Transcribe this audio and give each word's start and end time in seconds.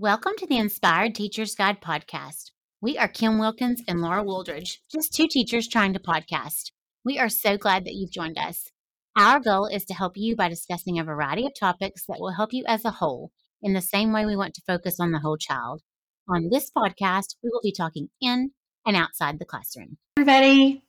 Welcome 0.00 0.34
to 0.38 0.46
the 0.46 0.58
Inspired 0.58 1.16
Teacher's 1.16 1.56
Guide 1.56 1.80
podcast. 1.80 2.52
We 2.80 2.96
are 2.96 3.08
Kim 3.08 3.40
Wilkins 3.40 3.82
and 3.88 4.00
Laura 4.00 4.22
Wooldridge, 4.22 4.76
just 4.88 5.12
two 5.12 5.26
teachers 5.28 5.66
trying 5.66 5.92
to 5.92 5.98
podcast. 5.98 6.70
We 7.04 7.18
are 7.18 7.28
so 7.28 7.56
glad 7.56 7.84
that 7.84 7.94
you've 7.94 8.12
joined 8.12 8.38
us. 8.38 8.70
Our 9.16 9.40
goal 9.40 9.66
is 9.66 9.84
to 9.86 9.94
help 9.94 10.12
you 10.14 10.36
by 10.36 10.50
discussing 10.50 11.00
a 11.00 11.04
variety 11.04 11.46
of 11.46 11.52
topics 11.58 12.04
that 12.06 12.20
will 12.20 12.34
help 12.34 12.52
you 12.52 12.62
as 12.68 12.84
a 12.84 12.92
whole, 12.92 13.32
in 13.60 13.72
the 13.72 13.80
same 13.80 14.12
way 14.12 14.24
we 14.24 14.36
want 14.36 14.54
to 14.54 14.62
focus 14.64 15.00
on 15.00 15.10
the 15.10 15.18
whole 15.18 15.36
child. 15.36 15.82
On 16.28 16.48
this 16.48 16.70
podcast, 16.70 17.34
we 17.42 17.50
will 17.52 17.60
be 17.60 17.74
talking 17.76 18.06
in 18.20 18.52
and 18.86 18.94
outside 18.94 19.40
the 19.40 19.44
classroom. 19.44 19.98
Everybody, 20.16 20.84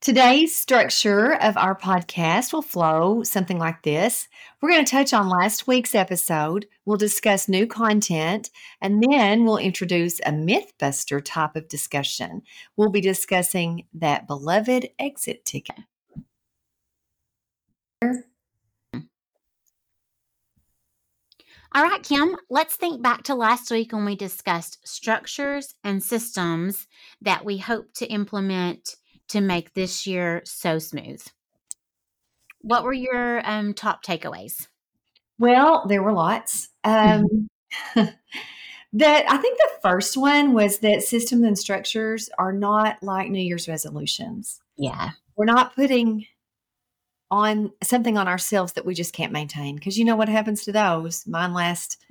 Today's 0.00 0.54
structure 0.54 1.34
of 1.34 1.56
our 1.56 1.76
podcast 1.76 2.52
will 2.52 2.62
flow 2.62 3.24
something 3.24 3.58
like 3.58 3.82
this. 3.82 4.28
We're 4.60 4.70
going 4.70 4.84
to 4.84 4.90
touch 4.90 5.12
on 5.12 5.28
last 5.28 5.66
week's 5.66 5.92
episode. 5.92 6.66
We'll 6.84 6.96
discuss 6.96 7.48
new 7.48 7.66
content, 7.66 8.50
and 8.80 9.02
then 9.02 9.44
we'll 9.44 9.56
introduce 9.56 10.20
a 10.20 10.30
Mythbuster 10.30 11.20
type 11.22 11.56
of 11.56 11.66
discussion. 11.66 12.42
We'll 12.76 12.90
be 12.90 13.00
discussing 13.00 13.86
that 13.92 14.28
beloved 14.28 14.88
exit 15.00 15.44
ticket. 15.44 15.80
All 21.74 21.82
right, 21.82 22.02
Kim, 22.04 22.36
let's 22.48 22.76
think 22.76 23.02
back 23.02 23.24
to 23.24 23.34
last 23.34 23.68
week 23.72 23.92
when 23.92 24.04
we 24.04 24.14
discussed 24.14 24.78
structures 24.86 25.74
and 25.82 26.00
systems 26.00 26.86
that 27.20 27.44
we 27.44 27.58
hope 27.58 27.92
to 27.94 28.06
implement 28.06 28.94
to 29.28 29.40
make 29.40 29.74
this 29.74 30.06
year 30.06 30.42
so 30.44 30.78
smooth. 30.78 31.22
What 32.60 32.84
were 32.84 32.92
your 32.92 33.48
um, 33.48 33.74
top 33.74 34.04
takeaways? 34.04 34.66
Well, 35.38 35.86
there 35.86 36.02
were 36.02 36.12
lots. 36.12 36.70
Um, 36.84 37.48
that 37.94 39.30
I 39.30 39.36
think 39.36 39.58
the 39.58 39.70
first 39.82 40.16
one 40.16 40.54
was 40.54 40.78
that 40.78 41.02
systems 41.02 41.44
and 41.44 41.58
structures 41.58 42.28
are 42.38 42.52
not 42.52 43.02
like 43.02 43.30
New 43.30 43.40
Year's 43.40 43.68
resolutions. 43.68 44.60
Yeah. 44.76 45.10
We're 45.36 45.44
not 45.44 45.74
putting 45.76 46.26
on 47.30 47.70
something 47.82 48.16
on 48.16 48.26
ourselves 48.26 48.72
that 48.72 48.86
we 48.86 48.94
just 48.94 49.12
can't 49.12 49.32
maintain 49.32 49.76
because 49.76 49.98
you 49.98 50.04
know 50.04 50.16
what 50.16 50.30
happens 50.30 50.64
to 50.64 50.72
those 50.72 51.26
mine 51.26 51.52
last 51.52 52.02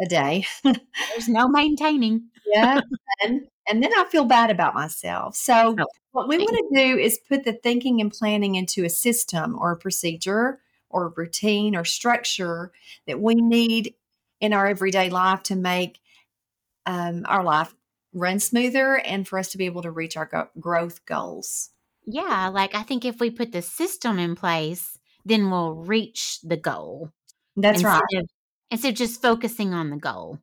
a 0.00 0.06
day 0.06 0.44
there's 0.64 1.28
no 1.28 1.48
maintaining 1.48 2.22
yeah 2.46 2.80
and, 3.22 3.46
and 3.68 3.82
then 3.82 3.90
i 3.96 4.04
feel 4.10 4.24
bad 4.24 4.50
about 4.50 4.74
myself 4.74 5.34
so 5.34 5.76
oh, 5.78 5.86
what 6.12 6.28
we 6.28 6.38
want 6.38 6.72
to 6.72 6.84
do 6.84 6.98
is 6.98 7.18
put 7.28 7.44
the 7.44 7.52
thinking 7.52 8.00
and 8.00 8.12
planning 8.12 8.54
into 8.54 8.84
a 8.84 8.90
system 8.90 9.56
or 9.58 9.72
a 9.72 9.76
procedure 9.76 10.60
or 10.90 11.06
a 11.06 11.12
routine 11.16 11.76
or 11.76 11.84
structure 11.84 12.72
that 13.06 13.20
we 13.20 13.34
need 13.34 13.94
in 14.40 14.52
our 14.52 14.66
everyday 14.66 15.10
life 15.10 15.42
to 15.42 15.54
make 15.54 15.98
um, 16.86 17.24
our 17.28 17.44
life 17.44 17.74
run 18.14 18.38
smoother 18.38 18.96
and 18.96 19.28
for 19.28 19.38
us 19.38 19.50
to 19.50 19.58
be 19.58 19.66
able 19.66 19.82
to 19.82 19.90
reach 19.90 20.16
our 20.16 20.26
go- 20.26 20.48
growth 20.58 21.04
goals 21.04 21.70
yeah, 22.10 22.48
like 22.48 22.74
I 22.74 22.82
think 22.84 23.04
if 23.04 23.20
we 23.20 23.30
put 23.30 23.52
the 23.52 23.60
system 23.60 24.18
in 24.18 24.34
place, 24.34 24.98
then 25.26 25.50
we'll 25.50 25.74
reach 25.74 26.40
the 26.42 26.56
goal. 26.56 27.12
That's 27.54 27.82
instead 27.82 28.00
right. 28.12 28.24
Instead 28.70 28.90
of 28.90 28.94
just 28.96 29.22
focusing 29.22 29.72
on 29.74 29.90
the 29.90 29.96
goal. 29.96 30.38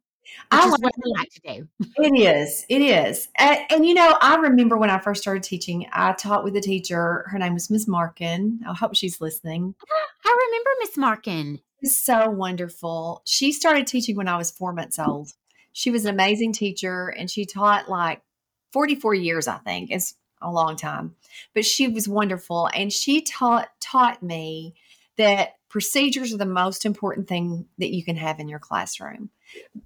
I 0.52 0.68
like 0.68 0.82
like 0.82 1.30
to 1.30 1.42
do. 1.42 1.68
It 1.98 2.20
is. 2.20 2.66
It 2.70 2.82
is. 2.82 3.30
And, 3.38 3.60
and, 3.70 3.86
you 3.86 3.94
know, 3.94 4.18
I 4.22 4.36
remember 4.36 4.78
when 4.78 4.90
I 4.90 5.00
first 5.00 5.22
started 5.22 5.44
teaching, 5.44 5.88
I 5.92 6.14
taught 6.14 6.44
with 6.44 6.56
a 6.56 6.62
teacher. 6.62 7.26
Her 7.28 7.38
name 7.38 7.54
was 7.54 7.70
Miss 7.70 7.88
Markin. 7.88 8.60
I 8.68 8.74
hope 8.74 8.96
she's 8.96 9.22
listening. 9.22 9.76
I 10.26 10.48
remember 10.48 10.70
Miss 10.80 10.98
Markin. 10.98 11.60
It's 11.82 11.96
so 11.96 12.30
wonderful. 12.30 13.22
She 13.26 13.52
started 13.52 13.86
teaching 13.86 14.16
when 14.16 14.28
I 14.28 14.38
was 14.38 14.52
four 14.52 14.74
months 14.74 14.98
old. 14.98 15.34
She 15.74 15.92
was 15.92 16.06
an 16.06 16.14
amazing 16.14 16.54
teacher 16.54 17.10
and 17.10 17.30
she 17.30 17.46
taught 17.46 17.90
like 17.90 18.22
44 18.72 19.14
years, 19.14 19.48
I 19.48 19.58
think. 19.58 19.92
It's 19.92 20.16
a 20.42 20.52
long 20.52 20.76
time, 20.78 21.16
but 21.54 21.66
she 21.66 21.88
was 21.88 22.08
wonderful. 22.08 22.70
And 22.74 22.92
she 22.92 23.22
taught, 23.22 23.70
taught 23.82 24.24
me 24.24 24.74
that 25.18 25.56
procedures 25.70 26.34
are 26.34 26.38
the 26.38 26.46
most 26.46 26.86
important 26.86 27.28
thing 27.28 27.66
that 27.78 27.94
you 27.94 28.04
can 28.04 28.16
have 28.16 28.40
in 28.40 28.48
your 28.48 28.60
classroom. 28.60 29.30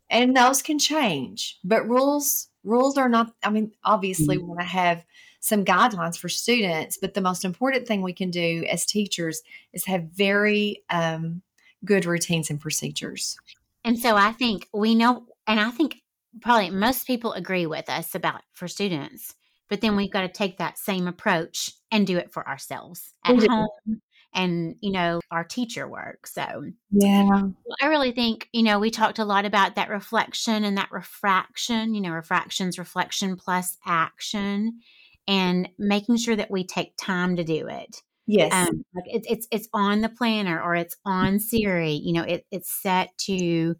And 0.09 0.35
those 0.35 0.61
can 0.61 0.79
change, 0.79 1.57
but 1.63 1.87
rules, 1.87 2.47
rules 2.63 2.97
are 2.97 3.09
not, 3.09 3.33
I 3.43 3.49
mean, 3.49 3.71
obviously 3.83 4.37
mm-hmm. 4.37 4.45
we 4.45 4.49
want 4.49 4.59
to 4.59 4.65
have 4.65 5.05
some 5.39 5.65
guidelines 5.65 6.17
for 6.17 6.29
students, 6.29 6.97
but 6.97 7.13
the 7.13 7.21
most 7.21 7.45
important 7.45 7.87
thing 7.87 8.01
we 8.01 8.13
can 8.13 8.29
do 8.29 8.65
as 8.69 8.85
teachers 8.85 9.41
is 9.73 9.85
have 9.85 10.03
very 10.13 10.83
um, 10.89 11.41
good 11.85 12.05
routines 12.05 12.49
and 12.49 12.59
procedures. 12.59 13.37
And 13.85 13.97
so 13.97 14.15
I 14.15 14.33
think 14.33 14.67
we 14.73 14.95
know, 14.95 15.25
and 15.47 15.59
I 15.59 15.71
think 15.71 15.97
probably 16.41 16.69
most 16.69 17.07
people 17.07 17.33
agree 17.33 17.65
with 17.65 17.89
us 17.89 18.13
about 18.15 18.41
for 18.53 18.67
students 18.67 19.33
but 19.69 19.81
then 19.81 19.95
we've 19.95 20.11
got 20.11 20.21
to 20.21 20.29
take 20.29 20.57
that 20.57 20.77
same 20.77 21.07
approach 21.07 21.71
and 21.91 22.05
do 22.05 22.17
it 22.17 22.31
for 22.31 22.47
ourselves 22.47 23.13
at 23.23 23.35
mm-hmm. 23.35 23.51
home 23.51 24.01
and 24.33 24.75
you 24.81 24.91
know 24.91 25.19
our 25.31 25.43
teacher 25.43 25.87
work 25.87 26.27
so 26.27 26.65
yeah. 26.91 27.43
I 27.81 27.87
really 27.87 28.11
think 28.11 28.47
you 28.51 28.63
know 28.63 28.79
we 28.79 28.91
talked 28.91 29.19
a 29.19 29.25
lot 29.25 29.45
about 29.45 29.75
that 29.75 29.89
reflection 29.89 30.63
and 30.63 30.77
that 30.77 30.91
refraction 30.91 31.93
you 31.93 32.01
know 32.01 32.11
refractions 32.11 32.77
reflection 32.77 33.35
plus 33.35 33.77
action 33.85 34.79
and 35.27 35.69
making 35.77 36.17
sure 36.17 36.35
that 36.35 36.49
we 36.49 36.65
take 36.65 36.93
time 36.97 37.35
to 37.35 37.43
do 37.43 37.67
it. 37.67 38.01
Yes. 38.25 38.51
Um, 38.51 38.83
like 38.95 39.05
it, 39.07 39.25
it's 39.29 39.47
it's 39.51 39.69
on 39.73 40.01
the 40.01 40.09
planner 40.09 40.61
or 40.61 40.75
it's 40.75 40.95
on 41.05 41.39
siri 41.39 41.93
you 41.93 42.13
know 42.13 42.23
it, 42.23 42.45
it's 42.51 42.71
set 42.71 43.17
to 43.25 43.75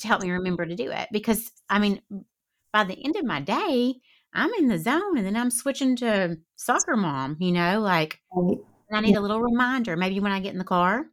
to 0.00 0.06
help 0.06 0.22
me 0.22 0.30
remember 0.30 0.66
to 0.66 0.76
do 0.76 0.90
it 0.90 1.08
because 1.10 1.50
i 1.68 1.78
mean 1.78 2.00
by 2.72 2.84
the 2.84 3.02
end 3.04 3.16
of 3.16 3.24
my 3.24 3.40
day 3.40 3.94
I'm 4.34 4.52
in 4.58 4.68
the 4.68 4.78
zone 4.78 5.16
and 5.16 5.26
then 5.26 5.36
I'm 5.36 5.50
switching 5.50 5.96
to 5.96 6.38
soccer 6.56 6.96
mom, 6.96 7.36
you 7.40 7.52
know, 7.52 7.80
like 7.80 8.20
I 8.90 9.00
need 9.00 9.16
a 9.16 9.20
little 9.20 9.40
reminder, 9.40 9.96
maybe 9.96 10.20
when 10.20 10.32
I 10.32 10.40
get 10.40 10.52
in 10.52 10.58
the 10.58 10.64
car. 10.64 11.06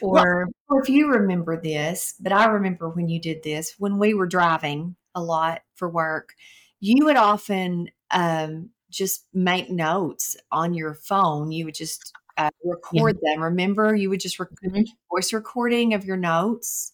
Or 0.00 0.48
well, 0.68 0.80
if 0.80 0.88
you 0.88 1.08
remember 1.08 1.60
this, 1.60 2.14
but 2.20 2.32
I 2.32 2.46
remember 2.46 2.88
when 2.88 3.08
you 3.08 3.20
did 3.20 3.42
this, 3.42 3.74
when 3.78 3.98
we 3.98 4.14
were 4.14 4.26
driving 4.26 4.96
a 5.14 5.22
lot 5.22 5.62
for 5.74 5.88
work, 5.88 6.34
you 6.80 7.04
would 7.06 7.16
often 7.16 7.90
um, 8.10 8.70
just 8.90 9.26
make 9.32 9.70
notes 9.70 10.36
on 10.50 10.74
your 10.74 10.94
phone. 10.94 11.52
You 11.52 11.64
would 11.64 11.74
just 11.74 12.12
uh, 12.36 12.50
record 12.64 13.18
yeah. 13.22 13.34
them. 13.34 13.42
Remember, 13.42 13.94
you 13.94 14.10
would 14.10 14.20
just 14.20 14.38
record 14.38 14.58
mm-hmm. 14.64 14.82
voice 15.10 15.32
recording 15.32 15.94
of 15.94 16.04
your 16.04 16.16
notes 16.16 16.92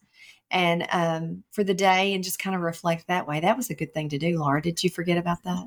and 0.51 0.87
um, 0.93 1.45
for 1.51 1.63
the 1.65 1.75
day 1.75 2.15
and 2.15 2.25
just 2.25 2.39
kind 2.39 2.57
of 2.57 2.63
reflect 2.63 3.07
that 3.09 3.27
way. 3.27 3.41
That 3.41 3.57
was 3.57 3.71
a 3.71 3.75
good 3.75 3.93
thing 3.93 4.09
to 4.11 4.19
do, 4.19 4.39
Laura. 4.39 4.63
Did 4.63 4.83
you 4.83 4.91
forget 4.91 5.19
about 5.19 5.43
that? 5.45 5.67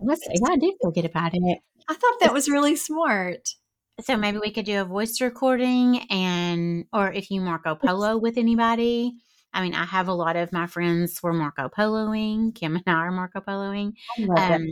I 0.49 0.55
did 0.57 0.75
forget 0.81 1.05
about 1.05 1.31
it. 1.33 1.59
I 1.87 1.93
thought 1.93 2.19
that 2.21 2.33
was 2.33 2.49
really 2.49 2.75
smart. 2.75 3.55
So 3.99 4.17
maybe 4.17 4.39
we 4.39 4.51
could 4.51 4.65
do 4.65 4.81
a 4.81 4.85
voice 4.85 5.21
recording 5.21 6.07
and, 6.09 6.85
or 6.91 7.11
if 7.11 7.29
you 7.29 7.41
Marco 7.41 7.75
Polo 7.75 8.17
with 8.17 8.37
anybody. 8.37 9.13
I 9.53 9.61
mean, 9.61 9.75
I 9.75 9.85
have 9.85 10.07
a 10.07 10.13
lot 10.13 10.37
of 10.37 10.53
my 10.53 10.65
friends 10.65 11.21
were 11.21 11.33
Marco 11.33 11.69
Poloing. 11.69 12.55
Kim 12.55 12.75
and 12.75 12.83
I 12.87 12.93
are 12.93 13.11
Marco 13.11 13.41
Poloing. 13.41 13.93
Um, 14.37 14.67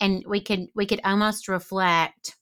and 0.00 0.24
we 0.26 0.40
could 0.40 0.68
we 0.74 0.86
could 0.86 1.00
almost 1.04 1.48
reflect 1.48 2.36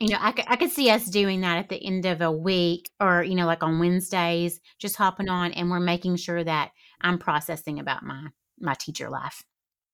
you 0.00 0.08
know, 0.08 0.18
I 0.20 0.32
could, 0.32 0.44
I 0.48 0.56
could 0.56 0.72
see 0.72 0.90
us 0.90 1.04
doing 1.04 1.42
that 1.42 1.58
at 1.58 1.68
the 1.68 1.76
end 1.76 2.06
of 2.06 2.20
a 2.22 2.32
week 2.32 2.90
or, 2.98 3.22
you 3.22 3.36
know, 3.36 3.46
like 3.46 3.62
on 3.62 3.78
Wednesdays, 3.78 4.60
just 4.80 4.96
hopping 4.96 5.28
on 5.28 5.52
and 5.52 5.70
we're 5.70 5.78
making 5.78 6.16
sure 6.16 6.42
that 6.42 6.72
I'm 7.00 7.18
processing 7.18 7.78
about 7.78 8.02
my, 8.02 8.28
my 8.58 8.74
teacher 8.74 9.08
life. 9.08 9.44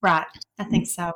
Right. 0.01 0.25
I 0.59 0.65
think 0.65 0.87
so. 0.87 1.13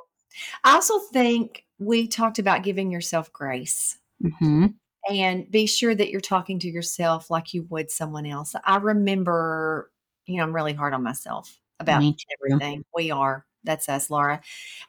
I 0.62 0.74
also 0.74 0.98
think 0.98 1.64
we 1.78 2.06
talked 2.06 2.38
about 2.38 2.64
giving 2.64 2.90
yourself 2.90 3.32
grace. 3.32 3.98
Mm-hmm. 4.22 4.66
And 5.10 5.50
be 5.50 5.66
sure 5.66 5.94
that 5.94 6.10
you're 6.10 6.20
talking 6.20 6.58
to 6.60 6.68
yourself 6.68 7.30
like 7.30 7.54
you 7.54 7.66
would 7.70 7.90
someone 7.90 8.24
else. 8.24 8.54
I 8.64 8.76
remember, 8.76 9.90
you 10.26 10.36
know, 10.36 10.44
I'm 10.44 10.54
really 10.54 10.74
hard 10.74 10.94
on 10.94 11.02
myself 11.02 11.58
about 11.80 12.02
everything. 12.40 12.84
We 12.94 13.10
are. 13.10 13.44
That's 13.64 13.88
us, 13.88 14.10
Laura. 14.10 14.40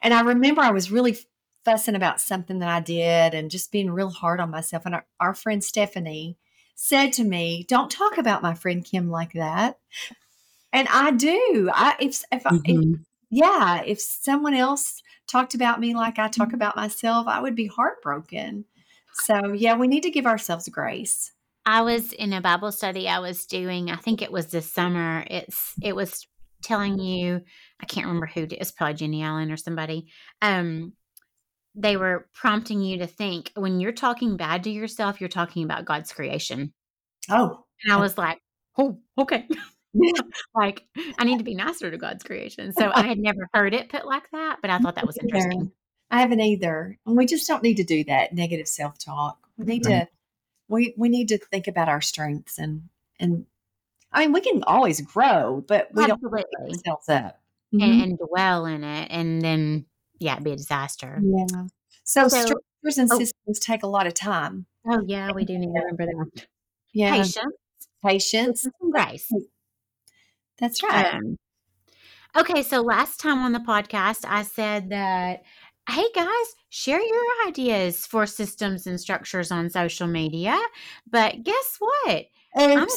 And 0.02 0.14
I 0.14 0.20
remember 0.20 0.60
I 0.60 0.70
was 0.70 0.90
really 0.90 1.16
fussing 1.64 1.94
about 1.94 2.20
something 2.20 2.58
that 2.60 2.68
I 2.68 2.80
did 2.80 3.34
and 3.34 3.50
just 3.50 3.72
being 3.72 3.90
real 3.90 4.10
hard 4.10 4.40
on 4.40 4.50
myself. 4.50 4.86
And 4.86 4.94
our, 4.96 5.06
our 5.18 5.34
friend 5.34 5.64
Stephanie 5.64 6.36
said 6.74 7.12
to 7.14 7.24
me, 7.24 7.64
"Don't 7.68 7.90
talk 7.90 8.18
about 8.18 8.42
my 8.42 8.54
friend 8.54 8.84
Kim 8.84 9.10
like 9.10 9.32
that." 9.32 9.78
And 10.72 10.88
I 10.88 11.12
do. 11.12 11.70
I 11.72 11.96
if 12.00 12.22
if, 12.30 12.44
mm-hmm. 12.44 12.58
if 12.64 13.00
yeah, 13.30 13.82
if 13.84 14.00
someone 14.00 14.54
else 14.54 15.02
talked 15.26 15.54
about 15.54 15.80
me 15.80 15.94
like 15.94 16.18
I 16.18 16.28
talk 16.28 16.48
mm-hmm. 16.48 16.56
about 16.56 16.76
myself, 16.76 17.26
I 17.26 17.40
would 17.40 17.54
be 17.54 17.66
heartbroken. 17.66 18.64
So 19.14 19.52
yeah, 19.52 19.76
we 19.76 19.88
need 19.88 20.02
to 20.02 20.10
give 20.10 20.26
ourselves 20.26 20.68
grace. 20.68 21.32
I 21.66 21.82
was 21.82 22.12
in 22.12 22.32
a 22.32 22.40
Bible 22.40 22.72
study 22.72 23.08
I 23.08 23.20
was 23.20 23.46
doing. 23.46 23.90
I 23.90 23.96
think 23.96 24.20
it 24.20 24.32
was 24.32 24.48
this 24.48 24.70
summer. 24.70 25.24
It's 25.30 25.74
it 25.82 25.96
was 25.96 26.26
telling 26.62 26.98
you. 26.98 27.40
I 27.80 27.86
can't 27.86 28.06
remember 28.06 28.26
who. 28.26 28.46
It's 28.50 28.72
probably 28.72 28.94
Jennie 28.94 29.22
Allen 29.22 29.50
or 29.50 29.56
somebody. 29.56 30.08
Um, 30.42 30.92
they 31.74 31.96
were 31.96 32.28
prompting 32.34 32.80
you 32.82 32.98
to 32.98 33.06
think 33.06 33.50
when 33.56 33.80
you're 33.80 33.92
talking 33.92 34.36
bad 34.36 34.64
to 34.64 34.70
yourself, 34.70 35.20
you're 35.20 35.28
talking 35.28 35.64
about 35.64 35.84
God's 35.84 36.12
creation. 36.12 36.72
Oh. 37.30 37.64
And 37.82 37.92
I 37.92 37.96
was 37.96 38.16
like, 38.16 38.38
oh, 38.78 38.98
okay. 39.18 39.48
like 40.54 40.84
I 41.18 41.24
need 41.24 41.38
to 41.38 41.44
be 41.44 41.54
nicer 41.54 41.90
to 41.90 41.98
God's 41.98 42.24
creation. 42.24 42.72
So 42.72 42.90
I 42.92 43.02
had 43.02 43.18
never 43.18 43.48
heard 43.52 43.74
it 43.74 43.88
put 43.88 44.06
like 44.06 44.24
that, 44.32 44.58
but 44.60 44.70
I 44.70 44.78
thought 44.78 44.96
that 44.96 45.06
was 45.06 45.18
interesting. 45.22 45.72
I 46.14 46.20
haven't 46.20 46.40
either. 46.40 46.96
And 47.04 47.16
we 47.16 47.26
just 47.26 47.48
don't 47.48 47.62
need 47.64 47.78
to 47.78 47.84
do 47.84 48.04
that 48.04 48.32
negative 48.32 48.68
self 48.68 48.98
talk. 48.98 49.48
We 49.56 49.64
need 49.64 49.82
to 49.82 50.06
we 50.68 50.94
we 50.96 51.08
need 51.08 51.26
to 51.28 51.38
think 51.38 51.66
about 51.66 51.88
our 51.88 52.00
strengths 52.00 52.56
and 52.56 52.88
and 53.18 53.46
I 54.12 54.20
mean 54.20 54.32
we 54.32 54.40
can 54.40 54.62
always 54.62 55.00
grow, 55.00 55.64
but 55.66 55.88
we 55.92 56.04
Absolutely. 56.04 56.42
don't 56.42 56.68
beat 56.68 56.76
ourselves 56.76 57.08
up. 57.08 57.40
Mm-hmm. 57.74 57.82
And, 57.82 58.02
and, 58.02 58.18
dwell 58.18 58.66
in 58.66 58.84
it 58.84 59.08
and 59.10 59.42
then 59.42 59.86
yeah, 60.20 60.34
it'd 60.34 60.44
be 60.44 60.52
a 60.52 60.56
disaster. 60.56 61.20
Yeah. 61.20 61.64
So, 62.04 62.28
so 62.28 62.38
structures 62.38 62.98
and 62.98 63.10
oh, 63.10 63.18
systems 63.18 63.58
take 63.58 63.82
a 63.82 63.88
lot 63.88 64.06
of 64.06 64.14
time. 64.14 64.66
Oh 64.86 65.02
yeah, 65.04 65.32
we 65.32 65.44
do 65.44 65.58
need 65.58 65.66
to 65.66 65.80
remember 65.80 66.06
that. 66.06 66.46
Yeah. 66.92 67.10
Patience. 67.10 67.56
Patience. 68.04 68.68
And 68.80 68.92
grace. 68.92 69.32
That's 70.58 70.80
right. 70.80 71.14
Um, 71.14 71.36
okay, 72.36 72.62
so 72.62 72.82
last 72.82 73.18
time 73.18 73.40
on 73.40 73.50
the 73.50 73.58
podcast 73.58 74.24
I 74.28 74.44
said 74.44 74.90
that 74.90 75.42
hey 75.88 76.06
guys, 76.14 76.54
share 76.70 77.00
your 77.00 77.24
ideas 77.46 78.06
for 78.06 78.26
systems 78.26 78.86
and 78.86 79.00
structures 79.00 79.50
on 79.50 79.70
social 79.70 80.06
media. 80.06 80.58
But 81.10 81.42
guess 81.42 81.76
what? 81.78 82.26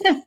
if, 0.00 0.24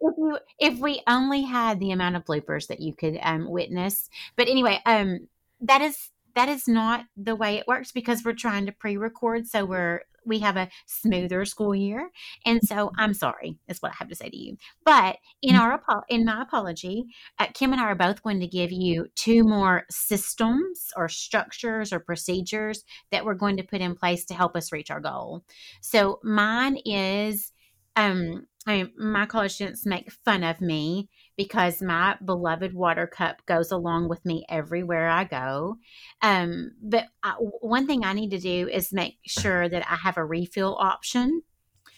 you, 0.00 0.38
if 0.58 0.78
we 0.78 1.02
only 1.06 1.42
had 1.42 1.78
the 1.80 1.90
amount 1.90 2.16
of 2.16 2.24
bloopers 2.24 2.68
that 2.68 2.80
you 2.80 2.94
could 2.94 3.18
um, 3.22 3.50
witness, 3.50 4.08
but 4.36 4.48
anyway, 4.48 4.80
um, 4.86 5.28
that 5.60 5.82
is 5.82 6.10
that 6.36 6.48
is 6.48 6.68
not 6.68 7.06
the 7.16 7.34
way 7.34 7.56
it 7.56 7.66
works 7.66 7.90
because 7.90 8.22
we're 8.24 8.34
trying 8.34 8.66
to 8.66 8.72
pre-record, 8.72 9.48
so 9.48 9.64
we're 9.64 10.02
we 10.26 10.40
have 10.40 10.56
a 10.56 10.68
smoother 10.86 11.44
school 11.44 11.74
year. 11.74 12.10
And 12.44 12.60
so 12.62 12.90
I'm 12.98 13.14
sorry, 13.14 13.58
is 13.68 13.80
what 13.80 13.92
I 13.92 13.96
have 13.98 14.08
to 14.08 14.14
say 14.14 14.28
to 14.28 14.36
you. 14.36 14.56
But 14.84 15.18
in 15.40 15.54
mm. 15.54 15.60
our 15.60 15.80
in 16.08 16.24
my 16.24 16.42
apology, 16.42 17.06
uh, 17.38 17.46
Kim 17.54 17.72
and 17.72 17.80
I 17.80 17.84
are 17.84 17.94
both 17.94 18.22
going 18.22 18.40
to 18.40 18.46
give 18.46 18.72
you 18.72 19.06
two 19.14 19.44
more 19.44 19.84
systems 19.90 20.90
or 20.96 21.08
structures 21.08 21.92
or 21.92 22.00
procedures 22.00 22.84
that 23.10 23.24
we're 23.24 23.34
going 23.34 23.56
to 23.56 23.62
put 23.62 23.80
in 23.80 23.94
place 23.94 24.24
to 24.26 24.34
help 24.34 24.56
us 24.56 24.72
reach 24.72 24.90
our 24.90 25.00
goal. 25.00 25.44
So 25.80 26.20
mine 26.22 26.78
is 26.84 27.52
um 27.94 28.46
I 28.66 28.78
mean, 28.78 28.92
my 28.98 29.26
college 29.26 29.54
students 29.54 29.86
make 29.86 30.10
fun 30.10 30.42
of 30.42 30.60
me 30.60 31.08
because 31.36 31.82
my 31.82 32.16
beloved 32.24 32.72
water 32.72 33.06
cup 33.06 33.44
goes 33.46 33.70
along 33.70 34.08
with 34.08 34.24
me 34.24 34.44
everywhere 34.48 35.08
I 35.08 35.24
go. 35.24 35.76
Um, 36.22 36.72
but 36.82 37.04
I, 37.22 37.32
one 37.32 37.86
thing 37.86 38.04
I 38.04 38.14
need 38.14 38.30
to 38.30 38.38
do 38.38 38.68
is 38.68 38.92
make 38.92 39.18
sure 39.26 39.68
that 39.68 39.86
I 39.90 39.96
have 39.96 40.16
a 40.16 40.24
refill 40.24 40.76
option. 40.78 41.42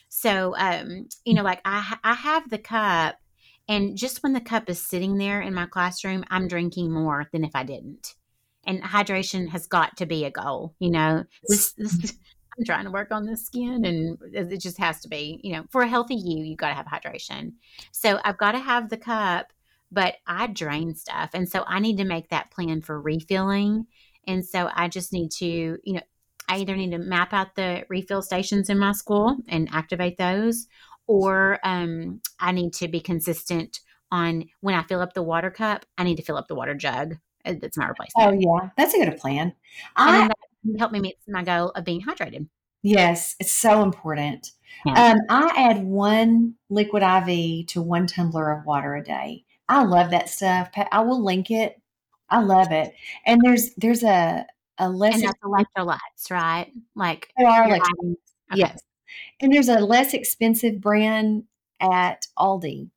So, 0.08 0.56
um, 0.56 1.08
you 1.24 1.34
know, 1.34 1.42
like 1.42 1.60
I, 1.64 1.96
I 2.02 2.14
have 2.14 2.50
the 2.50 2.58
cup, 2.58 3.16
and 3.68 3.96
just 3.96 4.22
when 4.22 4.32
the 4.32 4.40
cup 4.40 4.68
is 4.70 4.84
sitting 4.84 5.18
there 5.18 5.40
in 5.40 5.54
my 5.54 5.66
classroom, 5.66 6.24
I'm 6.30 6.48
drinking 6.48 6.90
more 6.90 7.28
than 7.32 7.44
if 7.44 7.54
I 7.54 7.64
didn't. 7.64 8.14
And 8.66 8.82
hydration 8.82 9.50
has 9.50 9.66
got 9.66 9.98
to 9.98 10.06
be 10.06 10.24
a 10.24 10.30
goal. 10.30 10.74
You 10.78 10.90
know, 10.90 11.24
this, 11.46 11.72
this 11.74 12.14
I'm 12.58 12.64
trying 12.64 12.84
to 12.84 12.90
work 12.90 13.12
on 13.12 13.24
the 13.24 13.36
skin 13.36 13.84
and 13.84 14.18
it 14.32 14.60
just 14.60 14.78
has 14.78 15.00
to 15.00 15.08
be, 15.08 15.40
you 15.42 15.52
know, 15.52 15.64
for 15.70 15.82
a 15.82 15.88
healthy 15.88 16.16
you, 16.16 16.44
you 16.44 16.56
got 16.56 16.68
to 16.68 16.74
have 16.74 16.86
hydration. 16.86 17.52
So 17.92 18.18
I've 18.24 18.38
got 18.38 18.52
to 18.52 18.58
have 18.58 18.88
the 18.88 18.96
cup, 18.96 19.52
but 19.92 20.16
I 20.26 20.48
drain 20.48 20.94
stuff. 20.94 21.30
And 21.34 21.48
so 21.48 21.64
I 21.66 21.78
need 21.78 21.98
to 21.98 22.04
make 22.04 22.30
that 22.30 22.50
plan 22.50 22.82
for 22.82 23.00
refilling. 23.00 23.86
And 24.26 24.44
so 24.44 24.68
I 24.74 24.88
just 24.88 25.12
need 25.12 25.30
to, 25.32 25.46
you 25.46 25.92
know, 25.94 26.02
I 26.48 26.58
either 26.58 26.76
need 26.76 26.90
to 26.90 26.98
map 26.98 27.32
out 27.32 27.54
the 27.54 27.84
refill 27.88 28.22
stations 28.22 28.70
in 28.70 28.78
my 28.78 28.92
school 28.92 29.36
and 29.48 29.68
activate 29.70 30.16
those, 30.16 30.66
or 31.06 31.58
um, 31.62 32.20
I 32.40 32.52
need 32.52 32.72
to 32.74 32.88
be 32.88 33.00
consistent 33.00 33.80
on 34.10 34.46
when 34.60 34.74
I 34.74 34.82
fill 34.82 35.00
up 35.00 35.12
the 35.12 35.22
water 35.22 35.50
cup, 35.50 35.84
I 35.98 36.04
need 36.04 36.16
to 36.16 36.22
fill 36.22 36.38
up 36.38 36.48
the 36.48 36.54
water 36.54 36.74
jug. 36.74 37.16
That's 37.44 37.76
my 37.76 37.86
replacement. 37.86 38.28
Oh, 38.28 38.32
yeah. 38.38 38.70
That's 38.76 38.94
a 38.94 39.04
good 39.04 39.16
plan. 39.18 39.54
I, 39.96 40.30
help 40.78 40.92
me 40.92 41.00
meet 41.00 41.16
my 41.26 41.42
goal 41.42 41.70
of 41.70 41.84
being 41.84 42.02
hydrated. 42.02 42.48
Yes, 42.82 43.36
it's 43.40 43.52
so 43.52 43.82
important. 43.82 44.52
Yeah. 44.84 45.12
Um, 45.12 45.18
I 45.28 45.70
add 45.70 45.84
one 45.84 46.54
Liquid 46.70 47.02
IV 47.02 47.66
to 47.68 47.82
one 47.82 48.06
tumbler 48.06 48.52
of 48.52 48.64
water 48.64 48.94
a 48.94 49.02
day. 49.02 49.44
I 49.68 49.84
love 49.84 50.10
that 50.10 50.28
stuff. 50.28 50.70
I 50.92 51.00
will 51.00 51.22
link 51.22 51.50
it. 51.50 51.80
I 52.30 52.40
love 52.40 52.72
it. 52.72 52.94
And 53.26 53.40
there's 53.42 53.74
there's 53.76 54.02
a 54.02 54.46
a 54.78 54.88
less 54.88 55.14
and 55.14 55.24
that's 55.24 55.38
electrolytes, 55.42 56.30
right? 56.30 56.72
Like 56.94 57.32
there 57.36 57.48
are 57.48 57.66
electrolytes. 57.66 58.16
Okay. 58.52 58.60
Yes, 58.60 58.80
and 59.40 59.52
there's 59.52 59.68
a 59.68 59.80
less 59.80 60.14
expensive 60.14 60.80
brand 60.80 61.44
at 61.80 62.26
Aldi. 62.38 62.90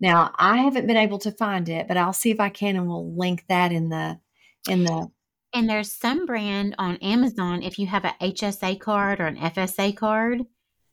Now 0.00 0.32
I 0.36 0.58
haven't 0.58 0.86
been 0.86 0.96
able 0.96 1.18
to 1.20 1.32
find 1.32 1.68
it, 1.68 1.86
but 1.86 1.96
I'll 1.96 2.12
see 2.12 2.30
if 2.30 2.40
I 2.40 2.48
can, 2.48 2.76
and 2.76 2.88
we'll 2.88 3.14
link 3.14 3.44
that 3.48 3.72
in 3.72 3.88
the 3.88 4.18
in 4.68 4.84
the 4.84 5.10
and 5.52 5.68
there's 5.68 5.92
some 5.92 6.26
brand 6.26 6.74
on 6.78 6.96
Amazon, 6.96 7.62
if 7.62 7.78
you 7.78 7.86
have 7.86 8.04
a 8.04 8.14
HSA 8.20 8.80
card 8.80 9.20
or 9.20 9.26
an 9.26 9.36
FSA 9.36 9.96
card, 9.96 10.46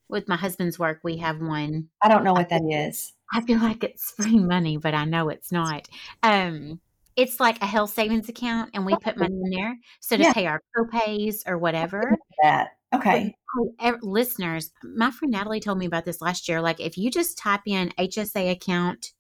with 0.10 0.28
my 0.28 0.38
husband's 0.38 0.80
work, 0.80 1.00
we 1.04 1.18
have 1.18 1.42
one. 1.42 1.90
I 2.02 2.08
don't 2.08 2.24
know 2.24 2.34
what 2.34 2.50
that 2.50 2.62
is. 2.70 3.14
I 3.34 3.42
feel 3.42 3.60
like 3.60 3.84
it's 3.84 4.12
free 4.12 4.40
money, 4.40 4.78
but 4.78 4.94
I 4.94 5.06
know 5.06 5.30
it's 5.30 5.52
not. 5.52 5.88
Um, 6.24 6.80
it's 7.16 7.40
like 7.40 7.62
a 7.62 7.66
health 7.66 7.92
savings 7.92 8.30
account, 8.30 8.72
and 8.74 8.86
we 8.86 8.96
put 8.96 9.18
money 9.18 9.40
in 9.44 9.50
there 9.50 9.76
so 10.00 10.18
to 10.18 10.24
yeah. 10.24 10.34
pay 10.34 10.46
our 10.46 10.62
copays 10.78 11.48
or 11.48 11.58
whatever. 11.58 12.16
That 12.44 12.70
okay. 12.94 13.36
But, 13.80 14.04
listeners, 14.04 14.72
my 14.84 15.10
friend 15.10 15.32
Natalie 15.32 15.60
told 15.60 15.80
me 15.80 15.88
about 15.88 16.06
this 16.06 16.22
last 16.22 16.48
year. 16.48 16.62
Like, 16.62 16.80
if 16.80 16.98
you 16.98 17.10
just 17.10 17.38
type 17.38 17.62
in 17.66 17.90
HSA 17.98 18.52
account, 18.52 19.14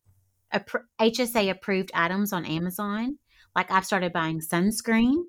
HSA 0.54 1.50
approved 1.50 1.92
items 1.94 2.33
on 2.33 2.45
Amazon, 2.45 3.18
like 3.57 3.71
I've 3.71 3.86
started 3.86 4.13
buying 4.13 4.39
sunscreen. 4.39 5.24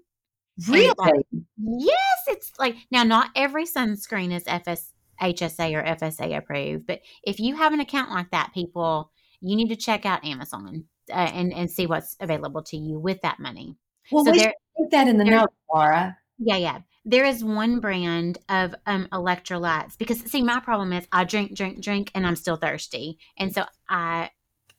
Really? 0.68 0.92
Like, 0.98 1.14
yes, 1.56 2.18
it's 2.28 2.52
like 2.58 2.76
now 2.90 3.02
not 3.02 3.30
every 3.34 3.64
sunscreen 3.64 4.32
is 4.32 4.44
FS 4.46 4.92
HSA 5.20 5.74
or 5.74 5.82
FSA 5.82 6.36
approved, 6.36 6.86
but 6.86 7.00
if 7.24 7.40
you 7.40 7.56
have 7.56 7.72
an 7.72 7.80
account 7.80 8.10
like 8.10 8.30
that, 8.30 8.52
people, 8.52 9.10
you 9.40 9.56
need 9.56 9.70
to 9.70 9.76
check 9.76 10.04
out 10.04 10.24
Amazon 10.24 10.84
uh, 11.10 11.30
and 11.32 11.54
and 11.54 11.70
see 11.70 11.86
what's 11.86 12.16
available 12.20 12.62
to 12.64 12.76
you 12.76 13.00
with 13.00 13.20
that 13.22 13.40
money. 13.40 13.76
Well, 14.12 14.24
so 14.24 14.32
we 14.32 14.40
there, 14.40 14.54
put 14.76 14.90
that 14.90 15.08
in 15.08 15.16
the 15.16 15.24
note, 15.24 15.50
Laura. 15.72 16.18
Yeah, 16.38 16.56
yeah. 16.56 16.78
There 17.04 17.24
is 17.24 17.42
one 17.42 17.80
brand 17.80 18.38
of 18.50 18.74
um, 18.84 19.08
electrolytes 19.12 19.96
because 19.96 20.20
see, 20.20 20.42
my 20.42 20.60
problem 20.60 20.92
is 20.92 21.06
I 21.12 21.24
drink, 21.24 21.56
drink, 21.56 21.80
drink, 21.80 22.10
and 22.14 22.26
I'm 22.26 22.36
still 22.36 22.56
thirsty, 22.56 23.18
and 23.38 23.54
so 23.54 23.64
I 23.88 24.30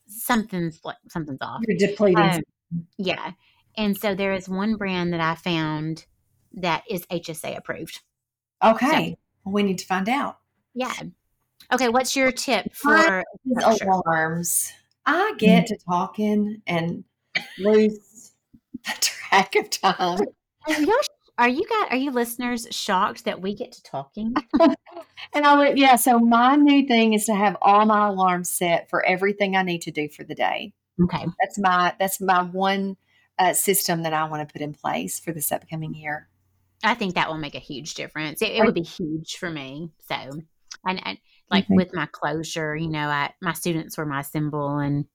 something's 0.08 0.80
something's 1.08 1.42
off. 1.42 1.62
You're 1.68 1.90
depleting. 1.90 2.20
Um, 2.20 2.42
yeah. 2.98 3.32
And 3.78 3.98
so 3.98 4.16
there 4.16 4.34
is 4.34 4.50
one 4.50 4.76
brand 4.76 5.14
that 5.14 5.22
I 5.22 5.36
found 5.36 6.06
that 6.54 6.84
is 6.90 7.06
HSA 7.08 7.58
approved. 7.58 8.02
Okay. 8.64 9.18
So, 9.44 9.52
we 9.52 9.64
need 9.64 9.78
to 9.80 9.86
find 9.86 10.10
out. 10.10 10.40
Yeah. 10.74 10.94
Okay. 11.72 11.90
What's 11.90 12.16
your 12.16 12.32
tip 12.32 12.74
for 12.74 13.24
alarms? 13.82 14.74
I 15.06 15.34
get 15.38 15.68
to 15.68 15.78
talking 15.90 16.62
and 16.68 17.04
lose 17.58 18.34
track 19.00 19.56
of 19.56 19.70
time. 19.70 20.20
Are 21.38 21.48
you 21.48 21.66
guys, 21.66 21.88
are 21.92 21.96
you 21.96 22.12
listeners 22.12 22.68
shocked 22.70 23.24
that 23.24 23.42
we 23.42 23.56
get 23.56 23.72
to 23.72 23.84
talking? 23.84 24.34
and 24.60 25.46
I 25.46 25.58
went, 25.58 25.78
yeah. 25.78 25.96
So 25.96 26.20
my 26.20 26.58
new 26.58 26.86
thing 26.86 27.14
is 27.14 27.26
to 27.26 27.34
have 27.34 27.56
all 27.62 27.86
my 27.86 28.10
alarms 28.10 28.52
set 28.52 28.90
for 28.90 29.06
everything 29.06 29.56
I 29.56 29.64
need 29.64 29.82
to 29.84 29.92
do 29.92 30.10
for 30.10 30.26
the 30.26 30.36
day. 30.36 30.74
Okay. 31.04 31.26
That's 31.42 31.58
my 31.58 31.94
that's 32.00 32.20
my 32.22 32.44
one 32.44 32.98
uh, 33.38 33.54
system 33.54 34.04
that 34.04 34.14
I 34.14 34.26
want 34.26 34.48
to 34.48 34.52
put 34.52 34.62
in 34.62 34.74
place 34.74 35.20
for 35.20 35.32
this 35.32 35.52
upcoming 35.52 35.94
year. 35.94 36.28
I 36.84 36.94
think 36.94 37.16
that 37.16 37.30
will 37.30 37.38
make 37.38 37.56
a 37.56 37.60
huge 37.60 37.94
difference. 37.94 38.42
It, 38.42 38.52
it 38.52 38.64
would 38.64 38.74
be 38.74 38.82
huge 38.82 39.38
for 39.38 39.50
me. 39.50 39.92
So, 40.08 40.16
and, 40.86 41.02
and 41.06 41.18
like 41.50 41.68
with 41.70 41.94
my 41.94 42.08
closure, 42.12 42.76
you 42.76 42.90
know, 42.90 43.08
I 43.10 43.34
my 43.42 43.54
students 43.54 43.98
were 43.98 44.06
my 44.06 44.22
symbol, 44.22 44.78
and 44.78 45.06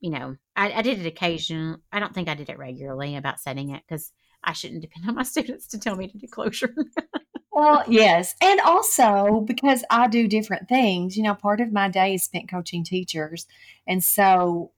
you 0.00 0.10
know, 0.10 0.36
I, 0.54 0.72
I 0.72 0.82
did 0.82 1.00
it 1.00 1.06
occasionally. 1.06 1.78
I 1.92 1.98
don't 1.98 2.14
think 2.14 2.28
I 2.28 2.34
did 2.34 2.50
it 2.50 2.58
regularly 2.58 3.16
about 3.16 3.40
setting 3.40 3.70
it 3.70 3.82
because 3.88 4.12
I 4.44 4.52
shouldn't 4.52 4.82
depend 4.82 5.08
on 5.08 5.14
my 5.14 5.22
students 5.24 5.66
to 5.68 5.78
tell 5.78 5.96
me 5.96 6.08
to 6.08 6.18
do 6.18 6.26
closure. 6.28 6.74
well, 7.52 7.84
yes. 7.88 8.34
And 8.40 8.60
also 8.60 9.44
because 9.46 9.82
I 9.90 10.08
do 10.08 10.28
different 10.28 10.68
things, 10.68 11.16
you 11.16 11.22
know, 11.22 11.34
part 11.34 11.60
of 11.60 11.72
my 11.72 11.88
day 11.88 12.14
is 12.14 12.24
spent 12.24 12.50
coaching 12.50 12.84
teachers. 12.84 13.46
And 13.86 14.04
so 14.04 14.72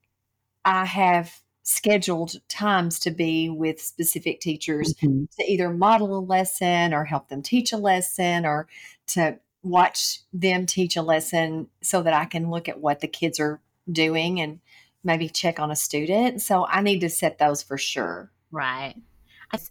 I 0.69 0.85
have 0.85 1.41
scheduled 1.63 2.37
times 2.47 2.99
to 2.99 3.11
be 3.11 3.49
with 3.49 3.81
specific 3.81 4.39
teachers 4.41 4.93
mm-hmm. 4.95 5.25
to 5.39 5.51
either 5.51 5.71
model 5.71 6.19
a 6.19 6.21
lesson 6.21 6.93
or 6.93 7.07
help 7.07 7.29
them 7.29 7.41
teach 7.41 7.73
a 7.73 7.79
lesson 7.79 8.45
or 8.45 8.69
to 9.07 9.39
watch 9.63 10.21
them 10.31 10.67
teach 10.67 10.95
a 10.95 11.03
lesson 11.03 11.69
so 11.83 12.03
that 12.03 12.13
I 12.13 12.27
can 12.27 12.51
look 12.51 12.69
at 12.69 12.81
what 12.81 13.01
the 13.01 13.09
kids 13.09 13.41
are 13.41 13.63
doing 13.91 14.41
and 14.41 14.61
maybe 15.03 15.31
check 15.31 15.59
on 15.59 15.71
a 15.71 15.77
student. 15.77 16.43
So 16.43 16.67
I 16.67 16.83
need 16.83 17.01
to 17.01 17.09
set 17.09 17.39
those 17.39 17.63
for 17.63 17.79
sure. 17.79 18.31
Right. 18.51 18.95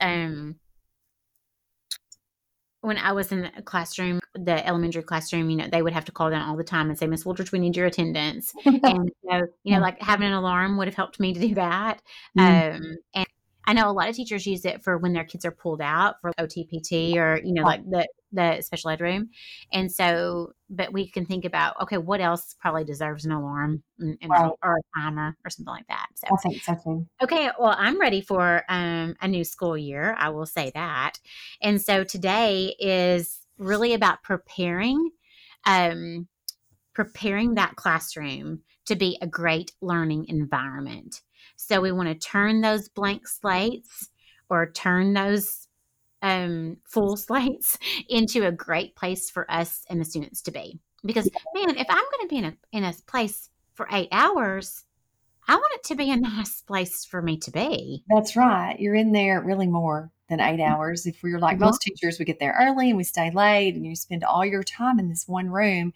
Um 0.01 0.55
when 2.81 2.97
I 2.97 3.11
was 3.11 3.31
in 3.31 3.45
a 3.57 3.61
classroom, 3.61 4.19
the 4.33 4.65
elementary 4.65 5.03
classroom, 5.03 5.49
you 5.49 5.57
know, 5.57 5.67
they 5.71 5.81
would 5.81 5.93
have 5.93 6.05
to 6.05 6.11
call 6.11 6.29
down 6.29 6.47
all 6.47 6.55
the 6.55 6.63
time 6.63 6.89
and 6.89 6.97
say, 6.97 7.07
Miss 7.07 7.23
Wooldridge, 7.23 7.51
we 7.51 7.59
need 7.59 7.75
your 7.75 7.87
attendance. 7.87 8.53
and 8.65 9.11
so, 9.29 9.47
you 9.63 9.73
know, 9.73 9.81
like 9.81 10.01
having 10.01 10.27
an 10.27 10.33
alarm 10.33 10.77
would 10.77 10.87
have 10.87 10.95
helped 10.95 11.19
me 11.19 11.33
to 11.33 11.39
do 11.39 11.55
that. 11.55 12.01
Mm. 12.37 12.75
Um, 12.75 12.97
and 13.13 13.27
I 13.67 13.73
know 13.73 13.89
a 13.89 13.91
lot 13.91 14.07
of 14.07 14.15
teachers 14.15 14.47
use 14.47 14.63
it 14.63 14.81
for 14.81 14.97
when 14.97 15.11
their 15.11 15.25
kids 15.25 15.43
are 15.43 15.51
pulled 15.51 15.81
out 15.81 16.15
for 16.21 16.31
OTPT 16.39 17.17
or, 17.17 17.41
you 17.43 17.53
know, 17.53 17.63
like 17.63 17.83
the, 17.83 18.07
the 18.31 18.61
special 18.61 18.91
ed 18.91 19.01
room. 19.01 19.29
And 19.73 19.91
so, 19.91 20.53
but 20.69 20.93
we 20.93 21.09
can 21.09 21.25
think 21.25 21.43
about, 21.43 21.79
okay, 21.81 21.97
what 21.97 22.21
else 22.21 22.55
probably 22.61 22.85
deserves 22.85 23.25
an 23.25 23.33
alarm 23.33 23.83
and, 23.99 24.17
and 24.21 24.31
right. 24.31 24.51
or 24.63 24.77
a 24.77 24.99
timer 24.99 25.35
or 25.43 25.49
something 25.49 25.69
like 25.69 25.87
that. 25.87 26.07
So, 26.15 26.27
I 26.31 26.41
think 26.41 26.63
so 26.63 26.75
too. 26.81 27.07
Okay. 27.21 27.49
Well, 27.59 27.75
I'm 27.77 27.99
ready 27.99 28.21
for 28.21 28.63
um, 28.69 29.17
a 29.21 29.27
new 29.27 29.43
school 29.43 29.77
year. 29.77 30.15
I 30.17 30.29
will 30.29 30.45
say 30.45 30.71
that. 30.73 31.19
And 31.61 31.81
so 31.81 32.05
today 32.05 32.73
is 32.79 33.41
really 33.57 33.93
about 33.93 34.23
preparing, 34.23 35.09
um, 35.65 36.29
preparing 36.93 37.55
that 37.55 37.75
classroom 37.75 38.61
to 38.85 38.95
be 38.95 39.17
a 39.21 39.27
great 39.27 39.73
learning 39.81 40.27
environment. 40.29 41.21
So 41.57 41.81
we 41.81 41.91
want 41.91 42.07
to 42.07 42.15
turn 42.15 42.61
those 42.61 42.87
blank 42.87 43.27
slates 43.27 44.09
or 44.49 44.71
turn 44.71 45.13
those 45.13 45.67
um, 46.21 46.77
full 46.85 47.17
slates 47.17 47.77
into 48.07 48.45
a 48.45 48.51
great 48.51 48.95
place 48.95 49.29
for 49.29 49.49
us 49.51 49.83
and 49.89 49.99
the 49.99 50.05
students 50.05 50.41
to 50.43 50.51
be. 50.51 50.79
Because 51.05 51.29
man, 51.53 51.75
if 51.75 51.87
I'm 51.89 51.95
going 51.97 52.21
to 52.21 52.27
be 52.27 52.37
in 52.37 52.45
a 52.45 52.53
in 52.71 52.83
a 52.83 52.93
place 53.05 53.49
for 53.75 53.87
eight 53.91 54.09
hours, 54.11 54.85
I 55.47 55.55
want 55.55 55.73
it 55.75 55.83
to 55.85 55.95
be 55.95 56.11
a 56.11 56.17
nice 56.17 56.61
place 56.61 57.05
for 57.05 57.21
me 57.21 57.37
to 57.37 57.51
be. 57.51 58.03
That's 58.07 58.35
right. 58.35 58.75
You're 58.79 58.95
in 58.95 59.11
there 59.11 59.41
really 59.41 59.67
more 59.67 60.11
than 60.29 60.39
eight 60.39 60.59
mm-hmm. 60.59 60.73
hours. 60.73 61.05
If 61.05 61.21
we're 61.23 61.39
like 61.39 61.59
most 61.59 61.81
teachers, 61.81 62.19
we 62.19 62.25
get 62.25 62.39
there 62.39 62.57
early 62.59 62.89
and 62.89 62.97
we 62.97 63.03
stay 63.03 63.31
late, 63.31 63.75
and 63.75 63.85
you 63.85 63.95
spend 63.95 64.23
all 64.23 64.45
your 64.45 64.63
time 64.63 64.99
in 64.99 65.09
this 65.09 65.27
one 65.27 65.49
room 65.49 65.93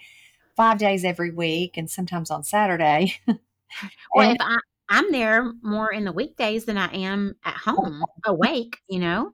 five 0.56 0.78
days 0.78 1.04
every 1.04 1.32
week 1.32 1.78
and 1.78 1.90
sometimes 1.90 2.32
on 2.32 2.44
Saturday. 2.44 3.16
well, 3.28 4.30
and, 4.30 4.36
if 4.36 4.38
I, 4.40 4.58
I'm 4.92 5.10
there 5.14 5.54
more 5.62 5.92
in 5.92 6.04
the 6.04 6.12
weekdays 6.12 6.66
than 6.66 6.78
I 6.78 6.94
am 6.94 7.38
at 7.46 7.56
home 7.56 8.04
awake, 8.26 8.82
you 8.90 9.00
know? 9.00 9.34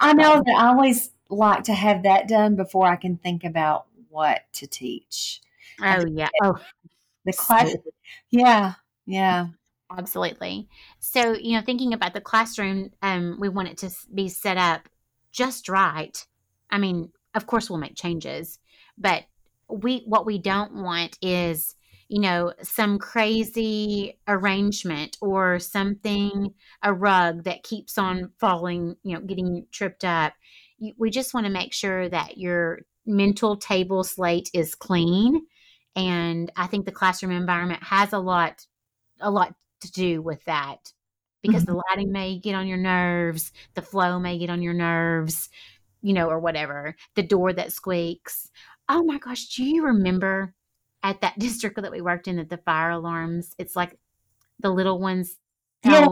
I 0.00 0.12
know 0.12 0.42
that 0.44 0.56
I 0.58 0.66
always 0.66 1.12
like 1.28 1.62
to 1.64 1.72
have 1.72 2.02
that 2.02 2.26
done 2.26 2.56
before 2.56 2.88
I 2.88 2.96
can 2.96 3.16
think 3.16 3.44
about 3.44 3.86
what 4.08 4.40
to 4.54 4.66
teach. 4.66 5.40
Oh, 5.80 6.04
yeah. 6.12 6.28
Oh, 6.42 6.58
the 7.24 7.32
class. 7.32 7.76
Yeah. 8.30 8.74
Yeah. 9.06 9.46
Absolutely. 9.96 10.68
So, 10.98 11.34
you 11.34 11.56
know, 11.56 11.62
thinking 11.64 11.94
about 11.94 12.12
the 12.12 12.20
classroom, 12.20 12.90
um, 13.02 13.36
we 13.38 13.48
want 13.48 13.68
it 13.68 13.78
to 13.78 13.90
be 14.12 14.28
set 14.28 14.56
up 14.56 14.88
just 15.30 15.68
right. 15.68 16.26
I 16.70 16.78
mean, 16.78 17.12
of 17.34 17.46
course, 17.46 17.70
we'll 17.70 17.78
make 17.78 17.94
changes, 17.94 18.58
but 18.98 19.22
we 19.68 20.02
what 20.06 20.26
we 20.26 20.38
don't 20.38 20.74
want 20.74 21.18
is 21.22 21.76
you 22.12 22.20
know 22.20 22.52
some 22.62 22.98
crazy 22.98 24.18
arrangement 24.28 25.16
or 25.22 25.58
something 25.58 26.52
a 26.82 26.92
rug 26.92 27.44
that 27.44 27.62
keeps 27.62 27.96
on 27.96 28.30
falling 28.38 28.94
you 29.02 29.14
know 29.14 29.20
getting 29.22 29.66
tripped 29.72 30.04
up 30.04 30.34
we 30.98 31.08
just 31.08 31.32
want 31.32 31.46
to 31.46 31.52
make 31.52 31.72
sure 31.72 32.08
that 32.10 32.36
your 32.36 32.80
mental 33.06 33.56
table 33.56 34.04
slate 34.04 34.50
is 34.52 34.74
clean 34.74 35.40
and 35.96 36.52
i 36.54 36.66
think 36.66 36.84
the 36.84 36.92
classroom 36.92 37.32
environment 37.32 37.82
has 37.82 38.12
a 38.12 38.18
lot 38.18 38.66
a 39.20 39.30
lot 39.30 39.54
to 39.80 39.90
do 39.90 40.20
with 40.20 40.44
that 40.44 40.92
because 41.40 41.64
mm-hmm. 41.64 41.72
the 41.72 41.82
lighting 41.88 42.12
may 42.12 42.38
get 42.38 42.54
on 42.54 42.66
your 42.66 42.76
nerves 42.76 43.52
the 43.74 43.82
flow 43.82 44.18
may 44.18 44.38
get 44.38 44.50
on 44.50 44.60
your 44.60 44.74
nerves 44.74 45.48
you 46.02 46.12
know 46.12 46.28
or 46.28 46.38
whatever 46.38 46.94
the 47.14 47.22
door 47.22 47.54
that 47.54 47.72
squeaks 47.72 48.50
oh 48.88 49.02
my 49.02 49.18
gosh, 49.18 49.46
do 49.46 49.64
you 49.64 49.84
remember 49.84 50.54
at 51.02 51.20
that 51.20 51.38
district 51.38 51.80
that 51.80 51.92
we 51.92 52.00
worked 52.00 52.28
in 52.28 52.36
that 52.36 52.48
the 52.48 52.58
fire 52.58 52.90
alarms, 52.90 53.54
it's 53.58 53.76
like 53.76 53.98
the 54.60 54.70
little 54.70 54.98
ones. 54.98 55.36
Yes. 55.84 56.08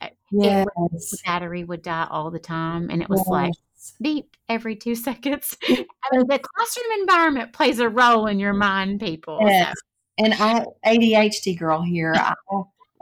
Uh, 0.00 0.08
yes. 0.30 0.66
Would, 0.76 0.92
the 0.92 1.18
battery 1.24 1.64
would 1.64 1.82
die 1.82 2.06
all 2.10 2.30
the 2.30 2.38
time. 2.38 2.90
And 2.90 3.02
it 3.02 3.08
was 3.08 3.20
yes. 3.20 3.28
like 3.28 3.52
beep 4.00 4.36
every 4.48 4.76
two 4.76 4.94
seconds. 4.94 5.56
I 5.68 5.86
mean, 6.12 6.26
the 6.26 6.38
classroom 6.38 7.00
environment 7.00 7.52
plays 7.52 7.78
a 7.78 7.88
role 7.88 8.26
in 8.26 8.38
your 8.38 8.54
mind, 8.54 9.00
people. 9.00 9.38
Yes. 9.42 9.68
So. 9.68 10.24
And 10.24 10.34
I, 10.34 10.66
ADHD 10.84 11.58
girl 11.58 11.80
here, 11.80 12.12
I, 12.14 12.34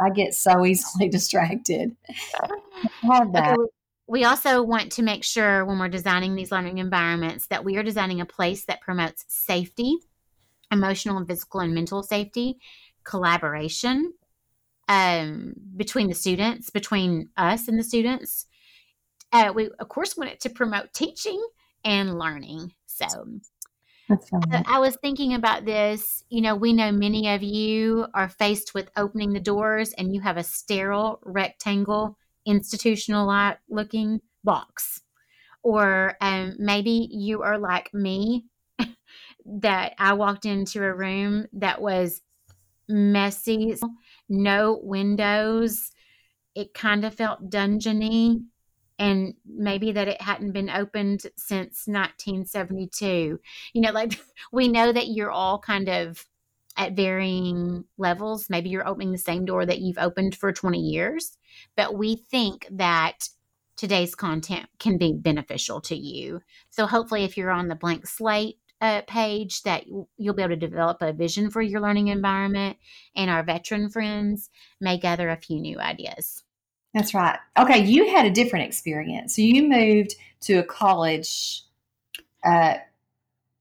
I 0.01 0.11
get 0.11 0.35
so 0.35 0.65
easily 0.65 1.09
distracted. 1.09 1.97
I 2.41 2.49
have 3.03 3.33
that. 3.33 3.55
Okay, 3.55 3.69
we 4.07 4.25
also 4.25 4.63
want 4.63 4.93
to 4.93 5.03
make 5.03 5.23
sure 5.23 5.65
when 5.65 5.79
we're 5.79 5.89
designing 5.89 6.35
these 6.35 6.51
learning 6.51 6.79
environments 6.79 7.47
that 7.49 7.65
we 7.65 7.77
are 7.77 7.83
designing 7.83 8.21
a 8.21 8.27
place 8.27 8.65
that 8.65 8.81
promotes 8.81 9.25
safety, 9.29 9.99
emotional 10.71 11.17
and 11.17 11.27
physical 11.27 11.61
and 11.61 11.75
mental 11.75 12.03
safety, 12.03 12.59
collaboration 13.05 14.13
um, 14.89 15.55
between 15.77 16.09
the 16.09 16.15
students, 16.15 16.71
between 16.71 17.29
us 17.37 17.69
and 17.69 17.79
the 17.79 17.85
students. 17.85 18.47
Uh, 19.33 19.53
we, 19.55 19.71
of 19.79 19.89
course, 19.89 20.17
want 20.17 20.31
it 20.31 20.41
to 20.41 20.51
promote 20.51 20.93
teaching 20.95 21.43
and 21.85 22.19
learning. 22.19 22.73
So, 22.87 23.07
I, 24.11 24.65
I 24.67 24.79
was 24.79 24.97
thinking 24.97 25.35
about 25.35 25.65
this. 25.65 26.25
You 26.31 26.41
know, 26.41 26.57
we 26.57 26.73
know 26.73 26.91
many 26.91 27.29
of 27.29 27.43
you 27.43 28.07
are 28.15 28.29
faced 28.29 28.75
with 28.75 28.91
opening 28.97 29.33
the 29.33 29.41
doors 29.41 29.93
and 29.93 30.15
you 30.15 30.21
have 30.23 30.39
a 30.39 30.43
sterile 30.43 31.21
rectangle 31.25 32.17
institutional 32.47 33.55
looking 33.69 34.21
box. 34.45 35.03
Or 35.63 36.17
um, 36.21 36.55
maybe 36.59 37.09
you 37.11 37.43
are 37.43 37.59
like 37.59 37.93
me, 37.93 38.47
that 39.61 39.95
I 39.99 40.13
walked 40.13 40.45
into 40.45 40.83
a 40.83 40.95
room 40.95 41.47
that 41.55 41.81
was 41.81 42.21
messy, 42.89 43.77
no 44.29 44.81
windows. 44.83 45.91
It 46.55 46.75
kind 46.75 47.05
of 47.05 47.15
felt 47.15 47.51
dungeony, 47.51 48.43
and 48.99 49.35
maybe 49.47 49.93
that 49.93 50.09
it 50.09 50.21
hadn't 50.21 50.53
been 50.53 50.71
opened 50.71 51.23
since 51.37 51.87
1972. 51.87 53.39
You 53.73 53.81
know, 53.81 53.93
like 53.93 54.21
we 54.53 54.69
know 54.69 54.93
that 54.93 55.09
you're 55.09 55.31
all 55.31 55.59
kind 55.59 55.89
of 55.89 56.27
at 56.77 56.93
varying 56.93 57.85
levels. 57.97 58.49
Maybe 58.49 58.71
you're 58.71 58.87
opening 58.87 59.13
the 59.13 59.19
same 59.19 59.45
door 59.45 59.67
that 59.67 59.81
you've 59.81 59.99
opened 59.99 60.37
for 60.37 60.53
20 60.53 60.79
years, 60.79 61.37
but 61.77 61.97
we 61.97 62.17
think 62.17 62.67
that 62.71 63.29
today's 63.77 64.15
content 64.15 64.69
can 64.79 64.99
be 64.99 65.13
beneficial 65.13 65.81
to 65.83 65.97
you. 65.97 66.41
So 66.71 66.87
hopefully, 66.87 67.25
if 67.25 67.37
you're 67.37 67.51
on 67.51 67.69
the 67.69 67.75
blank 67.75 68.07
slate 68.07 68.59
uh, 68.81 69.03
page, 69.07 69.63
that 69.63 69.85
you'll 70.17 70.35
be 70.35 70.43
able 70.43 70.51
to 70.51 70.57
develop 70.57 70.99
a 71.01 71.13
vision 71.13 71.51
for 71.51 71.61
your 71.63 71.81
learning 71.81 72.09
environment, 72.09 72.77
and 73.17 73.31
our 73.31 73.43
veteran 73.43 73.89
friends 73.89 74.51
may 74.81 74.99
gather 74.99 75.29
a 75.29 75.37
few 75.37 75.61
new 75.61 75.79
ideas. 75.79 76.45
That's 76.95 77.15
right. 77.15 77.39
Okay, 77.59 77.85
you 77.85 78.09
had 78.15 78.27
a 78.27 78.31
different 78.31 78.67
experience. 78.67 79.37
So 79.37 79.43
you 79.43 79.69
moved 79.69 80.15
to 80.43 80.55
a 80.55 80.63
college. 80.63 81.63
Uh, 82.45 82.75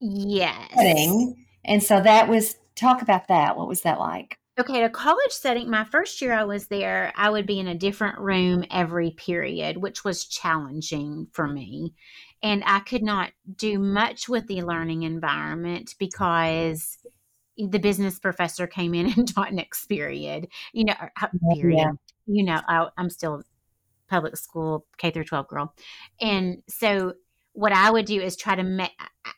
yes. 0.00 0.70
Setting, 0.74 1.46
and 1.64 1.82
so 1.82 2.00
that 2.00 2.28
was 2.28 2.56
Talk 2.78 3.02
about 3.02 3.26
that. 3.26 3.56
What 3.56 3.66
was 3.66 3.82
that 3.82 3.98
like? 3.98 4.38
Okay, 4.56 4.84
a 4.84 4.88
college 4.88 5.32
setting, 5.32 5.68
my 5.68 5.82
first 5.82 6.22
year 6.22 6.32
I 6.32 6.44
was 6.44 6.68
there, 6.68 7.12
I 7.16 7.28
would 7.28 7.44
be 7.44 7.58
in 7.58 7.66
a 7.66 7.74
different 7.74 8.18
room 8.18 8.64
every 8.70 9.10
period, 9.10 9.76
which 9.76 10.04
was 10.04 10.24
challenging 10.24 11.26
for 11.32 11.48
me. 11.48 11.94
And 12.42 12.62
I 12.66 12.80
could 12.80 13.02
not 13.02 13.32
do 13.56 13.78
much 13.78 14.28
with 14.28 14.46
the 14.46 14.62
learning 14.62 15.02
environment 15.02 15.94
because 15.98 16.98
the 17.56 17.78
business 17.78 18.18
professor 18.18 18.66
came 18.66 18.94
in 18.94 19.12
and 19.16 19.32
taught 19.32 19.52
next 19.52 19.86
period. 19.86 20.48
You 20.72 20.86
know, 20.86 20.94
uh, 21.20 21.28
period. 21.54 21.78
Yeah. 21.78 21.92
You 22.26 22.44
know, 22.44 22.60
I, 22.68 22.88
I'm 22.96 23.10
still 23.10 23.42
public 24.08 24.36
school 24.36 24.86
K 24.96 25.10
through 25.10 25.24
12 25.24 25.48
girl. 25.48 25.74
And 26.20 26.62
so 26.68 27.14
what 27.52 27.72
I 27.72 27.90
would 27.90 28.06
do 28.06 28.20
is 28.20 28.36
try 28.36 28.54
to 28.54 28.62
make 28.62 28.92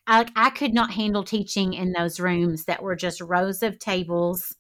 I, 0.06 0.26
I 0.36 0.50
could 0.50 0.74
not 0.74 0.92
handle 0.92 1.24
teaching 1.24 1.72
in 1.72 1.92
those 1.92 2.20
rooms 2.20 2.64
that 2.64 2.82
were 2.82 2.96
just 2.96 3.20
rows 3.20 3.62
of 3.62 3.78
tables 3.78 4.56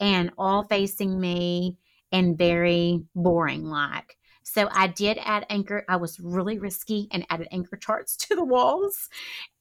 and 0.00 0.30
all 0.38 0.64
facing 0.64 1.20
me 1.20 1.76
and 2.10 2.38
very 2.38 3.02
boring 3.14 3.64
like. 3.64 4.16
So 4.44 4.68
I 4.70 4.86
did 4.86 5.18
add 5.20 5.46
anchor. 5.50 5.84
I 5.88 5.96
was 5.96 6.20
really 6.20 6.58
risky 6.58 7.08
and 7.10 7.26
added 7.30 7.48
anchor 7.50 7.76
charts 7.76 8.16
to 8.28 8.36
the 8.36 8.44
walls. 8.44 9.08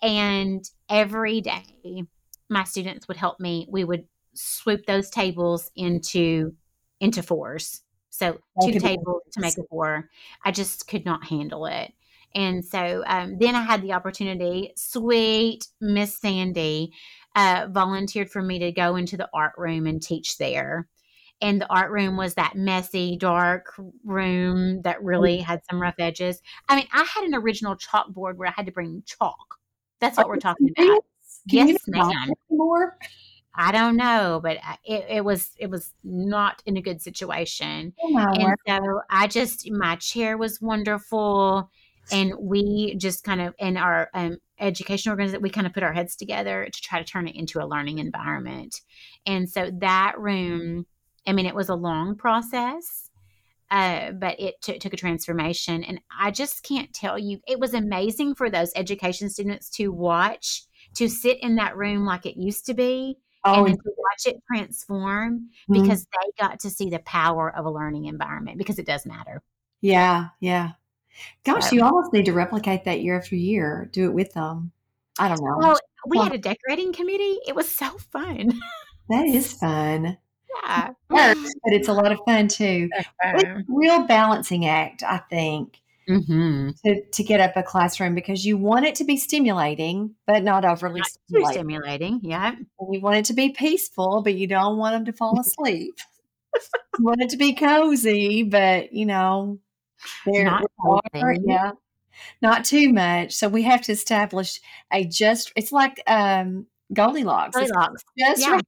And 0.02 0.70
every 0.90 1.42
day 1.42 2.04
my 2.50 2.64
students 2.64 3.08
would 3.08 3.18
help 3.18 3.40
me. 3.40 3.68
We 3.70 3.84
would 3.84 4.06
swoop 4.36 4.86
those 4.86 5.10
tables 5.10 5.72
into 5.76 6.54
into 7.00 7.24
fours. 7.24 7.82
So 8.10 8.38
two 8.64 8.80
tables 8.80 9.24
to 9.32 9.42
make 9.42 9.58
a 9.58 9.64
four. 9.70 10.10
I 10.46 10.52
just 10.52 10.88
could 10.88 11.04
not 11.04 11.26
handle 11.26 11.66
it. 11.66 11.92
And 12.36 12.64
so 12.64 13.04
um, 13.08 13.38
then 13.40 13.56
I 13.56 13.62
had 13.62 13.82
the 13.82 13.94
opportunity, 13.94 14.74
sweet 14.76 15.68
Miss 15.82 16.18
Sandy 16.18 16.94
uh, 17.36 17.68
volunteered 17.70 18.30
for 18.30 18.42
me 18.42 18.60
to 18.60 18.72
go 18.72 18.96
into 18.96 19.18
the 19.18 19.30
art 19.34 19.54
room 19.58 19.88
and 19.88 20.02
teach 20.02 20.38
there. 20.38 20.88
And 21.44 21.60
the 21.60 21.70
art 21.70 21.92
room 21.92 22.16
was 22.16 22.36
that 22.36 22.56
messy, 22.56 23.18
dark 23.18 23.76
room 24.06 24.82
that 24.84 25.04
really 25.04 25.38
had 25.38 25.62
some 25.70 25.82
rough 25.82 25.96
edges. 26.00 26.42
I 26.70 26.78
mean, 26.78 26.88
I 26.94 27.04
had 27.04 27.26
an 27.26 27.36
original 27.36 27.76
chalkboard 27.76 28.38
where 28.38 28.48
I 28.48 28.54
had 28.56 28.66
to 28.66 28.72
bring 28.72 29.04
chalk. 29.06 29.60
That's 30.00 30.18
what 30.18 30.30
we're 30.30 30.38
talking 30.38 30.70
about. 30.78 31.04
Can 31.50 31.68
yes, 31.68 31.82
ma'am. 31.88 32.32
More? 32.50 32.98
I 33.56 33.74
don't 33.74 33.98
know, 33.98 34.40
but 34.42 34.58
it, 34.86 35.06
it 35.10 35.26
was 35.26 35.52
it 35.60 35.70
was 35.70 35.92
not 36.04 36.64
in 36.66 36.78
a 36.78 36.82
good 36.82 37.02
situation. 37.02 37.94
Oh 38.02 38.18
And 38.18 38.56
so 38.66 39.02
I 39.10 39.28
just 39.28 39.70
my 39.70 39.98
chair 39.98 40.38
was 40.38 40.62
wonderful, 40.62 41.70
and 42.12 42.34
we 42.40 42.96
just 42.96 43.26
kind 43.26 43.42
of 43.42 43.54
in 43.60 43.76
our 43.76 44.10
um, 44.14 44.38
education 44.60 45.10
organization 45.10 45.42
we 45.42 45.50
kind 45.50 45.68
of 45.68 45.74
put 45.74 45.84
our 45.84 45.94
heads 45.94 46.16
together 46.16 46.68
to 46.72 46.82
try 46.82 47.00
to 47.00 47.06
turn 47.06 47.28
it 47.28 47.36
into 47.36 47.62
a 47.62 47.68
learning 47.68 48.00
environment. 48.00 48.82
And 49.26 49.50
so 49.50 49.70
that 49.80 50.18
room, 50.18 50.86
I 51.26 51.34
mean, 51.34 51.46
it 51.46 51.56
was 51.56 51.70
a 51.70 51.76
long 51.76 52.16
process. 52.16 53.10
Uh, 53.72 54.12
but 54.12 54.40
it 54.40 54.62
t- 54.62 54.78
took 54.78 54.94
a 54.94 54.98
transformation, 54.98 55.84
and 55.84 56.00
I 56.20 56.30
just 56.30 56.62
can't 56.62 56.94
tell 56.94 57.18
you. 57.18 57.40
It 57.48 57.60
was 57.60 57.74
amazing 57.74 58.36
for 58.36 58.48
those 58.52 58.72
education 58.76 59.32
students 59.32 59.68
to 59.72 59.88
watch, 59.92 60.64
to 60.96 61.10
sit 61.10 61.40
in 61.42 61.56
that 61.56 61.76
room 61.76 62.06
like 62.06 62.28
it 62.28 62.38
used 62.40 62.68
to 62.68 62.76
be, 62.76 63.18
Oh, 63.46 63.56
and 63.66 63.68
then 63.70 63.76
to 63.78 63.92
watch 63.98 64.28
it 64.28 64.40
transform 64.48 65.50
mhm. 65.68 65.82
because 65.82 66.06
they 66.06 66.32
got 66.44 66.60
to 66.60 66.70
see 66.70 66.92
the 66.92 67.00
power 67.00 67.56
of 67.56 67.66
a 67.66 67.72
learning 67.72 68.06
environment 68.06 68.60
because 68.60 68.78
it 68.78 68.86
does 68.86 69.08
matter. 69.08 69.42
yeah, 69.82 70.28
yeah. 70.40 70.72
Gosh, 71.44 71.70
So- 71.70 71.76
you 71.76 71.84
almost 71.84 72.14
need 72.14 72.26
to 72.26 72.34
replicate 72.34 72.84
that 72.86 73.02
year 73.02 73.18
after 73.18 73.36
year. 73.36 73.90
Do 73.92 74.06
it 74.06 74.14
with 74.14 74.34
them. 74.34 74.72
I 75.18 75.30
don't 75.30 75.40
know. 75.44 75.56
Well, 75.58 75.80
we 76.08 76.18
Well- 76.18 76.26
had 76.26 76.34
a 76.34 76.38
decorating 76.38 76.94
committee. 76.94 77.40
It 77.48 77.56
was 77.56 77.70
so 77.70 77.90
fun. 78.12 78.60
that 79.10 79.26
is 79.26 79.52
fun. 79.60 80.18
Yeah. 80.64 80.90
Works, 81.10 81.54
but 81.64 81.74
it's 81.74 81.88
a 81.88 81.94
lot 81.94 82.12
of 82.12 82.20
fun 82.26 82.48
too. 82.48 82.90
Real 83.68 84.06
balancing 84.06 84.66
act, 84.66 85.04
I 85.04 85.18
think, 85.30 85.80
hmm 86.08 86.70
to, 86.86 87.02
to 87.02 87.24
get 87.24 87.40
up 87.40 87.56
a 87.56 87.64
classroom 87.64 88.14
because 88.16 88.46
you 88.46 88.58
want 88.58 88.86
it 88.86 88.96
to 88.96 89.04
be 89.06 89.16
stimulating, 89.18 90.16
but 90.28 90.44
not 90.44 90.66
overly 90.66 91.00
Not 91.00 91.08
stimulating. 91.08 91.54
stimulating. 91.54 92.20
Yeah. 92.24 92.56
You 92.92 93.00
want 93.00 93.18
it 93.18 93.26
to 93.26 93.34
be 93.34 93.50
peaceful, 93.50 94.22
but 94.22 94.36
you 94.36 94.48
don't 94.48 94.78
want 94.78 94.94
them 94.96 95.06
to 95.06 95.14
fall 95.14 95.40
asleep. 95.42 95.96
you 96.98 97.06
want 97.06 97.22
it 97.22 97.30
to 97.30 97.38
be 97.38 97.54
cozy, 97.54 98.44
but 98.44 98.92
you 98.94 99.06
know, 99.06 99.60
they're 100.26 100.44
Not 100.46 100.66
cozy. 100.82 101.40
yeah, 101.46 101.72
not 102.42 102.66
too 102.66 102.92
much. 102.92 103.34
So 103.34 103.48
we 103.48 103.64
have 103.64 103.82
to 103.84 103.92
establish 103.94 104.60
a 104.92 105.06
just. 105.06 105.52
It's 105.56 105.72
like 105.72 106.02
um, 106.08 106.66
Goldilocks. 106.94 107.56
It's 107.58 107.72
just 108.18 108.42
Yeah. 108.42 108.52
right. 108.52 108.64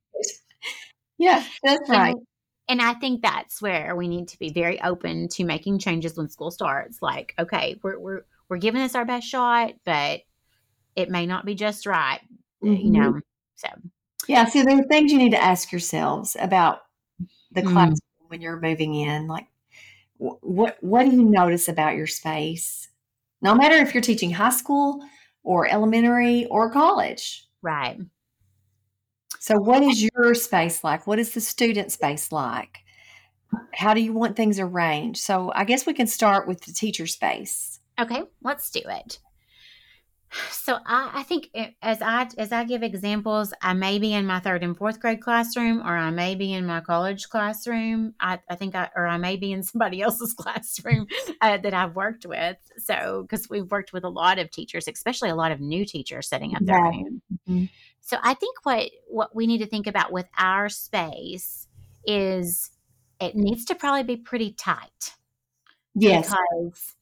Yeah, 1.17 1.43
that's 1.63 1.89
right. 1.89 2.15
And, 2.15 2.27
and 2.67 2.81
I 2.81 2.93
think 2.95 3.21
that's 3.21 3.61
where 3.61 3.95
we 3.95 4.07
need 4.07 4.27
to 4.29 4.39
be 4.39 4.51
very 4.51 4.81
open 4.81 5.27
to 5.29 5.43
making 5.43 5.79
changes 5.79 6.17
when 6.17 6.29
school 6.29 6.51
starts. 6.51 7.01
Like, 7.01 7.33
okay, 7.39 7.79
we're 7.83 7.99
we're 7.99 8.25
we're 8.49 8.57
giving 8.57 8.81
this 8.81 8.95
our 8.95 9.05
best 9.05 9.27
shot, 9.27 9.73
but 9.85 10.21
it 10.95 11.09
may 11.09 11.25
not 11.25 11.45
be 11.45 11.55
just 11.55 11.85
right. 11.85 12.19
uh, 12.65 12.69
You 12.69 12.91
Mhm. 12.91 12.91
know. 12.91 13.21
So 13.55 13.67
Yeah, 14.27 14.45
so 14.45 14.63
there 14.63 14.79
are 14.79 14.83
things 14.83 15.11
you 15.11 15.17
need 15.17 15.31
to 15.31 15.41
ask 15.43 15.71
yourselves 15.71 16.35
about 16.39 16.81
the 17.51 17.61
Mm. 17.61 17.73
classroom 17.73 17.99
when 18.27 18.41
you're 18.41 18.59
moving 18.59 18.95
in. 18.95 19.27
Like, 19.27 19.47
wh- 20.17 20.43
what 20.43 20.77
what 20.83 21.05
do 21.05 21.11
you 21.11 21.23
notice 21.23 21.67
about 21.69 21.95
your 21.95 22.07
space? 22.07 22.89
No 23.41 23.55
matter 23.55 23.75
if 23.77 23.93
you're 23.93 24.01
teaching 24.03 24.31
high 24.31 24.49
school 24.51 25.05
or 25.43 25.67
elementary 25.67 26.45
or 26.47 26.71
college. 26.71 27.47
right. 27.61 27.99
So, 29.45 29.59
what 29.59 29.83
is 29.83 30.01
your 30.01 30.33
space 30.33 30.83
like? 30.83 31.05
What 31.05 31.19
is 31.19 31.35
the 31.35 31.39
student 31.39 31.91
space 31.91 32.31
like? 32.31 32.79
How 33.75 33.93
do 33.93 34.01
you 34.01 34.11
want 34.11 34.35
things 34.35 34.59
arranged? 34.59 35.19
So, 35.21 35.51
I 35.53 35.65
guess 35.65 35.85
we 35.85 35.93
can 35.93 36.07
start 36.07 36.47
with 36.47 36.61
the 36.61 36.73
teacher 36.73 37.05
space. 37.05 37.79
Okay, 38.01 38.23
let's 38.41 38.71
do 38.71 38.81
it. 38.83 39.19
So 40.49 40.79
I, 40.85 41.11
I 41.13 41.23
think 41.23 41.49
it- 41.53 41.75
as 41.83 42.01
I 42.01 42.27
as 42.39 42.51
I 42.51 42.63
give 42.63 42.81
examples, 42.81 43.53
I 43.61 43.73
may 43.73 43.99
be 43.99 44.13
in 44.13 44.25
my 44.25 44.39
third 44.39 44.63
and 44.63 44.75
fourth 44.75 44.99
grade 44.99 45.21
classroom, 45.21 45.79
or 45.79 45.95
I 45.95 46.09
may 46.09 46.33
be 46.33 46.51
in 46.51 46.65
my 46.65 46.81
college 46.81 47.29
classroom. 47.29 48.15
I, 48.19 48.39
I 48.49 48.55
think 48.55 48.73
I 48.73 48.89
or 48.95 49.05
I 49.05 49.17
may 49.17 49.35
be 49.37 49.51
in 49.51 49.61
somebody 49.71 50.01
else's 50.01 50.33
classroom 50.33 51.05
uh, 51.39 51.57
that 51.59 51.73
I've 51.75 51.95
worked 51.95 52.25
with. 52.25 52.57
So 52.79 53.21
because 53.29 53.47
we've 53.47 53.69
worked 53.69 53.93
with 53.93 54.03
a 54.03 54.09
lot 54.09 54.39
of 54.39 54.49
teachers, 54.49 54.87
especially 54.87 55.29
a 55.29 55.35
lot 55.35 55.51
of 55.51 55.61
new 55.61 55.85
teachers 55.85 56.27
setting 56.27 56.55
up 56.55 56.65
their 56.65 56.77
Yeah. 56.79 56.89
room. 56.89 57.21
Mhm. 57.47 57.69
So 58.05 58.17
I 58.21 58.35
think 58.35 58.57
what 58.61 58.91
what 59.07 59.35
we 59.35 59.47
need 59.47 59.57
to 59.57 59.65
think 59.65 59.87
about 59.87 60.11
with 60.11 60.27
our 60.37 60.69
space 60.69 61.67
is 62.05 62.69
it 63.19 63.35
needs 63.35 63.65
to 63.65 63.75
probably 63.75 64.03
be 64.03 64.15
pretty 64.15 64.51
tight 64.51 65.15
Yes. 65.95 66.29
because 66.29 66.95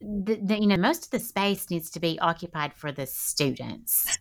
the, 0.00 0.34
the, 0.42 0.60
you 0.60 0.66
know 0.66 0.76
most 0.76 1.04
of 1.04 1.10
the 1.12 1.20
space 1.20 1.70
needs 1.70 1.90
to 1.90 2.00
be 2.00 2.18
occupied 2.18 2.74
for 2.74 2.90
the 2.90 3.06
students. 3.06 4.18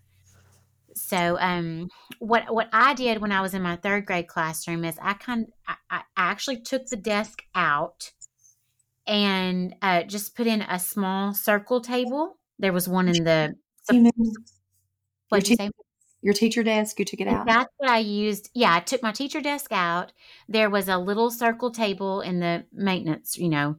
So 0.94 1.38
um 1.40 1.90
what 2.20 2.54
what 2.54 2.70
i 2.72 2.94
did 2.94 3.20
when 3.20 3.32
i 3.32 3.42
was 3.42 3.56
in 3.56 3.62
my 3.64 3.76
third 3.76 4.06
grade 4.06 4.28
classroom 4.28 4.86
is 4.86 4.98
i 5.02 5.14
kind 5.14 5.48
I, 5.68 5.76
I 5.90 6.02
actually 6.16 6.62
took 6.62 6.86
the 6.88 6.96
desk 6.98 7.44
out 7.56 8.12
and 9.08 9.76
uh, 9.82 10.04
just 10.04 10.36
put 10.36 10.48
in 10.48 10.62
a 10.62 10.78
small 10.78 11.34
circle 11.34 11.82
table. 11.82 12.38
There 12.60 12.74
was 12.74 12.88
one 12.88 13.08
in 13.08 13.24
the 13.24 13.56
what 15.30 15.40
did 15.44 15.50
you 15.50 15.56
say 15.56 15.72
your 16.22 16.34
teacher 16.34 16.64
desk, 16.64 17.00
you 17.00 17.06
took 17.06 17.22
it 17.22 17.28
out? 17.28 17.46
That's 17.46 17.72
what 17.78 17.90
I 17.90 18.00
used. 18.00 18.50
Yeah, 18.54 18.74
I 18.76 18.80
took 18.80 19.02
my 19.04 19.12
teacher 19.12 19.42
desk 19.42 19.72
out. 19.72 20.12
There 20.50 20.70
was 20.70 20.88
a 20.90 20.98
little 20.98 21.30
circle 21.32 21.72
table 21.72 22.22
in 22.22 22.40
the 22.40 22.66
maintenance, 22.72 23.38
you 23.38 23.50
know. 23.50 23.76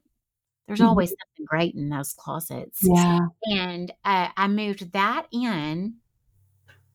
There's 0.67 0.81
Mhm. 0.81 0.89
always 0.89 1.11
something 1.11 1.47
great 1.47 1.75
in 1.75 1.89
those 1.89 2.13
closets. 2.13 2.79
Yeah. 2.83 3.27
And 3.45 3.91
uh, 4.05 4.29
I 4.37 4.49
moved 4.49 4.93
that 4.93 5.27
in 5.33 5.95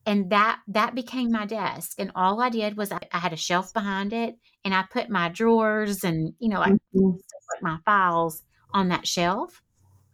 and 0.06 0.30
that 0.30 0.60
that 0.68 0.94
became 0.94 1.30
my 1.32 1.46
desk. 1.46 1.94
And 1.98 2.12
all 2.14 2.40
I 2.40 2.50
did 2.50 2.76
was 2.76 2.92
I, 2.92 3.00
I 3.12 3.18
had 3.18 3.32
a 3.32 3.36
shelf 3.36 3.72
behind 3.72 4.12
it 4.12 4.36
and 4.64 4.74
I 4.74 4.84
put 4.90 5.08
my 5.08 5.28
drawers 5.28 6.04
and, 6.04 6.34
you 6.38 6.48
know, 6.48 6.60
Mhm. 6.60 6.78
like 6.94 7.62
my 7.62 7.78
files 7.84 8.42
on 8.72 8.88
that 8.88 9.06
shelf. 9.06 9.62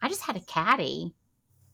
I 0.03 0.09
just 0.09 0.23
had 0.23 0.37
a 0.37 0.41
caddy, 0.41 1.15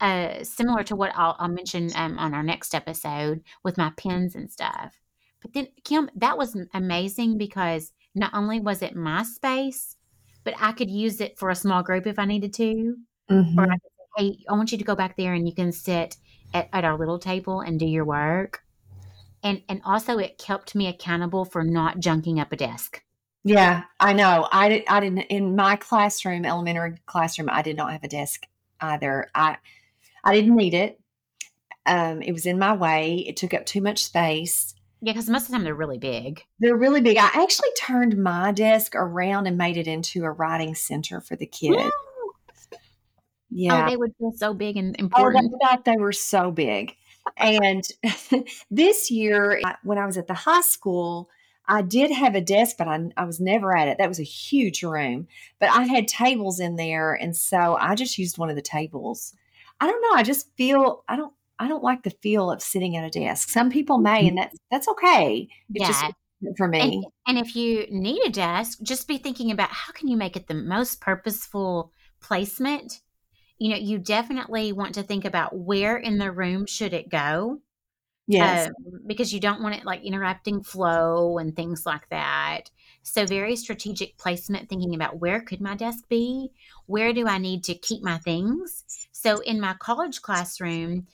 uh, 0.00 0.44
similar 0.44 0.82
to 0.84 0.96
what 0.96 1.12
I'll, 1.14 1.36
I'll 1.38 1.48
mention 1.48 1.90
um, 1.94 2.18
on 2.18 2.34
our 2.34 2.42
next 2.42 2.74
episode 2.74 3.42
with 3.64 3.78
my 3.78 3.92
pens 3.96 4.34
and 4.34 4.50
stuff. 4.50 4.94
But 5.40 5.52
then, 5.52 5.68
Kim, 5.84 6.10
that 6.16 6.38
was 6.38 6.56
amazing 6.74 7.38
because 7.38 7.92
not 8.14 8.34
only 8.34 8.60
was 8.60 8.82
it 8.82 8.96
my 8.96 9.22
space, 9.22 9.96
but 10.44 10.54
I 10.60 10.72
could 10.72 10.90
use 10.90 11.20
it 11.20 11.38
for 11.38 11.50
a 11.50 11.54
small 11.54 11.82
group 11.82 12.06
if 12.06 12.18
I 12.18 12.24
needed 12.24 12.52
to. 12.54 12.96
Mhm. 13.30 13.58
Or 13.58 13.64
I 13.64 13.78
could 13.78 13.80
say, 13.82 14.04
hey, 14.16 14.38
I 14.48 14.52
want 14.52 14.72
you 14.72 14.78
to 14.78 14.84
go 14.84 14.94
back 14.94 15.16
there 15.16 15.34
and 15.34 15.46
you 15.46 15.54
can 15.54 15.72
sit 15.72 16.16
at, 16.54 16.68
at 16.72 16.84
our 16.84 16.96
little 16.96 17.18
table 17.18 17.60
and 17.60 17.78
do 17.78 17.86
your 17.86 18.04
work. 18.04 18.62
And, 19.42 19.62
and 19.68 19.80
also, 19.84 20.18
it 20.18 20.38
kept 20.38 20.74
me 20.74 20.88
accountable 20.88 21.44
for 21.44 21.62
not 21.62 21.98
junking 21.98 22.40
up 22.40 22.52
a 22.52 22.56
desk. 22.56 23.02
Yeah, 23.44 23.84
I 24.00 24.12
know. 24.12 24.48
I 24.50 24.68
did, 24.68 24.84
I 24.88 24.98
didn't 24.98 25.20
in 25.20 25.54
my 25.54 25.76
classroom, 25.76 26.44
elementary 26.44 26.96
classroom. 27.06 27.48
I 27.50 27.62
did 27.62 27.76
not 27.76 27.92
have 27.92 28.02
a 28.02 28.08
desk 28.08 28.44
either. 28.80 29.28
I 29.36 29.58
I 30.26 30.34
didn't 30.34 30.56
need 30.56 30.74
it. 30.74 31.00
Um, 31.86 32.20
it 32.20 32.32
was 32.32 32.46
in 32.46 32.58
my 32.58 32.74
way. 32.74 33.24
It 33.26 33.36
took 33.36 33.54
up 33.54 33.64
too 33.64 33.80
much 33.80 34.04
space. 34.04 34.74
Yeah, 35.00 35.12
because 35.12 35.28
most 35.28 35.42
of 35.42 35.48
the 35.48 35.52
time 35.54 35.64
they're 35.64 35.74
really 35.74 35.98
big. 35.98 36.42
They're 36.58 36.76
really 36.76 37.00
big. 37.00 37.16
I 37.16 37.30
actually 37.34 37.68
turned 37.78 38.16
my 38.16 38.50
desk 38.50 38.94
around 38.96 39.46
and 39.46 39.56
made 39.56 39.76
it 39.76 39.86
into 39.86 40.24
a 40.24 40.30
writing 40.30 40.74
center 40.74 41.20
for 41.20 41.36
the 41.36 41.46
kids. 41.46 41.92
Yeah. 43.50 43.84
Oh, 43.84 43.88
they 43.90 43.96
would 43.96 44.14
feel 44.18 44.32
so 44.32 44.52
big 44.54 44.76
and 44.76 44.96
Oh, 44.98 45.04
important. 45.04 45.52
they 45.52 45.66
thought 45.66 45.84
they 45.84 45.96
were 45.96 46.12
so 46.12 46.50
big. 46.50 46.96
And 47.36 47.86
this 48.70 49.10
year, 49.10 49.60
when 49.82 49.98
I 49.98 50.06
was 50.06 50.18
at 50.18 50.26
the 50.26 50.34
high 50.34 50.60
school, 50.62 51.28
I 51.68 51.82
did 51.82 52.10
have 52.10 52.34
a 52.34 52.40
desk, 52.40 52.76
but 52.78 52.88
I, 52.88 53.08
I 53.16 53.24
was 53.24 53.40
never 53.40 53.76
at 53.76 53.88
it. 53.88 53.98
That 53.98 54.08
was 54.08 54.20
a 54.20 54.24
huge 54.24 54.82
room, 54.82 55.26
but 55.58 55.68
I 55.70 55.84
had 55.84 56.06
tables 56.06 56.60
in 56.60 56.76
there, 56.76 57.12
and 57.14 57.36
so 57.36 57.76
I 57.80 57.94
just 57.96 58.18
used 58.18 58.38
one 58.38 58.50
of 58.50 58.56
the 58.56 58.62
tables. 58.62 59.34
I 59.80 59.86
don't 59.86 60.02
know. 60.02 60.16
I 60.18 60.22
just 60.22 60.54
feel 60.56 61.04
I 61.08 61.16
don't 61.16 61.32
I 61.58 61.68
don't 61.68 61.84
like 61.84 62.02
the 62.02 62.10
feel 62.10 62.50
of 62.50 62.62
sitting 62.62 62.96
at 62.96 63.04
a 63.04 63.10
desk. 63.10 63.48
Some 63.48 63.70
people 63.70 63.98
may, 63.98 64.28
and 64.28 64.36
that's 64.36 64.56
that's 64.70 64.88
okay. 64.88 65.48
It's 65.74 65.80
yeah. 65.80 65.86
just 65.88 66.14
for 66.56 66.68
me. 66.68 66.80
and, 66.80 67.04
and 67.26 67.38
if 67.38 67.56
you 67.56 67.86
need 67.90 68.22
a 68.26 68.30
desk, 68.30 68.78
just 68.82 69.08
be 69.08 69.18
thinking 69.18 69.50
about 69.50 69.70
how 69.70 69.92
can 69.92 70.08
you 70.08 70.16
make 70.16 70.36
it 70.36 70.48
the 70.48 70.54
most 70.54 71.00
purposeful 71.00 71.92
placement. 72.20 73.00
You 73.58 73.70
know, 73.70 73.76
you 73.76 73.98
definitely 73.98 74.72
want 74.72 74.94
to 74.96 75.02
think 75.02 75.24
about 75.24 75.56
where 75.56 75.96
in 75.96 76.18
the 76.18 76.30
room 76.30 76.66
should 76.66 76.92
it 76.92 77.08
go. 77.08 77.60
yes. 78.26 78.66
um, 78.66 78.74
because 79.06 79.32
you 79.32 79.40
don't 79.40 79.62
want 79.62 79.76
it 79.76 79.84
like 79.86 80.04
interrupting 80.04 80.62
flow 80.62 81.38
and 81.38 81.56
things 81.56 81.86
like 81.86 82.06
that. 82.10 82.70
So 83.02 83.24
very 83.24 83.56
strategic 83.56 84.18
placement, 84.18 84.68
thinking 84.68 84.94
about 84.94 85.20
where 85.20 85.40
could 85.40 85.60
my 85.60 85.74
desk 85.74 86.08
be? 86.08 86.50
Where 86.86 87.12
do 87.12 87.26
I 87.26 87.38
need 87.38 87.64
to 87.64 87.74
keep 87.74 88.02
my 88.02 88.18
things? 88.18 88.84
So 89.26 89.40
in 89.40 89.60
my 89.60 89.74
college 89.74 90.22
classroom, 90.22 91.08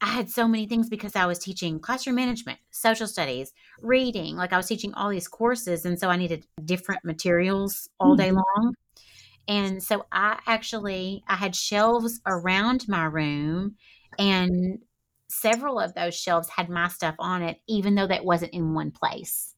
I 0.00 0.06
had 0.08 0.28
so 0.28 0.48
many 0.48 0.66
things 0.66 0.88
because 0.88 1.14
I 1.14 1.26
was 1.26 1.38
teaching 1.38 1.78
classroom 1.78 2.16
management, 2.16 2.58
social 2.72 3.06
studies, 3.06 3.52
reading. 3.80 4.34
Like 4.34 4.52
I 4.52 4.56
was 4.56 4.66
teaching 4.66 4.92
all 4.94 5.08
these 5.08 5.28
courses. 5.28 5.84
And 5.84 5.96
so 5.96 6.08
I 6.08 6.16
needed 6.16 6.48
different 6.64 7.04
materials 7.04 7.88
all 8.00 8.16
day 8.16 8.32
Mhm. 8.32 8.42
long. 8.56 8.74
And 9.46 9.80
so 9.80 10.04
I 10.10 10.40
actually 10.48 11.22
I 11.28 11.36
had 11.36 11.54
shelves 11.54 12.20
around 12.26 12.88
my 12.88 13.04
room 13.04 13.76
and 14.18 14.80
several 15.28 15.78
of 15.78 15.94
those 15.94 16.16
shelves 16.16 16.48
had 16.48 16.68
my 16.68 16.88
stuff 16.88 17.14
on 17.20 17.42
it, 17.42 17.60
even 17.68 17.94
though 17.94 18.08
that 18.08 18.24
wasn't 18.24 18.52
in 18.52 18.74
one 18.74 18.90
place. 18.90 19.54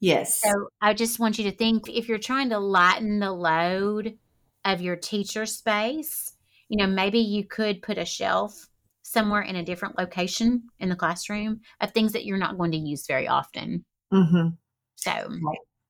Yes. 0.00 0.42
So 0.42 0.70
I 0.80 0.94
just 0.94 1.18
want 1.18 1.38
you 1.38 1.44
to 1.50 1.56
think 1.56 1.88
if 1.90 2.08
you're 2.08 2.18
trying 2.18 2.48
to 2.50 2.58
lighten 2.58 3.18
the 3.20 3.32
load 3.32 4.18
of 4.64 4.80
your 4.80 4.96
teacher 4.96 5.44
space, 5.44 6.34
you 6.70 6.76
know, 6.76 6.86
maybe 6.86 7.18
you 7.18 7.44
could 7.44 7.82
put 7.82 7.98
a 7.98 8.04
shelf 8.04 8.68
somewhere 9.02 9.42
in 9.42 9.56
a 9.56 9.62
different 9.62 9.98
location 9.98 10.62
in 10.78 10.88
the 10.88 10.96
classroom 10.96 11.60
of 11.80 11.90
things 11.90 12.12
that 12.12 12.24
you're 12.24 12.38
not 12.38 12.56
going 12.56 12.70
to 12.70 12.78
use 12.78 13.06
very 13.06 13.26
often. 13.26 13.84
hmm 14.10 14.48
So, 14.94 15.28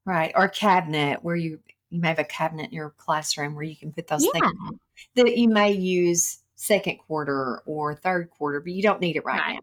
Right. 0.07 0.33
Or 0.35 0.49
cabinet 0.49 1.23
where 1.23 1.37
you 1.37 1.61
you 1.91 2.01
may 2.01 2.09
have 2.09 2.19
a 2.19 2.25
cabinet 2.25 2.71
in 2.71 2.73
your 2.73 2.95
classroom 2.97 3.55
where 3.55 3.65
you 3.65 3.77
can 3.77 3.93
put 3.93 4.07
those 4.07 4.25
yeah, 4.25 4.41
things 4.41 4.79
that 5.17 5.37
you 5.37 5.49
may 5.49 5.73
use 5.73 6.39
second 6.57 6.97
quarter 6.99 7.63
or 7.67 7.95
third 7.95 8.31
quarter, 8.31 8.61
but 8.61 8.73
you 8.73 8.83
don't 8.83 9.01
need 9.01 9.17
it 9.17 9.25
right, 9.25 9.39
Right. 9.41 9.55
now. 9.55 9.61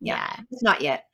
Yeah. 0.00 0.14
yeah. 0.16 0.42
It's 0.50 0.62
not 0.62 0.80
yet. 0.80 1.06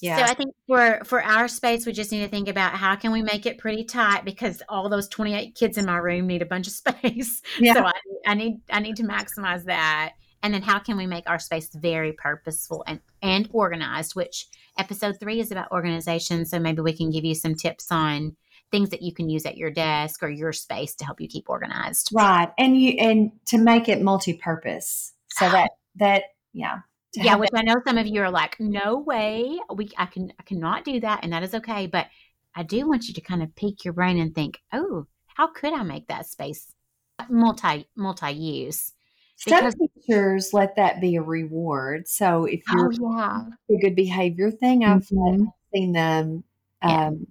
Yeah. 0.00 0.16
So 0.16 0.22
I 0.24 0.34
think 0.34 0.54
for 0.66 1.00
for 1.04 1.22
our 1.22 1.48
space, 1.48 1.86
we 1.86 1.92
just 1.92 2.12
need 2.12 2.20
to 2.20 2.28
think 2.28 2.48
about 2.48 2.74
how 2.74 2.96
can 2.96 3.12
we 3.12 3.22
make 3.22 3.46
it 3.46 3.58
pretty 3.58 3.84
tight 3.84 4.24
because 4.24 4.62
all 4.68 4.88
those 4.88 5.08
28 5.08 5.54
kids 5.54 5.78
in 5.78 5.86
my 5.86 5.96
room 5.98 6.26
need 6.26 6.42
a 6.42 6.46
bunch 6.46 6.66
of 6.66 6.72
space. 6.94 7.42
Yeah. 7.58 7.74
So 7.74 7.84
I, 7.84 7.92
I 8.26 8.34
need 8.34 8.60
I 8.70 8.80
need 8.80 8.96
to 8.96 9.02
maximize 9.02 9.64
that. 9.64 10.12
And 10.42 10.54
then 10.54 10.62
how 10.62 10.78
can 10.78 10.96
we 10.96 11.06
make 11.06 11.28
our 11.28 11.38
space 11.38 11.68
very 11.74 12.12
purposeful 12.12 12.82
and 12.86 13.00
and 13.22 13.48
organized? 13.52 14.14
Which 14.14 14.46
episode 14.78 15.18
three 15.20 15.40
is 15.40 15.52
about 15.52 15.70
organization. 15.70 16.46
So 16.46 16.58
maybe 16.58 16.80
we 16.80 16.96
can 16.96 17.10
give 17.10 17.24
you 17.24 17.34
some 17.34 17.54
tips 17.54 17.92
on 17.92 18.36
things 18.70 18.90
that 18.90 19.02
you 19.02 19.12
can 19.12 19.28
use 19.28 19.44
at 19.44 19.56
your 19.56 19.70
desk 19.70 20.22
or 20.22 20.28
your 20.28 20.52
space 20.52 20.94
to 20.94 21.04
help 21.04 21.20
you 21.20 21.28
keep 21.28 21.50
organized. 21.50 22.10
right. 22.12 22.50
And 22.56 22.80
you 22.80 22.92
and 22.98 23.32
to 23.46 23.58
make 23.58 23.88
it 23.88 24.00
multi-purpose. 24.00 25.12
So 25.30 25.50
that 25.50 25.72
that 25.96 26.22
yeah. 26.52 26.78
Yeah, 27.14 27.36
which 27.36 27.50
I 27.54 27.62
know 27.62 27.76
some 27.84 27.98
of 27.98 28.06
you 28.06 28.22
are 28.22 28.30
like, 28.30 28.58
no 28.60 28.98
way, 28.98 29.58
we 29.74 29.90
I 29.98 30.06
can 30.06 30.32
I 30.38 30.42
cannot 30.44 30.84
do 30.84 31.00
that, 31.00 31.20
and 31.24 31.32
that 31.32 31.42
is 31.42 31.54
okay. 31.54 31.86
But 31.86 32.06
I 32.54 32.62
do 32.62 32.86
want 32.88 33.08
you 33.08 33.14
to 33.14 33.20
kind 33.20 33.42
of 33.42 33.54
pique 33.56 33.84
your 33.84 33.94
brain 33.94 34.18
and 34.18 34.34
think, 34.34 34.60
oh, 34.72 35.06
how 35.26 35.48
could 35.48 35.72
I 35.72 35.82
make 35.82 36.06
that 36.08 36.26
space 36.26 36.72
multi 37.28 37.86
multi 37.96 38.30
use? 38.32 38.92
Some 39.36 39.58
Because- 39.58 39.74
teachers 40.06 40.52
let 40.52 40.76
that 40.76 41.00
be 41.00 41.16
a 41.16 41.22
reward. 41.22 42.06
So 42.06 42.44
if 42.44 42.62
you're 42.70 42.92
Oh 43.02 43.16
yeah, 43.16 43.74
a 43.76 43.80
good 43.80 43.96
behavior 43.96 44.50
thing, 44.50 44.84
I've 44.84 45.06
Mhm. 45.08 45.52
seen 45.74 45.92
them. 45.92 46.44
Yeah. 46.84 47.06
Um, 47.08 47.26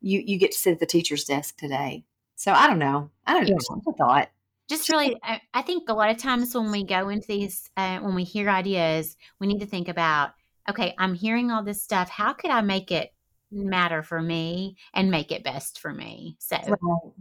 you 0.00 0.22
you 0.24 0.38
get 0.38 0.52
to 0.52 0.58
sit 0.58 0.72
at 0.74 0.78
the 0.80 0.86
teacher's 0.86 1.24
desk 1.24 1.58
today. 1.58 2.04
So 2.36 2.52
I 2.52 2.66
don't 2.68 2.78
know. 2.78 3.10
I 3.26 3.34
don't 3.34 3.42
know. 3.42 3.48
Yeah. 3.48 3.54
Just 3.56 3.70
a 3.86 3.92
thought. 3.92 4.30
Just 4.70 4.88
really, 4.88 5.16
I, 5.22 5.40
I 5.52 5.62
think 5.62 5.88
a 5.88 5.92
lot 5.92 6.10
of 6.10 6.16
times 6.16 6.54
when 6.54 6.70
we 6.70 6.84
go 6.84 7.08
into 7.10 7.26
these, 7.26 7.68
uh, 7.76 7.98
when 7.98 8.14
we 8.14 8.24
hear 8.24 8.48
ideas, 8.48 9.16
we 9.40 9.46
need 9.48 9.60
to 9.60 9.66
think 9.66 9.88
about, 9.88 10.30
okay, 10.68 10.94
I'm 10.96 11.12
hearing 11.14 11.50
all 11.50 11.62
this 11.64 11.82
stuff. 11.82 12.08
How 12.08 12.32
could 12.32 12.50
I 12.50 12.60
make 12.60 12.90
it 12.92 13.12
matter 13.50 14.02
for 14.02 14.22
me 14.22 14.76
and 14.94 15.10
make 15.10 15.32
it 15.32 15.42
best 15.42 15.80
for 15.80 15.92
me? 15.92 16.36
So. 16.38 16.56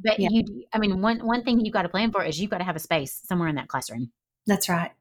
But 0.02 0.20
Yeah. 0.20 0.30
you, 0.32 0.66
I 0.72 0.78
mean, 0.78 1.02
one 1.02 1.26
one 1.26 1.44
thing 1.44 1.60
you've 1.66 1.74
got 1.74 1.82
to 1.82 1.90
plan 1.90 2.12
for 2.12 2.24
is 2.24 2.40
you've 2.40 2.52
got 2.52 2.60
to 2.60 2.64
have 2.64 2.76
a 2.76 2.80
space 2.80 3.22
somewhere 3.26 3.50
in 3.50 3.56
that 3.56 3.68
classroom. 3.68 4.12
That's 4.46 4.70
right. 4.70 4.92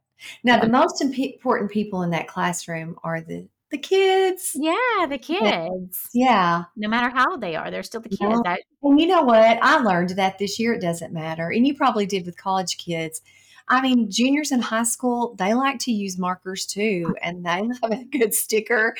Now 0.42 0.58
the 0.58 0.68
most 0.68 1.00
important 1.02 1.70
people 1.70 2.02
in 2.02 2.10
that 2.10 2.26
classroom 2.26 2.96
are 3.04 3.20
the 3.20 3.46
the 3.70 3.78
kids. 3.78 4.52
Yeah, 4.54 5.06
the 5.08 5.18
kids. 5.18 6.08
Yeah. 6.12 6.64
No 6.76 6.88
matter 6.88 7.10
how 7.10 7.32
old 7.32 7.40
they 7.40 7.56
are, 7.56 7.70
they're 7.70 7.82
still 7.82 8.00
the 8.00 8.08
kids. 8.08 8.20
Yeah. 8.20 8.40
I, 8.44 8.58
And 8.82 9.00
you 9.00 9.06
know 9.06 9.22
what? 9.22 9.58
I 9.62 9.78
learned 9.78 10.10
that 10.10 10.38
this 10.38 10.58
year 10.58 10.74
it 10.74 10.80
doesn't 10.80 11.12
matter. 11.12 11.50
And 11.50 11.66
you 11.66 11.74
probably 11.74 12.06
did 12.06 12.26
with 12.26 12.36
college 12.36 12.78
kids. 12.78 13.20
I 13.68 13.82
mean, 13.82 14.10
juniors 14.10 14.50
in 14.50 14.60
high 14.60 14.84
school, 14.84 15.34
they 15.38 15.52
like 15.54 15.78
to 15.80 15.92
use 15.92 16.18
markers 16.18 16.66
too, 16.66 17.14
and 17.22 17.44
they 17.44 17.62
love 17.82 17.92
a 17.92 18.04
good 18.04 18.34
sticker. 18.34 18.94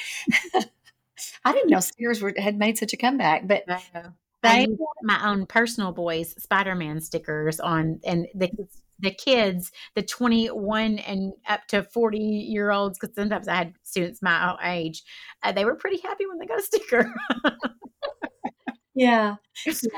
I 1.45 1.53
didn't 1.53 1.71
know 1.71 1.81
stickers 1.81 2.23
were, 2.23 2.35
had 2.37 2.59
made 2.59 2.79
such 2.79 2.93
a 2.93 2.97
comeback, 2.97 3.49
but 3.49 3.65
I 3.69 3.83
they, 4.43 4.69
my 5.03 5.29
own 5.29 5.47
personal 5.47 5.93
boys 5.93 6.35
Spider-Man 6.41 7.01
stickers 7.01 7.59
on, 7.59 8.01
and 8.05 8.29
the 8.35 8.51
the 9.01 9.11
kids, 9.13 9.71
the 9.95 10.03
21 10.03 10.99
and 10.99 11.33
up 11.49 11.67
to 11.69 11.83
40 11.83 12.19
year 12.19 12.71
olds, 12.71 12.99
because 12.99 13.15
sometimes 13.15 13.49
I 13.49 13.55
had 13.55 13.75
students 13.85 14.21
my 14.23 14.51
own 14.51 14.59
age, 14.63 15.03
uh, 15.43 15.53
they 15.53 15.65
were 15.65 15.77
pretty 15.77 16.01
happy 16.03 16.27
when 16.27 16.39
they 16.39 16.47
got 16.47 16.59
a 16.59 16.63
sticker. 16.63 17.13
yeah. 18.95 19.37
so, 19.71 19.89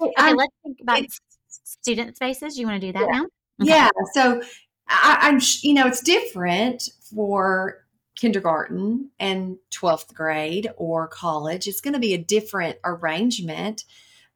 okay, 0.00 0.12
I'm- 0.16 0.36
let's 0.36 0.54
think 0.62 0.78
about 0.82 1.02
student 1.48 2.16
spaces. 2.16 2.58
You 2.58 2.66
want 2.66 2.80
to 2.80 2.86
do 2.88 2.92
that 2.92 3.06
Yeah. 3.10 3.18
now? 3.18 3.24
Okay. 3.62 3.70
Yeah. 3.70 3.90
So 4.14 4.42
I, 4.88 5.18
I'm, 5.22 5.40
you 5.62 5.74
know, 5.74 5.86
it's 5.86 6.02
different 6.02 6.88
for 7.14 7.84
kindergarten 8.16 9.10
and 9.18 9.56
12th 9.72 10.12
grade 10.14 10.68
or 10.76 11.08
college. 11.08 11.66
It's 11.66 11.80
going 11.80 11.94
to 11.94 12.00
be 12.00 12.12
a 12.14 12.18
different 12.18 12.76
arrangement, 12.84 13.84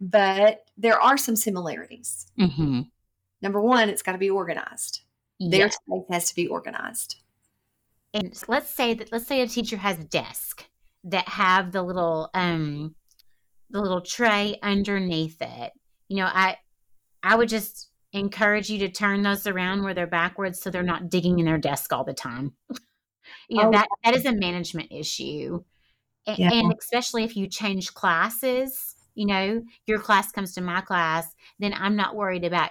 but 0.01 0.65
there 0.77 0.99
are 1.01 1.17
some 1.19 1.37
similarities. 1.37 2.27
Mm-hmm. 2.39 2.83
Number 3.45 3.61
one, 3.61 3.89
it's 3.91 4.03
got 4.03 4.13
to 4.13 4.19
be 4.19 4.31
organized. 4.31 5.03
Their 5.39 5.69
Yes. 5.69 5.75
space 5.77 6.05
has 6.11 6.29
to 6.31 6.35
be 6.35 6.49
organized. 6.49 7.17
and 8.15 8.33
let's 8.49 8.71
say 8.71 8.95
that 8.95 9.13
let's 9.13 9.27
say 9.27 9.43
a 9.43 9.47
teacher 9.47 9.77
has 9.77 9.99
a 9.99 10.05
desk 10.05 10.67
that 11.05 11.29
have 11.29 11.73
the 11.73 11.83
little 11.83 12.31
um 12.35 12.95
the 13.71 13.81
little 13.83 14.01
tray 14.01 14.57
underneath 14.63 15.37
it 15.43 15.73
you 16.09 16.17
know 16.19 16.27
i 16.27 16.57
i 17.23 17.35
would 17.37 17.49
just 17.49 17.91
encourage 18.13 18.71
you 18.71 18.79
to 18.79 18.89
turn 18.91 19.23
those 19.23 19.47
around 19.47 19.83
where 19.83 19.95
they're 19.95 20.07
backwards 20.07 20.61
so 20.61 20.71
they're 20.71 20.83
not 20.95 21.11
digging 21.11 21.39
in 21.41 21.45
their 21.47 21.59
desk 21.59 21.93
all 21.93 22.05
the 22.05 22.15
time 22.15 22.55
you 23.49 23.59
know 23.61 23.69
Oh, 23.69 23.73
that 23.73 23.89
that 24.05 24.15
is 24.17 24.25
a 24.27 24.33
management 24.33 24.93
issue 24.93 25.63
A- 26.29 26.37
Yeah. 26.39 26.51
and 26.53 26.73
especially 26.81 27.25
if 27.25 27.37
you 27.37 27.49
change 27.49 27.95
classes 27.95 28.95
you 29.15 29.27
know 29.27 29.63
your 29.87 29.99
class 29.99 30.31
comes 30.33 30.55
to 30.55 30.61
my 30.61 30.81
class 30.83 31.35
then 31.59 31.75
i'm 31.75 31.97
not 31.97 32.15
worried 32.17 32.45
about 32.45 32.71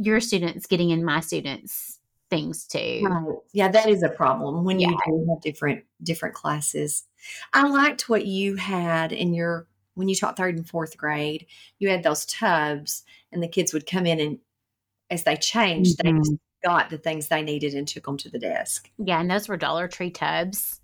your 0.00 0.20
students 0.20 0.66
getting 0.66 0.90
in 0.90 1.04
my 1.04 1.20
students 1.20 1.98
things 2.30 2.66
too 2.66 3.00
Right. 3.02 3.36
Yeah, 3.52 3.68
that 3.68 3.88
is 3.88 4.02
a 4.02 4.08
problem 4.08 4.64
when 4.64 4.78
you 4.78 4.88
do 4.88 5.26
have 5.28 5.42
different 5.42 5.84
different 6.02 6.34
classes. 6.34 7.04
I 7.52 7.68
liked 7.68 8.08
what 8.08 8.24
you 8.24 8.56
had 8.56 9.12
in 9.12 9.34
your 9.34 9.66
when 9.94 10.08
you 10.08 10.14
taught 10.14 10.36
third 10.36 10.56
and 10.56 10.66
fourth 10.66 10.96
grade. 10.96 11.46
You 11.78 11.90
had 11.90 12.02
those 12.02 12.24
tubs, 12.24 13.02
and 13.32 13.42
the 13.42 13.48
kids 13.48 13.72
would 13.72 13.86
come 13.86 14.06
in 14.06 14.20
and 14.20 14.38
as 15.10 15.24
they 15.24 15.36
changed, 15.36 16.00
they 16.02 16.12
got 16.64 16.88
the 16.88 16.98
things 16.98 17.28
they 17.28 17.42
needed 17.42 17.74
and 17.74 17.86
took 17.86 18.04
them 18.06 18.16
to 18.18 18.30
the 18.30 18.38
desk. 18.38 18.90
Yeah, 18.98 19.20
and 19.20 19.30
those 19.30 19.48
were 19.48 19.56
Dollar 19.56 19.88
Tree 19.88 20.10
tubs, 20.10 20.80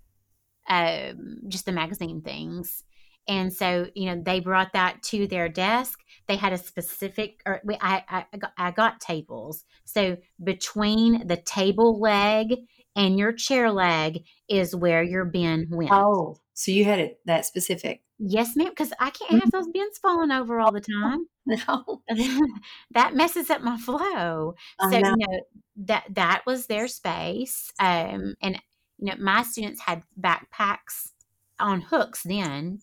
um, 0.67 1.39
just 1.47 1.65
the 1.65 1.71
magazine 1.71 2.21
things. 2.21 2.83
And 3.27 3.51
so, 3.51 3.87
you 3.95 4.05
know, 4.05 4.21
they 4.23 4.39
brought 4.39 4.73
that 4.73 5.01
to 5.03 5.27
their 5.27 5.49
desk. 5.49 5.99
They 6.27 6.35
had 6.35 6.53
a 6.53 6.57
specific, 6.57 7.41
or 7.45 7.61
I, 7.81 8.03
I, 8.09 8.25
I 8.33 8.37
got, 8.37 8.51
I 8.57 8.71
got 8.71 8.99
tables. 8.99 9.63
So 9.85 10.17
between 10.43 11.27
the 11.27 11.37
table 11.37 11.99
leg 11.99 12.55
and 12.95 13.17
your 13.17 13.31
chair 13.31 13.71
leg 13.71 14.23
is 14.49 14.75
where 14.75 15.03
your 15.03 15.25
bin 15.25 15.67
went. 15.69 15.91
Oh, 15.91 16.37
so 16.53 16.71
you 16.71 16.85
had 16.85 16.99
it 16.99 17.19
that 17.25 17.45
specific? 17.45 18.01
Yes, 18.19 18.55
ma'am, 18.55 18.69
because 18.69 18.91
I 18.99 19.11
can't 19.11 19.41
have 19.41 19.51
those 19.51 19.67
bins 19.67 19.99
falling 19.99 20.31
over 20.31 20.59
all 20.59 20.71
the 20.71 20.81
time. 21.03 21.27
No, 21.45 22.01
that 22.91 23.15
messes 23.15 23.49
up 23.49 23.61
my 23.61 23.77
flow. 23.77 24.55
I 24.79 24.91
so 24.91 24.99
know. 24.99 25.09
you 25.09 25.15
know 25.17 25.39
that 25.77 26.05
that 26.15 26.43
was 26.45 26.65
their 26.65 26.87
space 26.87 27.71
um 27.79 28.35
and 28.41 28.59
you 28.97 29.11
know 29.11 29.15
my 29.19 29.43
students 29.43 29.81
had 29.81 30.03
backpacks 30.19 31.11
on 31.59 31.81
hooks 31.81 32.23
then 32.23 32.79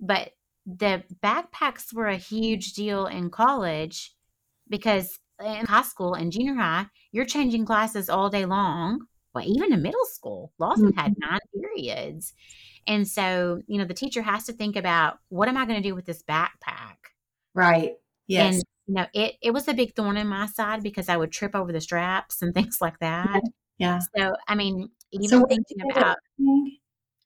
but 0.00 0.32
the 0.66 1.04
backpacks 1.22 1.92
were 1.94 2.08
a 2.08 2.16
huge 2.16 2.72
deal 2.72 3.06
in 3.06 3.30
college 3.30 4.14
because 4.68 5.18
in 5.40 5.66
high 5.66 5.82
school 5.82 6.14
and 6.14 6.32
junior 6.32 6.54
high 6.54 6.86
you're 7.12 7.26
changing 7.26 7.64
classes 7.66 8.08
all 8.08 8.30
day 8.30 8.46
long 8.46 9.06
well 9.34 9.44
even 9.46 9.72
in 9.72 9.82
middle 9.82 10.04
school 10.06 10.52
lawson 10.58 10.92
had 10.94 11.14
nine 11.18 11.38
periods 11.54 12.32
and 12.86 13.06
so 13.06 13.60
you 13.66 13.78
know 13.78 13.84
the 13.84 13.94
teacher 13.94 14.22
has 14.22 14.44
to 14.44 14.52
think 14.52 14.76
about 14.76 15.18
what 15.28 15.48
am 15.48 15.56
i 15.56 15.66
going 15.66 15.80
to 15.80 15.88
do 15.88 15.94
with 15.94 16.06
this 16.06 16.22
backpack 16.22 16.96
right? 17.54 17.94
Yes, 18.26 18.44
and 18.54 18.62
you 18.86 18.94
know, 18.94 19.06
it 19.14 19.36
it 19.42 19.50
was 19.52 19.68
a 19.68 19.74
big 19.74 19.94
thorn 19.94 20.16
in 20.16 20.26
my 20.26 20.46
side 20.46 20.82
because 20.82 21.08
I 21.08 21.16
would 21.16 21.32
trip 21.32 21.54
over 21.54 21.72
the 21.72 21.80
straps 21.80 22.42
and 22.42 22.54
things 22.54 22.78
like 22.80 22.98
that. 23.00 23.40
yeah. 23.78 24.00
So 24.16 24.32
I 24.48 24.54
mean, 24.54 24.90
even 25.12 25.28
So 25.28 25.46
thinking 25.46 25.78
about 25.90 26.18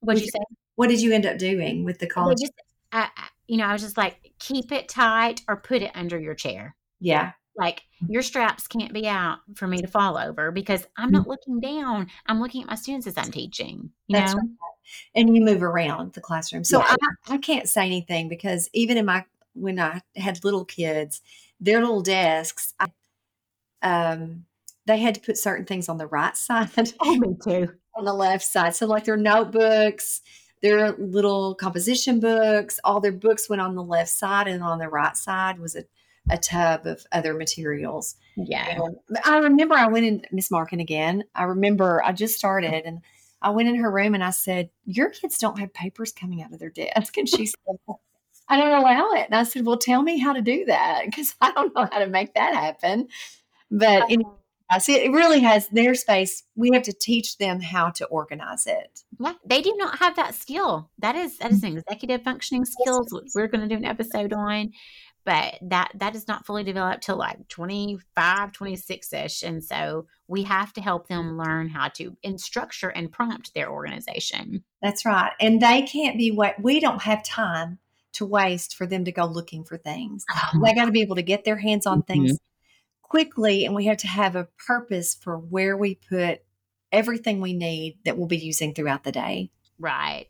what 0.01 0.19
you 0.19 0.27
say, 0.27 0.39
What 0.81 0.89
did 0.89 1.03
you 1.03 1.13
end 1.13 1.27
up 1.27 1.37
doing 1.37 1.85
with 1.85 1.99
the 1.99 2.07
college? 2.07 2.39
just 2.41 2.55
I- 2.91 3.11
you 3.47 3.59
know, 3.59 3.67
I 3.67 3.73
was 3.75 3.83
just 3.83 3.99
like, 3.99 4.33
keep 4.39 4.73
it 4.73 4.89
tight 4.89 5.43
or 5.47 5.57
put 5.57 5.83
it 5.83 5.91
under 5.95 6.19
your 6.19 6.35
chair. 6.35 6.75
yeah, 7.01 7.33
like 7.55 7.83
your 8.09 8.23
straps 8.23 8.67
can't 8.67 8.95
be 8.95 9.07
out 9.07 9.41
for 9.57 9.67
me 9.67 9.83
to 9.83 9.87
fall 9.87 10.17
over 10.17 10.51
because 10.51 10.87
I'm 10.97 11.11
not 11.11 11.27
looking 11.29 11.61
down. 11.61 12.07
I'm 12.25 12.41
looking 12.41 12.63
at 12.63 12.69
my 12.69 12.77
students 12.77 13.07
as 13.07 13.19
I'm 13.19 13.31
teaching. 13.31 13.91
You 14.07 14.17
That's 14.17 14.35
know? 14.35 14.41
Right. 14.41 14.49
And 15.15 15.37
you 15.37 15.43
move 15.43 15.63
around 15.63 16.15
the 16.15 16.23
classroom. 16.23 16.65
So 16.65 16.79
yeah. 16.79 16.97
I, 17.27 17.35
I 17.35 17.39
can't 17.39 17.69
say 17.69 17.85
anything 17.85 18.31
because 18.31 18.71
even 18.73 18.97
in 18.97 19.05
my 19.05 19.27
when 19.53 19.79
I 19.79 20.01
had 20.17 20.43
little 20.45 20.65
kids, 20.65 21.21
their 21.61 21.81
little 21.81 22.01
desks, 22.01 22.73
I, 22.81 22.87
um, 23.83 24.47
they 24.87 24.97
had 24.99 25.17
to 25.17 25.21
put 25.21 25.37
certain 25.37 25.67
things 25.67 25.91
on 25.91 25.99
the 25.99 26.07
right 26.07 26.37
side. 26.39 26.71
Oh, 27.01 27.17
me 27.17 27.37
too. 27.45 27.69
On 27.97 28.07
the 28.07 28.15
left 28.15 28.45
side. 28.45 28.75
So 28.75 28.87
like 28.87 29.05
their 29.05 29.19
notebooks, 29.19 30.23
their 30.63 30.93
little 30.93 31.55
composition 31.55 32.21
books, 32.21 32.79
all 32.85 33.01
their 33.01 33.13
books 33.13 33.49
went 33.49 33.63
on 33.63 33.75
the 33.75 33.83
left 33.83 34.11
side, 34.11 34.49
and 34.49 34.63
on 34.63 34.79
the 34.79 34.89
right 34.89 35.17
side 35.17 35.59
was 35.59 35.75
a, 35.75 35.85
a 36.31 36.37
tub 36.39 36.87
of 36.87 37.05
other 37.13 37.35
materials. 37.35 38.17
Yeah. 38.37 38.83
And 38.83 38.97
I 39.25 39.39
remember 39.39 39.75
I 39.75 39.89
went 39.89 40.07
in, 40.07 40.23
Miss 40.33 40.51
Markin 40.51 40.81
again. 40.81 41.25
I 41.35 41.45
remember 41.45 42.03
I 42.05 42.13
just 42.13 42.37
started 42.37 42.85
and 42.85 43.01
I 43.43 43.51
went 43.51 43.69
in 43.69 43.77
her 43.77 43.91
room 43.91 44.15
and 44.15 44.23
I 44.23 44.31
said, 44.31 44.71
Your 44.85 45.11
kids 45.11 45.39
don't 45.39 45.59
have 45.59 45.73
papers 45.73 46.13
coming 46.13 46.43
out 46.43 46.53
of 46.53 46.59
their 46.59 46.71
desk. 46.71 47.17
And 47.17 47.29
she 47.29 47.47
said, 47.47 47.97
I 48.49 48.57
don't 48.57 48.81
allow 48.81 49.13
it. 49.13 49.27
And 49.27 49.35
I 49.35 49.45
said, 49.45 49.65
Well, 49.65 49.79
tell 49.79 50.03
me 50.03 50.19
how 50.19 50.35
to 50.35 50.43
do 50.43 50.67
that 50.67 51.05
because 51.07 51.35
I 51.41 51.53
don't 51.53 51.75
know 51.75 51.89
how 51.91 52.01
to 52.01 52.07
make 52.07 52.35
that 52.35 52.55
happen. 52.55 53.09
But 53.71 54.05
anyway, 54.11 54.31
See, 54.79 54.95
it 54.95 55.11
really 55.11 55.41
has 55.41 55.69
their 55.69 55.95
space. 55.95 56.45
We 56.55 56.71
have 56.73 56.85
to 56.85 56.93
teach 56.93 57.39
them 57.39 57.61
how 57.61 57.91
to 57.91 58.07
organize 58.07 58.67
it. 58.67 59.01
Yeah, 59.19 59.35
they 59.45 59.63
do 59.63 59.75
not 59.77 59.99
have 59.99 60.17
that 60.17 60.35
skill. 60.35 60.91
That 60.99 61.17
is 61.17 61.39
that 61.39 61.51
is 61.51 61.65
an 61.65 61.79
executive 61.79 62.23
functioning 62.23 62.65
skills, 62.65 63.09
which 63.11 63.33
we're 63.35 63.49
going 63.49 63.69
to 63.69 63.75
do 63.75 63.79
an 63.79 63.85
episode 63.85 64.33
on. 64.33 64.71
But 65.25 65.59
that 65.63 65.91
that 65.97 66.15
is 66.15 66.29
not 66.29 66.47
fully 66.47 66.63
developed 66.63 67.03
till 67.03 67.17
like 67.17 67.49
25, 67.49 68.53
26 68.53 69.13
ish. 69.13 69.43
And 69.43 69.63
so 69.63 70.07
we 70.29 70.45
have 70.45 70.73
to 70.75 70.81
help 70.81 71.09
them 71.09 71.37
learn 71.37 71.69
how 71.69 71.89
to 71.89 72.17
in 72.23 72.39
structure 72.39 72.89
and 72.89 73.13
prompt 73.13 73.53
their 73.55 73.71
organization. 73.71 74.65
That's 74.81 75.05
right. 75.05 75.33
And 75.41 75.61
they 75.61 75.83
can't 75.83 76.17
be 76.17 76.31
what 76.31 76.63
we 76.63 76.81
don't 76.81 77.03
have 77.03 77.25
time 77.25 77.79
to 78.13 78.25
waste 78.25 78.77
for 78.77 78.87
them 78.87 79.05
to 79.05 79.13
go 79.13 79.27
looking 79.27 79.65
for 79.65 79.77
things. 79.77 80.25
Oh 80.33 80.61
they 80.65 80.75
got 80.75 80.87
to 80.87 80.93
be 80.93 81.03
able 81.03 81.17
to 81.17 81.23
get 81.23 81.45
their 81.45 81.59
hands 81.59 81.87
on 81.87 82.03
mm-hmm. 82.03 82.13
things 82.13 82.39
quickly 83.11 83.67
and 83.67 83.75
we 83.75 83.85
have 83.85 83.99
to 83.99 84.07
have 84.07 84.37
a 84.37 84.49
purpose 84.67 85.15
for 85.15 85.37
where 85.37 85.77
we 85.77 85.97
put 86.09 86.41
everything 86.93 87.41
we 87.41 87.53
need 87.53 87.99
that 88.05 88.17
we'll 88.17 88.29
be 88.29 88.39
using 88.39 88.73
throughout 88.73 89.05
the 89.05 89.13
day. 89.13 89.51
Right. 89.79 90.29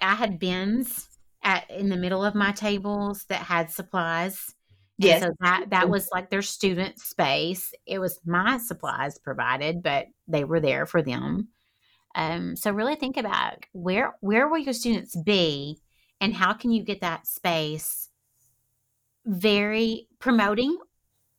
I 0.00 0.14
had 0.14 0.38
bins 0.38 1.08
at 1.42 1.68
in 1.70 1.88
the 1.88 1.96
middle 1.96 2.24
of 2.24 2.34
my 2.34 2.52
tables 2.52 3.24
that 3.24 3.42
had 3.42 3.72
supplies. 3.72 4.54
Yes. 4.98 5.22
so 5.22 5.30
that 5.40 5.70
that 5.70 5.88
was 5.88 6.10
like 6.12 6.28
their 6.28 6.42
student 6.42 7.00
space. 7.00 7.72
It 7.86 7.98
was 7.98 8.20
my 8.26 8.58
supplies 8.58 9.18
provided, 9.18 9.82
but 9.82 10.06
they 10.28 10.44
were 10.44 10.60
there 10.60 10.84
for 10.84 11.00
them. 11.00 11.48
Um, 12.14 12.54
so 12.54 12.70
really 12.70 12.96
think 12.96 13.16
about 13.16 13.64
where 13.72 14.14
where 14.20 14.46
will 14.46 14.58
your 14.58 14.74
students 14.74 15.16
be 15.16 15.78
and 16.20 16.34
how 16.34 16.52
can 16.52 16.70
you 16.70 16.82
get 16.82 17.00
that 17.00 17.26
space 17.26 18.10
very 19.24 20.06
promoting 20.18 20.76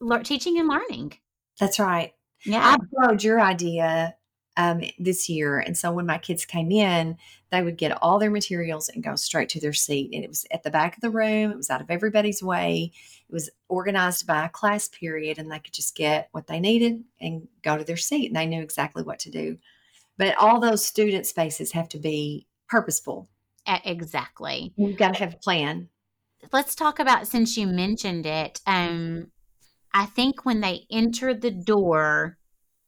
le- 0.02 0.24
teaching 0.24 0.60
and 0.60 0.68
learning. 0.68 1.14
That's 1.60 1.80
right. 1.80 2.14
Yeah. 2.46 2.76
I 2.76 2.78
borrowed 2.92 3.24
your 3.24 3.40
idea 3.40 4.16
um, 4.58 4.82
this 5.00 5.30
year. 5.30 5.60
And 5.60 5.78
so 5.78 5.94
when 5.94 6.06
my 6.06 6.18
kids 6.18 6.46
came 6.46 6.72
in, 6.72 7.18
they 7.52 7.62
would 7.62 7.78
get 7.78 7.98
all 8.02 8.20
their 8.20 8.32
materials 8.32 8.90
and 8.90 9.04
go 9.04 9.16
straight 9.16 9.50
to 9.50 9.60
their 9.60 9.74
seat. 9.74 10.12
And 10.14 10.24
it 10.24 10.28
was 10.28 10.46
at 10.52 10.64
the 10.64 10.72
back 10.72 10.96
of 10.96 11.02
the 11.02 11.10
room, 11.10 11.52
it 11.52 11.58
was 11.58 11.70
out 11.70 11.82
of 11.82 11.90
everybody's 11.90 12.44
way. 12.44 12.92
It 13.30 13.34
was 13.34 13.50
organized 13.70 14.28
by 14.28 14.46
a 14.46 14.50
class 14.50 14.90
period, 14.90 15.38
and 15.38 15.52
they 15.52 15.60
could 15.60 15.74
just 15.74 15.96
get 15.96 16.30
what 16.32 16.48
they 16.48 16.60
needed 16.60 17.04
and 17.20 17.48
go 17.62 17.78
to 17.78 17.84
their 17.84 17.98
seat. 17.98 18.28
And 18.28 18.36
they 18.36 18.46
knew 18.46 18.62
exactly 18.62 19.04
what 19.04 19.20
to 19.20 19.32
do. 19.32 19.58
But 20.18 20.36
all 20.38 20.60
those 20.60 20.86
student 20.86 21.26
spaces 21.26 21.72
have 21.72 21.90
to 21.90 22.00
be 22.00 22.48
purposeful. 22.68 23.30
Exactly. 23.86 24.74
You've 24.76 24.98
got 24.98 25.14
to 25.14 25.20
have 25.20 25.34
a 25.34 25.38
plan. 25.38 25.90
Let's 26.52 26.76
talk 26.76 27.00
about 27.00 27.28
since 27.28 27.56
you 27.56 27.68
mentioned 27.68 28.26
it. 28.26 28.60
Um, 28.66 29.32
I 29.94 30.06
think 30.06 30.46
when 30.46 30.62
they 30.62 30.86
enter 30.92 31.34
the 31.34 31.52
door, 31.52 32.38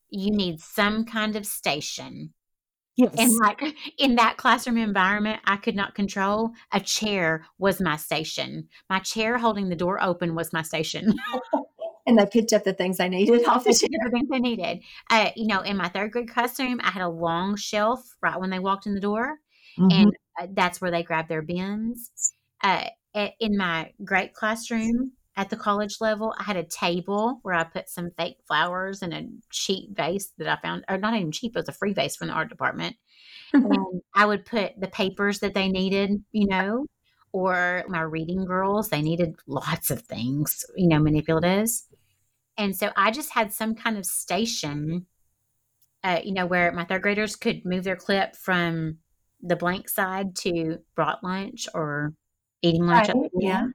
you 0.10 0.32
need 0.32 0.60
some 0.62 1.06
kind 1.06 1.36
of 1.36 1.46
station. 1.46 2.34
Yes. 2.96 3.16
And 3.18 3.34
like 3.38 3.76
in 3.98 4.16
that 4.16 4.38
classroom 4.38 4.78
environment, 4.78 5.42
I 5.46 5.58
could 5.58 5.76
not 5.76 5.96
control. 5.96 6.52
A 6.72 6.80
chair 6.80 7.46
was 7.58 7.82
my 7.82 7.98
station. 7.98 8.70
My 8.90 9.00
chair 9.00 9.38
holding 9.40 9.70
the 9.70 9.76
door 9.76 10.02
open 10.02 10.36
was 10.36 10.54
my 10.54 10.62
station. 10.62 11.14
and 12.06 12.18
they 12.18 12.26
picked 12.26 12.54
up 12.54 12.64
the 12.64 12.74
things 12.74 13.00
I 13.00 13.08
needed 13.08 13.46
off 13.48 13.64
the 13.64 13.74
chair. 13.74 13.90
The 14.06 14.12
things 14.12 14.30
I 14.32 14.40
needed. 14.40 14.84
Uh, 15.10 15.30
you 15.36 15.48
know, 15.48 15.62
in 15.62 15.78
my 15.78 15.90
third 15.90 16.12
grade 16.12 16.30
classroom, 16.30 16.80
I 16.84 16.92
had 16.92 17.02
a 17.02 17.10
long 17.10 17.56
shelf 17.56 18.16
right 18.22 18.40
when 18.40 18.50
they 18.50 18.60
walked 18.60 18.86
in 18.86 18.94
the 18.94 19.00
door, 19.00 19.40
mm-hmm. 19.78 19.92
and 19.92 20.12
uh, 20.40 20.48
that's 20.54 20.82
where 20.82 20.92
they 20.92 21.04
grabbed 21.04 21.30
their 21.30 21.42
bins. 21.42 22.12
Uh, 22.64 22.86
in 23.40 23.58
my 23.58 23.92
great 24.04 24.34
classroom, 24.34 25.12
at 25.36 25.50
the 25.50 25.58
college 25.58 25.98
level, 26.00 26.34
I 26.38 26.44
had 26.44 26.58
a 26.58 26.64
table 26.64 27.40
where 27.42 27.56
I 27.56 27.64
put 27.64 27.90
some 27.90 28.12
fake 28.18 28.38
flowers 28.48 29.02
and 29.02 29.14
a 29.14 29.28
cheap 29.52 29.96
vase 29.96 30.32
that 30.38 30.48
I 30.48 30.62
found, 30.62 30.86
or 30.88 30.98
not 30.98 31.16
even 31.16 31.32
cheap, 31.32 31.56
it 31.56 31.60
was 31.60 31.70
a 31.70 31.74
free 31.74 31.94
vase 31.94 32.16
from 32.16 32.28
the 32.28 32.34
art 32.34 32.50
department. 32.50 32.96
and 33.54 34.02
I 34.14 34.26
would 34.26 34.46
put 34.46 34.80
the 34.80 34.88
papers 34.88 35.40
that 35.40 35.54
they 35.54 35.70
needed, 35.70 36.24
you 36.32 36.48
know, 36.48 36.86
or 37.32 37.84
my 37.88 38.02
reading 38.02 38.46
girls, 38.46 38.90
they 38.90 39.02
needed 39.02 39.36
lots 39.48 39.90
of 39.90 40.02
things, 40.04 40.64
you 40.76 40.88
know, 40.88 41.00
manipulatives. 41.00 41.84
And 42.58 42.76
so 42.76 42.92
I 42.96 43.10
just 43.10 43.34
had 43.34 43.52
some 43.52 43.74
kind 43.74 43.98
of 43.98 44.06
station, 44.06 45.08
uh, 46.04 46.20
you 46.24 46.34
know, 46.34 46.46
where 46.46 46.72
my 46.72 46.86
third 46.86 47.02
graders 47.02 47.36
could 47.36 47.66
move 47.66 47.84
their 47.84 47.96
clip 47.96 48.36
from 48.36 49.00
the 49.42 49.56
blank 49.56 49.90
side 49.90 50.36
to 50.36 50.78
brought 50.96 51.24
lunch 51.24 51.68
or 51.74 52.14
eating 52.62 52.86
lunch. 52.86 53.10
Right. 53.10 53.32
yeah 53.40 53.68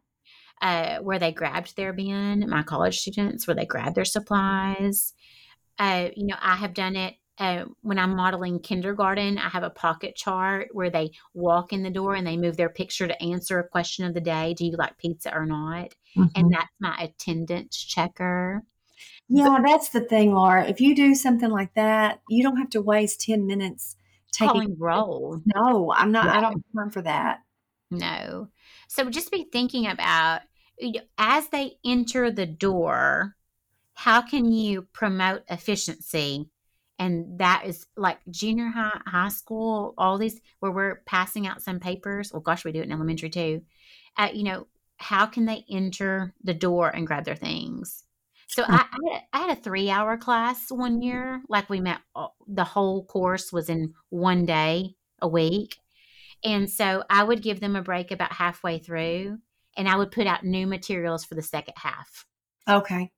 uh, 0.61 0.99
where 0.99 1.18
they 1.18 1.33
grabbed 1.33 1.77
their 1.77 1.92
bin, 1.92 2.49
my 2.49 2.62
college 2.62 3.01
students, 3.01 3.47
where 3.47 3.55
they 3.55 3.66
grabbed 3.66 3.94
their 3.94 4.05
supplies. 4.05 5.12
Uh, 5.79 6.09
you 6.16 6.27
know, 6.27 6.37
I 6.40 6.57
have 6.57 6.75
done 6.75 6.97
it 6.97 7.14
uh, 7.38 7.66
when 7.83 7.99
I'm 7.99 8.16
modeling 8.16 8.61
kindergarten. 8.61 9.38
I 9.38 9.49
have 9.49 9.62
a 9.62 9.71
pocket 9.71 10.16
chart 10.16 10.68
where 10.73 10.90
they 10.90 11.12
walk 11.35 11.73
in 11.73 11.83
the 11.83 11.90
door 11.90 12.14
and 12.14 12.27
they 12.27 12.37
move 12.37 12.57
their 12.57 12.68
picture 12.68 13.07
to 13.07 13.23
answer 13.23 13.59
a 13.59 13.68
question 13.68 14.05
of 14.05 14.14
the 14.14 14.21
day 14.21 14.55
Do 14.55 14.66
you 14.66 14.77
like 14.77 14.99
pizza 14.99 15.35
or 15.35 15.47
not? 15.47 15.94
Mm-hmm. 16.16 16.25
And 16.35 16.53
that's 16.53 16.73
my 16.81 16.97
attendance 17.01 17.77
checker. 17.77 18.64
Yeah, 19.29 19.59
that's 19.64 19.90
the 19.90 20.01
thing, 20.01 20.33
Laura. 20.33 20.66
If 20.66 20.81
you 20.81 20.97
do 20.97 21.14
something 21.14 21.51
like 21.51 21.75
that, 21.75 22.21
you 22.29 22.42
don't 22.42 22.57
have 22.57 22.71
to 22.71 22.81
waste 22.81 23.21
10 23.21 23.47
minutes 23.47 23.97
taking 24.33 24.77
roll. 24.79 25.40
No, 25.55 25.92
I'm 25.94 26.11
not, 26.12 26.29
I 26.29 26.40
don't 26.40 26.53
have 26.53 26.62
time 26.77 26.90
for 26.90 27.03
that. 27.03 27.40
No. 27.90 28.49
So 28.88 29.09
just 29.11 29.31
be 29.31 29.44
thinking 29.44 29.87
about 29.87 30.40
as 31.16 31.48
they 31.48 31.74
enter 31.85 32.31
the 32.31 32.46
door, 32.46 33.37
how 33.94 34.22
can 34.22 34.53
you 34.53 34.83
promote 34.92 35.42
efficiency? 35.48 36.51
And 36.98 37.38
that 37.38 37.62
is 37.64 37.87
like 37.96 38.18
junior 38.31 38.68
high, 38.68 39.01
high 39.07 39.29
school, 39.29 39.94
all 39.96 40.18
these 40.18 40.40
where 40.61 40.72
we're 40.72 41.03
passing 41.07 41.46
out 41.46 41.62
some 41.62 41.79
papers. 41.79 42.33
Well, 42.33 42.40
gosh, 42.40 42.64
we 42.64 42.72
do 42.72 42.81
it 42.81 42.85
in 42.85 42.92
elementary 42.92 43.31
too. 43.31 43.62
Uh, 44.16 44.31
you 44.33 44.42
know, 44.42 44.66
how 44.96 45.27
can 45.27 45.44
they 45.44 45.64
enter 45.70 46.35
the 46.42 46.55
door 46.55 46.88
and 46.88 47.07
grab 47.07 47.24
their 47.24 47.37
things? 47.37 48.05
So 48.48 48.64
I, 48.66 48.85
I, 49.33 49.38
had 49.38 49.59
a 49.59 49.61
three 49.61 49.90
hour 49.90 50.16
class 50.16 50.70
one 50.70 51.03
year. 51.03 51.42
Like 51.48 51.68
we 51.68 51.81
met, 51.81 51.98
the 52.46 52.64
whole 52.64 53.05
course 53.05 53.53
was 53.53 53.68
in 53.68 53.94
one 54.09 54.46
day 54.46 54.94
a 55.20 55.29
week. 55.29 55.77
And 56.44 56.70
so 56.70 57.05
I 57.11 57.24
would 57.24 57.42
give 57.42 57.61
them 57.61 57.77
a 57.77 57.83
break 57.83 58.11
about 58.11 58.33
halfway 58.33 58.79
through 58.79 59.38
and 59.77 59.88
I 59.88 59.96
would 59.96 60.11
put 60.11 60.27
out 60.27 60.44
new 60.44 60.66
materials 60.66 61.24
for 61.24 61.35
the 61.35 61.42
second 61.42 61.74
half. 61.77 62.27
Okay. 62.68 63.11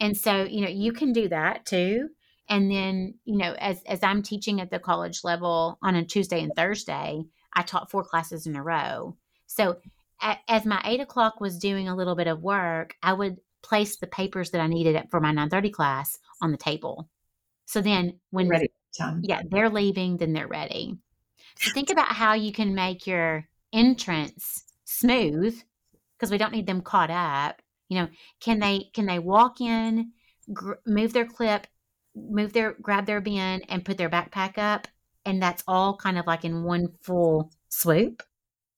And 0.00 0.16
so, 0.16 0.44
you 0.44 0.62
know, 0.62 0.68
you 0.68 0.92
can 0.92 1.12
do 1.12 1.28
that 1.28 1.66
too. 1.66 2.08
And 2.48 2.70
then, 2.70 3.14
you 3.24 3.36
know, 3.36 3.54
as 3.58 3.80
as 3.84 4.02
I'm 4.02 4.22
teaching 4.22 4.60
at 4.60 4.70
the 4.70 4.78
college 4.78 5.20
level 5.22 5.78
on 5.82 5.94
a 5.94 6.04
Tuesday 6.04 6.42
and 6.42 6.52
Thursday, 6.56 7.22
I 7.54 7.62
taught 7.62 7.90
four 7.90 8.02
classes 8.02 8.46
in 8.46 8.56
a 8.56 8.62
row. 8.62 9.16
So 9.46 9.76
as 10.48 10.66
my 10.66 10.80
eight 10.84 11.00
o'clock 11.00 11.40
was 11.40 11.58
doing 11.58 11.88
a 11.88 11.96
little 11.96 12.16
bit 12.16 12.26
of 12.26 12.42
work, 12.42 12.94
I 13.02 13.12
would 13.12 13.38
place 13.62 13.96
the 13.96 14.06
papers 14.06 14.50
that 14.50 14.60
I 14.60 14.66
needed 14.66 15.00
for 15.10 15.20
my 15.20 15.28
930 15.28 15.70
class 15.70 16.18
on 16.42 16.50
the 16.50 16.58
table. 16.58 17.08
So 17.66 17.80
then 17.80 18.18
when 18.30 18.48
ready 18.48 18.70
time. 18.98 19.20
Yeah, 19.22 19.42
they're 19.48 19.70
leaving, 19.70 20.16
then 20.16 20.32
they're 20.32 20.48
ready. 20.48 20.96
So 21.60 21.70
think 21.70 21.90
about 21.90 22.12
how 22.12 22.34
you 22.34 22.52
can 22.52 22.74
make 22.74 23.06
your 23.06 23.48
entrance 23.72 24.64
smooth 24.84 25.60
because 26.16 26.30
we 26.30 26.38
don't 26.38 26.52
need 26.52 26.66
them 26.66 26.82
caught 26.82 27.10
up. 27.10 27.62
You 27.88 28.00
know, 28.00 28.08
can 28.40 28.60
they 28.60 28.90
can 28.94 29.06
they 29.06 29.18
walk 29.18 29.60
in, 29.60 30.12
gr- 30.52 30.74
move 30.86 31.12
their 31.12 31.26
clip, 31.26 31.66
move 32.14 32.52
their 32.52 32.74
grab 32.80 33.06
their 33.06 33.20
bin, 33.20 33.62
and 33.68 33.84
put 33.84 33.98
their 33.98 34.10
backpack 34.10 34.58
up, 34.58 34.88
and 35.24 35.42
that's 35.42 35.62
all 35.66 35.96
kind 35.96 36.18
of 36.18 36.26
like 36.26 36.44
in 36.44 36.62
one 36.64 36.88
full 37.02 37.52
swoop. 37.68 38.22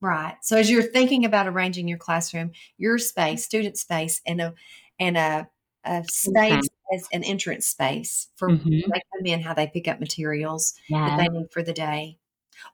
Right. 0.00 0.36
So 0.42 0.56
as 0.56 0.68
you're 0.70 0.82
thinking 0.82 1.24
about 1.24 1.46
arranging 1.46 1.86
your 1.86 1.98
classroom, 1.98 2.52
your 2.76 2.98
space, 2.98 3.44
student 3.44 3.78
space, 3.78 4.20
and 4.26 4.40
a 4.40 4.54
and 4.98 5.16
a 5.16 5.48
a 5.84 6.04
space 6.04 6.68
as 6.94 7.08
an 7.12 7.24
entrance 7.24 7.66
space 7.66 8.28
for 8.36 8.50
Mhm. 8.50 8.82
come 8.84 9.26
in, 9.26 9.40
how 9.40 9.54
they 9.54 9.66
pick 9.68 9.88
up 9.88 10.00
materials 10.00 10.74
that 11.04 11.16
they 11.16 11.28
need 11.28 11.50
for 11.52 11.62
the 11.62 11.72
day. 11.72 12.18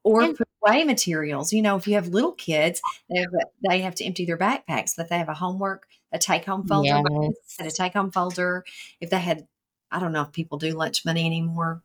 Or 0.03 0.23
And- 0.23 0.37
put 0.37 0.49
away 0.63 0.85
materials. 0.85 1.53
You 1.53 1.63
know, 1.63 1.77
if 1.77 1.87
you 1.87 1.95
have 1.95 2.09
little 2.09 2.33
kids, 2.33 2.81
they 3.11 3.21
have, 3.21 3.31
they 3.69 3.81
have 3.83 3.95
to 3.97 4.05
empty 4.05 4.25
their 4.25 4.39
backpacks, 4.39 4.95
that 4.97 5.09
they 5.09 5.19
have 5.19 5.29
a 5.29 5.35
homework, 5.35 5.87
a 6.13 6.19
take 6.19 6.45
home 6.45 6.67
folder, 6.67 7.03
Yes. 7.21 7.57
a 7.61 7.71
take 7.71 7.93
home 7.95 8.11
folder. 8.11 8.65
If 9.01 9.11
they 9.11 9.19
had, 9.21 9.47
I 9.91 10.01
don't 10.01 10.13
know 10.13 10.23
if 10.23 10.33
people 10.33 10.59
do 10.59 10.77
lunch 10.77 11.05
money 11.05 11.25
anymore. 11.27 11.83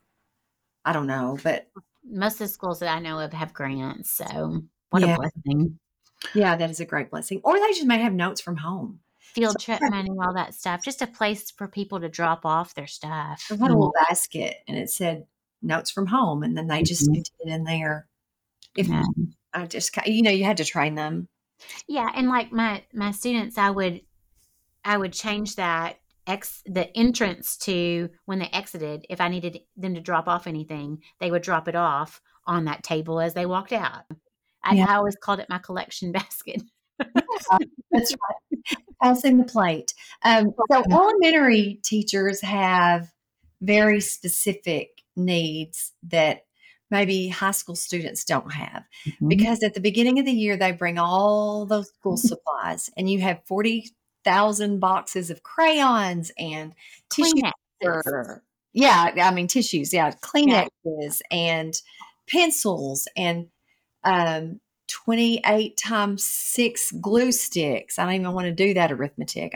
I 0.86 0.92
don't 0.94 1.08
know, 1.08 1.38
but 1.44 1.70
Most 2.06 2.34
of 2.34 2.40
the 2.40 2.48
schools 2.50 2.80
that 2.80 2.94
I 2.94 3.00
know 3.00 3.20
of 3.20 3.32
have 3.32 3.54
grants, 3.54 4.10
so 4.12 4.64
what 4.90 5.02
Yeah. 5.02 5.16
a 5.16 5.18
blessing. 5.18 5.80
yeah, 6.34 6.56
that 6.58 6.70
is 6.70 6.82
a 6.82 6.86
great 6.86 7.10
blessing. 7.10 7.40
Or 7.46 7.58
they 7.58 7.70
just 7.70 7.86
may 7.86 8.00
have 8.00 8.14
notes 8.14 8.42
from 8.42 8.58
home. 8.58 9.00
Field 9.20 9.54
So- 9.60 9.66
trip 9.78 9.80
money, 9.90 10.10
all 10.22 10.34
that 10.34 10.54
stuff. 10.54 10.84
Just 10.84 11.02
a 11.02 11.08
place 11.08 11.50
for 11.52 11.68
people 11.70 12.02
to 12.02 12.10
drop 12.10 12.46
off 12.46 12.74
their 12.76 12.88
stuff. 12.88 13.48
I 13.50 13.54
had 13.56 13.62
a 13.72 13.74
little 13.74 13.94
basket 14.08 14.58
and 14.68 14.78
it 14.78 14.90
said 14.90 15.26
notes 15.64 15.92
from 15.92 16.08
home, 16.08 16.44
and 16.44 16.58
then 16.58 16.68
they 16.68 16.84
just 16.84 17.10
Mhm. 17.10 17.18
emptied 17.18 17.34
it 17.40 17.50
in 17.50 17.64
there. 17.64 18.08
If 18.76 18.88
Yeah. 18.88 19.04
I 19.54 19.66
just, 19.68 19.96
you 20.08 20.22
know, 20.24 20.32
you 20.32 20.44
had 20.46 20.58
to 20.58 20.66
train 20.66 20.96
them. 20.96 21.30
Yeah, 21.88 22.10
and 22.16 22.28
like 22.30 22.52
my 22.52 22.84
my 22.94 23.12
students, 23.12 23.58
I 23.58 23.70
would 23.70 24.02
I 24.84 24.98
would 24.98 25.14
change 25.14 25.56
that 25.56 26.00
ex 26.28 26.62
the 26.66 26.96
entrance 26.98 27.58
to 27.58 28.10
when 28.26 28.40
they 28.40 28.48
exited. 28.48 29.06
If 29.10 29.22
I 29.22 29.30
needed 29.30 29.62
them 29.78 29.96
to 29.96 30.02
drop 30.02 30.28
off 30.28 30.48
anything, 30.48 31.04
they 31.20 31.32
would 31.32 31.42
drop 31.44 31.68
it 31.68 31.76
off 31.76 32.22
on 32.46 32.66
that 32.66 32.84
table 32.84 33.20
as 33.22 33.34
they 33.34 33.46
walked 33.46 33.72
out. 33.74 34.04
I, 34.64 34.76
Yeah. 34.76 34.86
I 34.90 34.96
always 34.96 35.16
called 35.16 35.40
it 35.40 35.50
my 35.50 35.60
collection 35.60 36.12
basket. 36.14 36.62
That's 37.92 38.14
right. 38.14 38.78
Passing 39.02 39.38
the 39.38 39.44
plate. 39.46 39.94
Um, 40.24 40.54
so 40.72 40.84
elementary 40.92 41.80
teachers 41.84 42.42
have 42.42 43.12
very 43.62 44.02
specific 44.02 45.03
needs 45.16 45.94
that 46.04 46.46
maybe 46.92 47.28
high 47.28 47.52
school 47.52 47.76
students 47.76 48.24
don't 48.24 48.54
have 48.54 48.84
Mm-hmm. 49.06 49.28
because 49.28 49.64
at 49.64 49.74
the 49.74 49.82
beginning 49.82 50.20
of 50.20 50.26
the 50.26 50.32
year 50.32 50.56
they 50.56 50.72
bring 50.72 50.98
all 50.98 51.66
those 51.66 51.90
school 51.90 52.18
supplies 52.18 52.90
and 52.96 53.10
you 53.10 53.20
have 53.20 53.42
40,000 53.46 54.80
boxes 54.80 55.30
of 55.30 55.44
crayons 55.44 56.32
and 56.38 56.74
tissue 57.10 57.32
paper. 57.82 58.44
Yeah, 58.74 59.12
I 59.18 59.32
mean 59.32 59.48
tissues, 59.48 59.94
yeah, 59.94 60.12
Kleenexes 60.12 61.22
and 61.30 61.74
pencils 62.30 63.08
and 63.18 63.48
um 64.04 64.60
28 64.88 65.78
times 65.78 66.24
6 66.24 66.92
glue 67.02 67.32
sticks. 67.32 67.98
I 67.98 68.06
don't 68.06 68.14
even 68.16 68.34
want 68.34 68.46
to 68.46 68.52
do 68.54 68.74
that 68.76 68.92
arithmetic. 68.92 69.54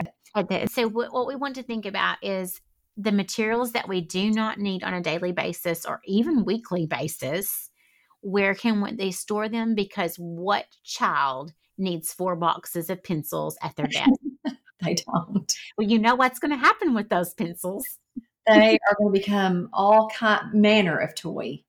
So 0.70 0.88
what, 0.88 1.12
what 1.12 1.26
we 1.26 1.36
want 1.36 1.54
to 1.56 1.62
think 1.62 1.86
about 1.86 2.18
is 2.22 2.60
the 2.98 3.12
materials 3.12 3.72
that 3.72 3.88
we 3.88 4.00
do 4.00 4.30
not 4.30 4.58
need 4.58 4.82
on 4.82 4.92
a 4.92 5.00
daily 5.00 5.30
basis 5.32 5.86
or 5.86 6.00
even 6.04 6.44
weekly 6.44 6.84
basis. 6.84 7.70
Where 8.20 8.54
can 8.56 8.80
we- 8.82 8.92
they 8.94 9.12
store 9.12 9.48
them? 9.48 9.76
Because 9.76 10.16
what 10.16 10.66
child 10.82 11.52
needs 11.78 12.12
four 12.12 12.34
boxes 12.34 12.90
of 12.90 13.02
pencils 13.04 13.56
at 13.62 13.76
their 13.76 13.86
desk? 13.86 14.10
They 14.80 14.94
don't. 14.94 15.52
well, 15.76 15.88
you 15.88 15.98
know 15.98 16.14
what's 16.14 16.38
going 16.38 16.52
to 16.52 16.56
happen 16.56 16.94
with 16.94 17.08
those 17.08 17.34
pencils. 17.34 17.84
They 18.46 18.78
are 18.88 18.96
going 18.96 19.12
to 19.12 19.18
become 19.20 19.68
all 19.72 20.08
kind 20.10 20.54
manner 20.54 20.96
of 20.98 21.16
toy, 21.16 21.64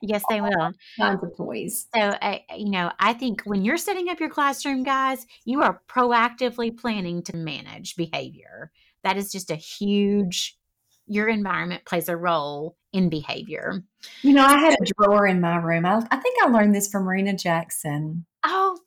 Yes, 0.00 0.22
they 0.30 0.40
will. 0.40 0.70
kinds 1.00 1.22
of 1.24 1.36
toys. 1.36 1.86
So, 1.94 2.00
uh, 2.00 2.38
you 2.56 2.70
know, 2.70 2.92
I 3.00 3.12
think 3.12 3.42
when 3.44 3.64
you're 3.64 3.76
setting 3.76 4.08
up 4.08 4.20
your 4.20 4.30
classroom, 4.30 4.84
guys, 4.84 5.26
you 5.44 5.62
are 5.62 5.82
proactively 5.88 6.76
planning 6.76 7.22
to 7.24 7.36
manage 7.36 7.96
behavior. 7.96 8.70
That 9.02 9.16
is 9.16 9.32
just 9.32 9.50
a 9.50 9.56
huge, 9.56 10.56
your 11.06 11.28
environment 11.28 11.84
plays 11.84 12.08
a 12.08 12.16
role 12.16 12.76
in 12.92 13.08
behavior. 13.08 13.82
You 14.22 14.32
know, 14.32 14.44
I 14.44 14.58
had 14.58 14.74
a 14.80 14.84
drawer 14.96 15.26
in 15.26 15.40
my 15.40 15.56
room. 15.56 15.84
I, 15.86 15.96
I 16.10 16.16
think 16.16 16.36
I 16.42 16.48
learned 16.48 16.74
this 16.74 16.88
from 16.88 17.04
Marina 17.04 17.34
Jackson. 17.36 18.24
Oh. 18.44 18.78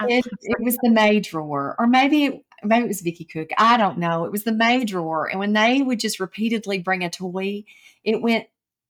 I- 0.00 0.06
It, 0.08 0.26
it 0.42 0.60
was 0.60 0.76
the 0.82 0.90
May 0.90 1.20
drawer, 1.20 1.76
or 1.78 1.86
maybe 1.86 2.24
it, 2.24 2.44
maybe 2.64 2.84
it 2.84 2.88
was 2.88 3.02
Vicky 3.02 3.24
Cook. 3.24 3.50
I 3.56 3.76
don't 3.76 3.98
know. 3.98 4.24
It 4.24 4.32
was 4.32 4.42
the 4.44 4.52
May 4.52 4.84
drawer, 4.84 5.30
and 5.30 5.38
when 5.38 5.52
they 5.52 5.80
would 5.82 6.00
just 6.00 6.18
repeatedly 6.18 6.80
bring 6.80 7.04
a 7.04 7.10
toy, 7.10 7.62
it 8.02 8.20
went 8.20 8.46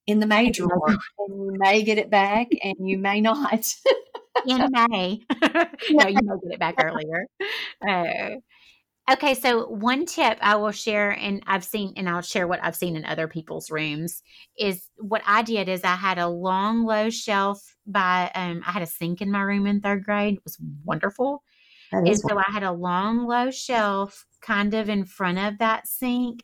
in 0.07 0.21
the 0.21 0.27
May 0.27 0.51
drawer, 0.51 0.89
and 0.89 0.99
you 1.29 1.55
may 1.59 1.83
get 1.83 1.99
it 1.99 2.09
back, 2.11 2.49
and 2.65 2.77
you 2.89 2.97
may 2.97 3.21
not. 3.21 3.75
in 4.47 4.69
May. 4.73 5.21
no, 5.91 6.09
you 6.09 6.19
may 6.23 6.37
get 6.43 6.53
it 6.53 6.59
back 6.59 6.77
earlier. 6.83 7.27
Uh, 7.87 8.37
okay, 9.11 9.35
so 9.35 9.67
one 9.67 10.07
tip 10.07 10.39
I 10.41 10.57
will 10.57 10.71
share, 10.71 11.11
and 11.11 11.43
I've 11.47 11.65
seen, 11.65 11.95
and 11.97 12.09
I'll 12.09 12.23
share 12.23 12.47
what 12.47 12.61
I've 12.63 12.77
seen 12.77 12.97
in 12.97 13.05
other 13.05 13.29
people's 13.29 13.71
rooms, 13.71 14.23
is 14.59 14.89
what 14.97 15.23
I 15.27 15.43
did 15.43 15.69
is 15.69 15.83
I 15.85 15.97
had 15.97 16.19
a 16.19 16.29
long, 16.29 16.85
low 16.85 17.11
shelf 17.11 17.77
by, 17.87 18.31
um, 18.35 18.63
I 18.67 18.73
had 18.73 18.83
a 18.83 18.87
sink 18.87 19.21
in 19.21 19.31
my 19.31 19.43
room 19.43 19.67
in 19.67 19.81
third 19.81 20.05
grade. 20.05 20.35
It 20.35 20.45
was 20.45 20.59
wonderful. 20.85 21.43
And 22.07 22.19
so 22.19 22.39
I 22.39 22.51
had 22.51 22.63
a 22.63 22.73
long, 22.73 23.27
low 23.27 23.51
shelf 23.51 24.25
kind 24.41 24.73
of 24.75 24.89
in 24.89 25.05
front 25.05 25.39
of 25.39 25.59
that 25.59 25.87
sink. 25.87 26.43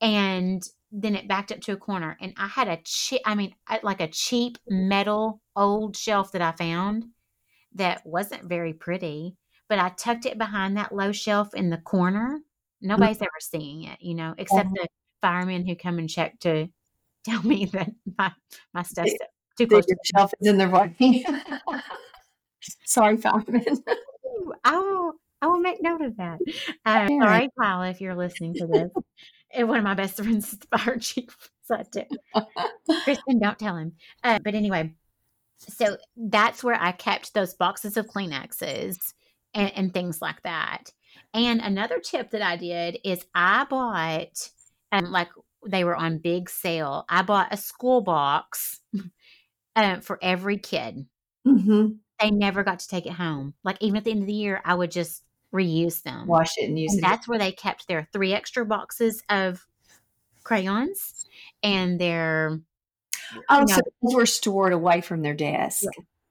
And 0.00 0.62
then 0.92 1.14
it 1.14 1.28
backed 1.28 1.50
up 1.50 1.60
to 1.62 1.72
a 1.72 1.76
corner. 1.76 2.16
And 2.20 2.34
I 2.36 2.46
had 2.46 2.68
a 2.68 2.78
cheap, 2.84 3.22
I 3.24 3.34
mean, 3.34 3.54
like 3.82 4.00
a 4.00 4.08
cheap 4.08 4.58
metal 4.68 5.40
old 5.54 5.96
shelf 5.96 6.32
that 6.32 6.42
I 6.42 6.52
found 6.52 7.06
that 7.74 8.04
wasn't 8.04 8.44
very 8.44 8.74
pretty, 8.74 9.36
but 9.68 9.78
I 9.78 9.90
tucked 9.90 10.26
it 10.26 10.38
behind 10.38 10.76
that 10.76 10.94
low 10.94 11.12
shelf 11.12 11.54
in 11.54 11.70
the 11.70 11.78
corner. 11.78 12.40
Nobody's 12.80 13.20
ever 13.20 13.30
seeing 13.40 13.84
it, 13.84 13.98
you 14.00 14.14
know, 14.14 14.34
except 14.38 14.70
the 14.74 14.86
firemen 15.20 15.66
who 15.66 15.74
come 15.74 15.98
and 15.98 16.08
check 16.08 16.38
to 16.40 16.68
tell 17.24 17.42
me 17.42 17.66
that 17.66 17.90
my, 18.18 18.32
my 18.72 18.82
stuff's 18.82 19.12
too 19.58 19.64
the 19.64 19.66
close 19.66 19.86
to 19.86 19.96
shelf 20.14 20.32
is 20.40 20.48
in 20.48 20.58
the 20.58 20.68
way. 20.68 21.24
Sorry, 22.84 23.16
fireman. 23.16 23.82
Ooh, 24.26 24.52
I 24.64 24.78
will. 24.78 25.12
I 25.42 25.48
will 25.48 25.60
make 25.60 25.82
note 25.82 26.00
of 26.00 26.16
that. 26.16 26.38
Uh, 26.86 27.08
All 27.10 27.20
sorry, 27.20 27.50
Kyle, 27.60 27.82
if 27.82 28.00
you're 28.00 28.14
listening 28.14 28.54
to 28.54 28.66
this. 28.66 28.90
and 29.52 29.68
one 29.68 29.78
of 29.78 29.84
my 29.84 29.92
best 29.94 30.16
friends 30.22 30.52
is 30.52 30.58
the 30.58 30.78
fire 30.78 30.98
chief. 30.98 31.36
So 31.64 31.76
I. 31.76 32.06
Kristen, 33.04 33.38
don't 33.38 33.58
tell 33.58 33.76
him. 33.76 33.92
Uh, 34.24 34.38
but 34.42 34.54
anyway, 34.54 34.94
so 35.58 35.98
that's 36.16 36.64
where 36.64 36.80
I 36.80 36.92
kept 36.92 37.34
those 37.34 37.54
boxes 37.54 37.98
of 37.98 38.06
Kleenexes 38.06 38.96
and, 39.56 39.72
and 39.74 39.92
things 39.92 40.22
like 40.22 40.40
that. 40.44 40.92
And 41.34 41.60
another 41.60 41.98
tip 41.98 42.30
that 42.30 42.42
I 42.42 42.56
did 42.56 42.98
is 43.02 43.24
I 43.34 43.64
bought, 43.64 44.50
um, 44.92 45.10
like 45.10 45.30
they 45.66 45.82
were 45.82 45.96
on 45.96 46.18
big 46.18 46.48
sale. 46.48 47.04
I 47.08 47.22
bought 47.22 47.52
a 47.52 47.56
school 47.56 48.02
box 48.02 48.80
um, 49.76 50.00
for 50.02 50.18
every 50.22 50.58
kid 50.58 51.06
hmm 51.44 51.88
they 52.20 52.30
never 52.30 52.64
got 52.64 52.78
to 52.78 52.88
take 52.88 53.04
it 53.04 53.12
home. 53.12 53.52
Like 53.62 53.76
even 53.82 53.98
at 53.98 54.04
the 54.04 54.10
end 54.10 54.22
of 54.22 54.26
the 54.26 54.32
year, 54.32 54.62
I 54.64 54.74
would 54.74 54.90
just 54.90 55.22
reuse 55.54 56.02
them. 56.02 56.26
Wash 56.26 56.56
it 56.56 56.66
and 56.68 56.78
use 56.78 56.92
And 56.92 57.00
it. 57.00 57.02
that's 57.02 57.28
where 57.28 57.38
they 57.38 57.52
kept 57.52 57.86
their 57.88 58.08
three 58.10 58.32
extra 58.32 58.64
boxes 58.64 59.22
of 59.28 59.66
crayons 60.42 61.26
and 61.62 62.00
their 62.00 62.58
Oh, 63.50 63.60
you 63.60 63.68
so 63.68 63.76
know- 63.76 63.82
those 64.02 64.14
were 64.14 64.24
stored 64.26 64.72
away 64.72 65.02
from 65.02 65.20
their 65.20 65.34
desk. 65.34 65.84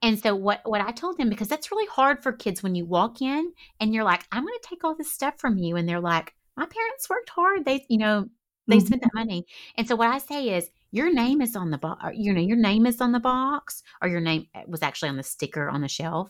And 0.05 0.19
so 0.19 0.35
what 0.35 0.61
what 0.65 0.81
I 0.81 0.91
told 0.91 1.17
them 1.17 1.29
because 1.29 1.47
that's 1.49 1.71
really 1.71 1.87
hard 1.87 2.23
for 2.23 2.31
kids 2.31 2.63
when 2.63 2.75
you 2.75 2.85
walk 2.85 3.21
in 3.21 3.53
and 3.79 3.93
you're 3.93 4.03
like, 4.03 4.25
I'm 4.31 4.43
going 4.45 4.57
to 4.61 4.69
take 4.69 4.83
all 4.83 4.95
this 4.95 5.11
stuff 5.13 5.35
from 5.39 5.57
you, 5.57 5.75
and 5.77 5.87
they're 5.89 5.99
like, 6.01 6.33
my 6.57 6.65
parents 6.65 7.09
worked 7.09 7.29
hard. 7.29 7.65
They 7.65 7.85
you 7.89 7.97
know 7.97 8.27
they 8.69 8.79
Mhm. 8.79 8.87
spent 8.87 9.01
that 9.03 9.13
money, 9.15 9.45
and 9.77 9.87
so 9.87 9.95
what 9.95 10.09
I 10.09 10.19
say 10.19 10.49
is. 10.57 10.69
Your 10.91 11.13
name 11.13 11.41
is 11.41 11.57
on 11.57 11.71
the 11.71 11.77
box, 11.77 12.15
you 12.15 12.31
know, 12.31 12.39
your 12.39 12.55
name 12.55 12.85
is 12.85 13.01
on 13.01 13.11
the 13.11 13.19
box, 13.19 13.83
or 14.01 14.07
your 14.07 14.21
name 14.21 14.47
uh, 14.55 14.61
was 14.67 14.81
actually 14.81 15.09
on 15.09 15.17
the 15.17 15.23
sticker 15.23 15.69
on 15.69 15.81
the 15.81 15.89
shelf. 15.89 16.29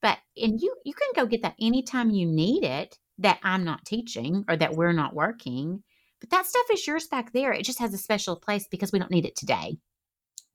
But 0.00 0.18
and 0.36 0.60
you 0.60 0.76
you 0.84 0.94
can 0.94 1.08
go 1.16 1.26
get 1.26 1.42
that 1.42 1.56
anytime 1.60 2.10
you 2.10 2.26
need 2.26 2.62
it. 2.64 2.98
That 3.18 3.40
I'm 3.42 3.64
not 3.64 3.84
teaching 3.84 4.44
or 4.48 4.56
that 4.56 4.74
we're 4.76 4.92
not 4.92 5.14
working, 5.14 5.82
but 6.20 6.30
that 6.30 6.46
stuff 6.46 6.66
is 6.72 6.86
yours 6.86 7.08
back 7.08 7.32
there. 7.32 7.52
It 7.52 7.64
just 7.64 7.78
has 7.80 7.92
a 7.94 7.98
special 7.98 8.36
place 8.36 8.68
because 8.68 8.92
we 8.92 8.98
don't 9.00 9.10
need 9.10 9.24
it 9.26 9.34
today. 9.36 9.78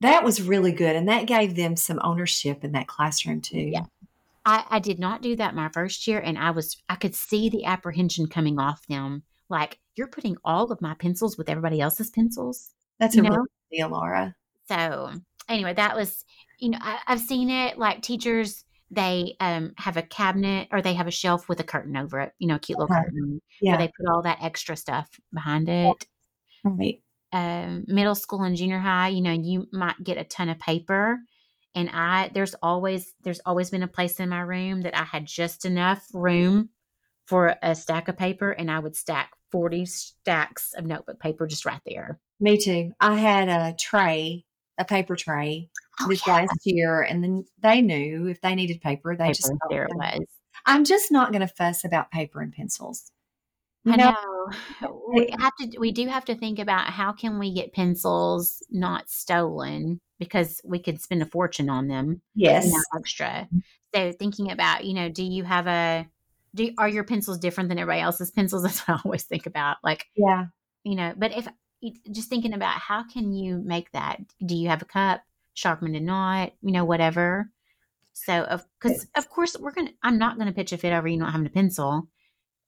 That 0.00 0.24
was 0.24 0.40
really 0.42 0.72
good. 0.72 0.96
And 0.96 1.08
that 1.08 1.26
gave 1.26 1.56
them 1.56 1.76
some 1.76 2.00
ownership 2.02 2.64
in 2.64 2.72
that 2.72 2.86
classroom 2.88 3.40
too. 3.40 3.58
Yeah. 3.72 3.84
I, 4.46 4.64
I 4.70 4.78
did 4.78 4.98
not 4.98 5.20
do 5.20 5.36
that 5.36 5.54
my 5.54 5.68
first 5.68 6.06
year, 6.06 6.18
and 6.18 6.38
I 6.38 6.50
was 6.52 6.82
I 6.88 6.96
could 6.96 7.14
see 7.14 7.50
the 7.50 7.66
apprehension 7.66 8.26
coming 8.26 8.58
off 8.58 8.86
them. 8.86 9.22
Like 9.50 9.78
you're 9.96 10.06
putting 10.08 10.36
all 10.44 10.72
of 10.72 10.80
my 10.80 10.94
pencils 10.94 11.36
with 11.36 11.50
everybody 11.50 11.80
else's 11.80 12.08
pencils. 12.10 12.70
That's 12.98 13.14
You 13.14 13.22
a 13.22 13.24
know? 13.24 13.30
real 13.36 13.46
deal, 13.70 13.88
Laura. 13.90 14.34
So 14.66 15.10
anyway, 15.48 15.74
that 15.74 15.94
was 15.94 16.24
you 16.58 16.70
know 16.70 16.78
I, 16.80 16.98
I've 17.06 17.20
seen 17.20 17.50
it. 17.50 17.76
Like 17.76 18.00
teachers, 18.00 18.64
they 18.90 19.36
um 19.40 19.74
have 19.76 19.98
a 19.98 20.02
cabinet 20.02 20.68
or 20.72 20.80
they 20.80 20.94
have 20.94 21.06
a 21.06 21.10
shelf 21.12 21.46
with 21.50 21.60
a 21.60 21.64
curtain 21.64 21.98
over 21.98 22.20
it. 22.20 22.32
You 22.38 22.48
know, 22.48 22.54
a 22.54 22.58
cute 22.58 22.78
little 22.78 22.94
Uh-huh. 22.94 23.04
curtain 23.04 23.42
Yeah. 23.60 23.72
where 23.72 23.78
they 23.86 23.92
put 23.94 24.08
all 24.10 24.22
that 24.22 24.38
extra 24.42 24.74
stuff 24.74 25.08
behind 25.34 25.68
it. 25.68 26.06
right. 26.64 27.02
Um, 27.32 27.84
middle 27.86 28.14
school 28.14 28.42
and 28.42 28.56
junior 28.56 28.78
high, 28.78 29.08
you 29.08 29.20
know, 29.22 29.32
you 29.32 29.66
might 29.72 30.02
get 30.02 30.18
a 30.18 30.24
ton 30.24 30.48
of 30.48 30.58
paper. 30.58 31.18
And 31.74 31.88
I, 31.92 32.30
there's 32.34 32.54
always, 32.62 33.12
there's 33.22 33.40
always 33.46 33.70
been 33.70 33.82
a 33.84 33.88
place 33.88 34.18
in 34.18 34.28
my 34.28 34.40
room 34.40 34.82
that 34.82 34.98
I 34.98 35.04
had 35.04 35.26
just 35.26 35.64
enough 35.64 36.04
room 36.12 36.70
for 37.26 37.54
a 37.62 37.74
stack 37.76 38.08
of 38.08 38.16
paper 38.16 38.50
and 38.50 38.70
I 38.70 38.80
would 38.80 38.96
stack 38.96 39.30
40 39.52 39.86
stacks 39.86 40.72
of 40.76 40.84
notebook 40.84 41.20
paper 41.20 41.46
just 41.46 41.64
right 41.64 41.80
there. 41.86 42.18
Me 42.40 42.56
too. 42.58 42.92
I 43.00 43.16
had 43.16 43.48
a 43.48 43.76
tray, 43.78 44.44
a 44.78 44.84
paper 44.84 45.14
tray 45.14 45.70
Oh, 46.02 46.08
this 46.08 46.26
yeah. 46.26 46.34
last 46.34 46.60
year, 46.64 47.02
and 47.02 47.22
then 47.22 47.44
they 47.60 47.82
knew 47.82 48.26
if 48.26 48.40
they 48.40 48.54
needed 48.54 48.80
paper, 48.80 49.14
they 49.14 49.28
just 49.32 49.48
Paper, 49.48 49.58
got 49.62 49.70
there 49.70 49.84
it 49.84 49.94
was. 49.94 50.20
I'm 50.64 50.84
just 50.84 51.12
not 51.12 51.30
going 51.30 51.46
to 51.46 51.54
fuss 51.54 51.84
about 51.84 52.10
paper 52.10 52.40
and 52.40 52.52
pencils. 52.52 53.12
I 53.86 53.96
know, 53.96 54.14
know. 54.82 55.02
We 55.14 55.30
have 55.38 55.52
to. 55.60 55.78
We 55.78 55.92
do 55.92 56.06
have 56.08 56.24
to 56.26 56.34
think 56.34 56.58
about 56.58 56.90
how 56.90 57.12
can 57.12 57.38
we 57.38 57.54
get 57.54 57.72
pencils 57.72 58.62
not 58.70 59.08
stolen 59.08 60.00
because 60.18 60.60
we 60.64 60.78
could 60.78 61.00
spend 61.00 61.22
a 61.22 61.26
fortune 61.26 61.70
on 61.70 61.88
them. 61.88 62.20
yes, 62.34 62.66
You 62.66 62.72
know, 62.72 62.82
extra. 62.98 63.48
Mm. 63.52 63.62
So 63.94 64.12
thinking 64.12 64.50
about, 64.50 64.84
you 64.84 64.94
know, 64.94 65.08
do 65.08 65.24
you 65.24 65.44
have 65.44 65.66
a? 65.66 66.06
Do 66.54 66.70
are 66.78 66.88
your 66.88 67.04
pencils 67.04 67.38
different 67.38 67.68
than 67.68 67.78
everybody 67.78 68.02
else's 68.02 68.30
pencils? 68.30 68.62
That's 68.64 68.86
what 68.86 68.98
I 68.98 69.00
always 69.04 69.24
think 69.24 69.46
about. 69.46 69.78
Like, 69.82 70.06
yeah, 70.14 70.46
you 70.84 70.94
know, 70.94 71.14
but 71.16 71.36
if 71.36 71.48
just 72.10 72.28
thinking 72.28 72.52
about 72.52 72.78
how 72.78 73.04
can 73.04 73.32
you 73.32 73.62
make 73.64 73.90
that? 73.92 74.20
Do 74.44 74.54
you 74.54 74.68
have 74.68 74.82
a 74.82 74.86
cup, 74.86 75.22
sharpened 75.54 75.96
and 75.96 76.06
not, 76.06 76.52
you 76.62 76.72
know, 76.72 76.84
whatever. 76.84 77.50
So 78.12 78.42
of 78.44 78.66
because 78.78 79.06
of 79.16 79.28
course 79.30 79.56
we're 79.58 79.72
gonna. 79.72 79.92
I'm 80.02 80.18
not 80.18 80.38
gonna 80.38 80.52
pitch 80.52 80.72
a 80.72 80.78
fit 80.78 80.92
over 80.92 81.08
you 81.08 81.16
not 81.16 81.32
having 81.32 81.46
a 81.46 81.50
pencil, 81.50 82.08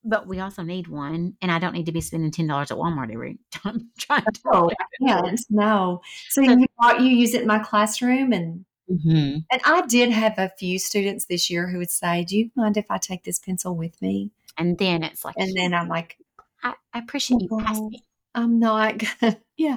but 0.05 0.27
we 0.27 0.41
also 0.41 0.63
need 0.63 0.89
one, 0.89 1.37
and 1.41 1.51
I 1.51 1.59
don't 1.59 1.73
need 1.73 1.87
to 1.87 1.93
be 1.93 2.01
spending 2.01 2.31
ten 2.31 2.47
dollars 2.47 2.71
at 2.71 2.77
Walmart 2.77 3.13
every 3.13 3.39
time 3.51 3.91
trying 3.99 4.25
to. 4.25 4.41
Oh, 4.53 4.71
I 4.71 5.07
can't. 5.07 5.41
No. 5.51 6.03
So 6.29 6.41
you 6.41 6.67
you 6.99 7.05
use 7.07 7.35
it 7.35 7.43
in 7.43 7.49
my 7.49 7.59
classroom, 7.59 8.33
and 8.33 8.65
Mm-hmm. 8.91 9.39
and 9.51 9.61
I 9.65 9.87
did 9.87 10.11
have 10.11 10.35
a 10.39 10.51
few 10.59 10.79
students 10.79 11.27
this 11.27 11.49
year 11.49 11.69
who 11.69 11.79
would 11.79 11.91
say, 11.91 12.25
"Do 12.25 12.37
you 12.37 12.51
mind 12.57 12.77
if 12.77 12.91
I 12.91 12.99
take 12.99 13.23
this 13.23 13.39
pencil 13.39 13.77
with 13.77 14.01
me?" 14.03 14.33
And 14.59 14.77
then 14.77 15.03
it's 15.03 15.25
like, 15.25 15.35
And 15.39 15.57
then 15.57 15.73
I'm 15.73 15.89
like, 15.89 16.19
I, 16.63 16.75
I 16.93 16.99
appreciate 16.99 17.41
you 17.41 17.59
passing 17.59 17.89
me. 17.89 18.05
I'm 18.35 18.59
not 18.59 18.99
gonna, 18.99 19.39
yeah. 19.57 19.77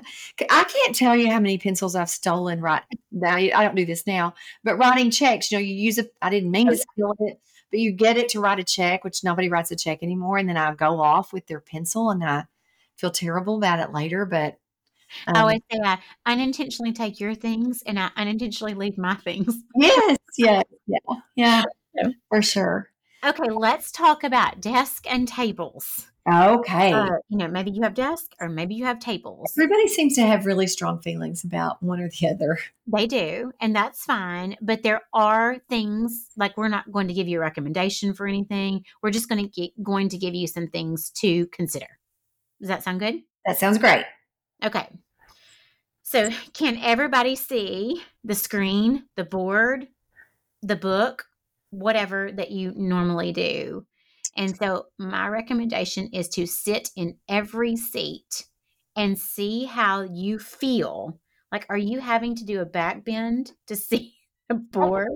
I 0.50 0.64
can't 0.64 0.96
tell 0.96 1.16
you 1.16 1.30
how 1.30 1.40
many 1.40 1.58
pencils 1.58 1.96
I've 1.96 2.10
stolen 2.10 2.62
right 2.62 2.84
now. 3.12 3.36
I 3.36 3.50
don't 3.50 3.76
do 3.76 3.86
this 3.86 4.08
now, 4.08 4.34
but 4.64 4.78
writing 4.78 5.12
checks, 5.12 5.52
you 5.52 5.58
know, 5.58 5.62
you 5.64 5.76
use 5.76 5.98
it. 5.98 6.14
I 6.22 6.30
didn't 6.30 6.52
mean 6.52 6.68
to 6.68 6.78
steal 6.78 7.16
it, 7.20 7.40
but 7.76 7.82
you 7.82 7.92
get 7.92 8.16
it 8.16 8.30
to 8.30 8.40
write 8.40 8.58
a 8.58 8.64
check, 8.64 9.04
which 9.04 9.22
nobody 9.22 9.50
writes 9.50 9.70
a 9.70 9.76
check 9.76 10.02
anymore. 10.02 10.38
And 10.38 10.48
then 10.48 10.56
I 10.56 10.74
go 10.74 11.02
off 11.02 11.34
with 11.34 11.46
their 11.48 11.60
pencil 11.60 12.10
and 12.10 12.24
I 12.24 12.46
feel 12.96 13.12
terrible 13.12 13.58
about 13.58 13.82
it 13.82 13.94
later. 13.94 14.26
But 14.26 14.58
I 15.28 15.32
um, 15.32 15.36
always 15.42 15.60
say 15.70 15.82
I 15.84 15.98
unintentionally 16.26 16.94
take 16.94 17.20
your 17.20 17.36
things 17.36 17.84
and 17.86 18.00
I 18.00 18.12
unintentionally 18.16 18.76
leave 18.76 18.98
my 18.98 19.16
things. 19.16 19.62
yes, 19.76 20.18
yes, 20.38 20.64
yeah, 20.88 21.16
yeah, 21.36 21.64
Yeah. 21.94 22.12
for 22.30 22.42
sure. 22.42 22.92
Okay, 23.26 23.50
let's 23.50 23.92
talk 23.92 24.24
about 24.24 24.62
desk 24.62 25.06
and 25.12 25.28
tables. 25.28 26.08
Okay. 26.28 26.92
Uh, 26.92 27.18
you 27.30 27.38
know, 27.38 27.48
maybe 27.48 27.70
you 27.70 27.84
have 27.84 27.94
desk 27.94 28.34
or 28.40 28.50
maybe 28.50 28.74
you 28.74 28.86
have 28.86 29.00
tables. 29.00 29.54
Everybody 29.56 29.88
seems 29.88 30.16
to 30.16 30.22
have 30.22 30.48
really 30.48 30.66
strong 30.66 31.00
feelings 31.00 31.44
about 31.44 31.82
one 31.84 32.00
or 32.00 32.10
the 32.10 32.30
other. 32.30 32.58
They 32.88 33.06
do, 33.06 33.52
and 33.60 33.76
that's 33.76 34.04
fine. 34.04 34.56
But 34.60 34.82
there 34.82 35.02
are 35.14 35.58
things 35.70 36.32
like 36.36 36.58
we're 36.58 36.68
not 36.68 36.92
going 36.92 37.08
to 37.10 37.14
give 37.14 37.28
you 37.28 37.38
a 37.38 37.42
recommendation 37.42 38.16
for 38.16 38.26
anything. 38.26 38.86
We're 39.04 39.12
just 39.12 39.30
going 39.30 39.44
to 39.44 39.50
get 39.50 39.72
going 39.84 40.10
to 40.10 40.18
give 40.18 40.34
you 40.34 40.48
some 40.48 40.68
things 40.68 41.12
to 41.18 41.46
consider. 41.48 41.88
Does 42.60 42.70
that 42.70 42.84
sound 42.84 43.02
good? 43.02 43.22
That 43.46 43.60
sounds 43.60 43.78
great. 43.78 44.06
Okay. 44.64 44.88
So, 46.02 46.30
can 46.54 46.78
everybody 46.78 47.36
see 47.36 48.02
the 48.24 48.36
screen, 48.36 49.06
the 49.16 49.24
board, 49.24 49.88
the 50.62 50.76
book, 50.76 51.26
whatever 51.70 52.32
that 52.32 52.52
you 52.52 52.74
normally 52.76 53.32
do? 53.32 53.86
And 54.36 54.56
so, 54.58 54.88
my 54.98 55.28
recommendation 55.30 56.10
is 56.14 56.28
to 56.30 56.46
sit 56.46 56.90
in 56.96 57.18
every 57.30 57.76
seat 57.78 58.48
and 58.96 59.18
see 59.18 59.66
how 59.66 60.02
you 60.02 60.40
feel. 60.40 61.20
Like, 61.52 61.66
are 61.70 61.78
you 61.78 62.00
having 62.00 62.36
to 62.36 62.46
do 62.46 62.62
a 62.62 62.66
back 62.66 63.06
bend 63.06 63.54
to 63.68 63.76
see 63.78 64.18
the 64.50 64.56
board? 64.56 65.10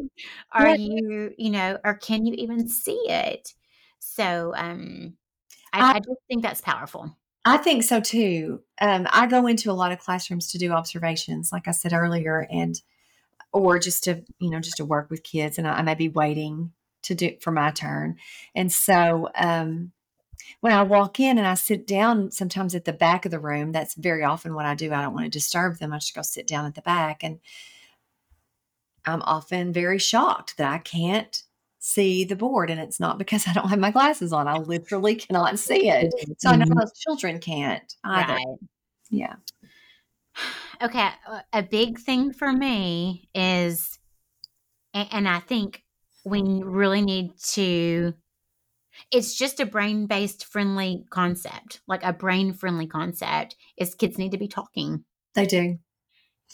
Are 0.52 0.70
you, 0.70 1.34
you 1.38 1.50
know, 1.50 1.78
or 1.84 1.96
can 1.96 2.26
you 2.26 2.34
even 2.36 2.68
see 2.68 3.02
it? 3.10 3.54
So, 4.00 4.54
um, 4.56 5.18
I, 5.74 5.82
I- 5.82 5.96
I 5.96 6.00
just 6.00 6.22
think 6.30 6.44
that's 6.44 6.62
powerful. 6.62 7.16
I 7.46 7.58
think 7.58 7.84
so 7.84 8.02
too. 8.02 8.64
Um, 8.82 9.08
I 9.12 9.26
go 9.28 9.48
into 9.48 9.72
a 9.72 9.74
lot 9.74 9.92
of 9.92 10.00
classrooms 10.00 10.52
to 10.52 10.58
do 10.58 10.72
observations, 10.72 11.52
like 11.52 11.68
I 11.68 11.72
said 11.72 11.94
earlier, 11.94 12.46
and 12.52 12.80
or 13.54 13.80
just 13.80 14.04
to 14.06 14.24
you 14.40 14.50
know 14.52 14.60
just 14.62 14.78
to 14.78 14.86
work 14.86 15.10
with 15.10 15.24
kids, 15.24 15.58
and 15.58 15.68
I, 15.68 15.76
I 15.80 15.82
may 15.84 15.96
be 15.96 16.10
waiting 16.10 16.74
to 17.04 17.16
do 17.16 17.36
for 17.42 17.52
my 17.52 17.72
turn. 17.72 18.18
And 18.56 18.72
so 18.72 19.30
um, 19.36 19.92
when 20.62 20.74
I 20.74 20.84
walk 20.84 21.20
in 21.20 21.38
and 21.38 21.48
I 21.48 21.54
sit 21.54 21.88
down, 21.88 22.32
sometimes 22.32 22.76
at 22.76 22.86
the 22.86 22.94
back 22.94 23.26
of 23.26 23.32
the 23.32 23.40
room, 23.40 23.72
that's 23.72 23.96
very 23.96 24.24
often 24.24 24.54
what 24.54 24.66
I 24.66 24.76
do. 24.76 24.94
I 24.94 25.02
don't 25.02 25.14
want 25.14 25.26
to 25.26 25.30
disturb 25.30 25.78
them. 25.78 25.94
I 25.94 25.98
just 26.00 26.16
go 26.16 26.22
sit 26.22 26.48
down 26.48 26.66
at 26.66 26.76
the 26.76 26.82
back, 26.82 27.24
and 27.24 27.40
I'm 29.06 29.22
often 29.24 29.74
very 29.74 30.00
shocked 30.00 30.58
that 30.58 30.72
I 30.72 30.80
can't 30.80 31.44
see 31.80 32.26
the 32.26 32.36
board, 32.36 32.70
and 32.70 32.80
it's 32.80 33.00
not 33.00 33.18
because 33.18 33.48
I 33.48 33.54
don't 33.54 33.70
have 33.70 33.80
my 33.80 33.92
glasses 33.92 34.34
on. 34.34 34.48
I 34.48 34.58
literally 34.58 35.16
cannot 35.16 35.60
see 35.60 35.90
it. 35.90 36.14
So 36.40 36.52
I 36.52 36.56
know 36.56 36.66
those 36.66 36.94
children 36.98 37.40
can't 37.40 37.94
either. 38.04 38.34
Right. 38.34 38.58
Yeah. 39.10 39.36
Okay, 40.82 41.10
a 41.52 41.64
big 41.64 42.00
thing 42.00 42.32
for 42.32 42.54
me 42.54 43.28
is, 43.36 44.00
and 44.94 45.28
I 45.28 45.40
think 45.40 45.84
we 46.26 46.42
really 46.64 47.02
need 47.02 47.32
to. 47.54 48.14
It's 49.12 49.36
just 49.36 49.60
a 49.60 49.66
brain 49.66 50.08
based 50.08 50.46
friendly 50.46 51.06
concept, 51.10 51.82
like 51.88 52.04
a 52.04 52.12
brain 52.14 52.54
friendly 52.54 52.88
concept. 52.88 53.56
Is 53.78 53.96
kids 53.96 54.18
need 54.18 54.32
to 54.32 54.38
be 54.38 54.48
talking, 54.48 55.06
They 55.36 55.46
do. 55.46 55.78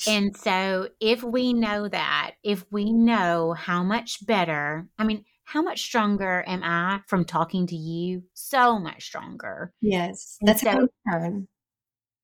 and 0.08 0.36
so 0.38 0.90
if 1.00 1.24
we 1.24 1.54
know 1.54 1.88
that, 1.88 2.32
if 2.44 2.66
we 2.72 2.92
know 2.92 3.54
how 3.54 3.84
much 3.84 4.26
better, 4.26 4.88
I 5.00 5.04
mean, 5.06 5.26
how 5.44 5.62
much 5.62 5.82
stronger 5.82 6.44
am 6.48 6.62
I 6.64 7.02
from 7.08 7.26
talking 7.26 7.68
to 7.68 7.76
you? 7.76 8.24
So 8.34 8.78
much 8.80 9.06
stronger. 9.06 9.74
Yes. 9.82 10.38
And 10.42 10.48
That's 10.48 10.62
how 10.64 10.74
so- 10.74 10.80
we 10.82 11.12
learn. 11.12 11.48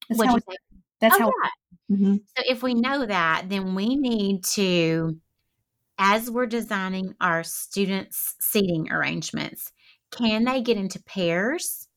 That's 0.09 0.23
how, 0.23 0.39
that's 0.99 1.15
oh 1.15 1.19
how 1.19 1.31
yeah, 1.89 1.95
Mhm. 1.97 2.19
So 2.37 2.43
if 2.47 2.63
we 2.63 2.73
know 2.73 3.05
that, 3.05 3.45
then 3.47 3.75
we 3.75 3.95
need 3.95 4.43
to, 4.55 5.17
as 6.03 6.31
we're 6.31 6.47
designing 6.47 7.13
our 7.21 7.43
students' 7.43 8.35
seating 8.39 8.91
arrangements, 8.91 9.71
can 10.09 10.45
they 10.45 10.59
get 10.59 10.75
into 10.75 11.01
pairs 11.03 11.87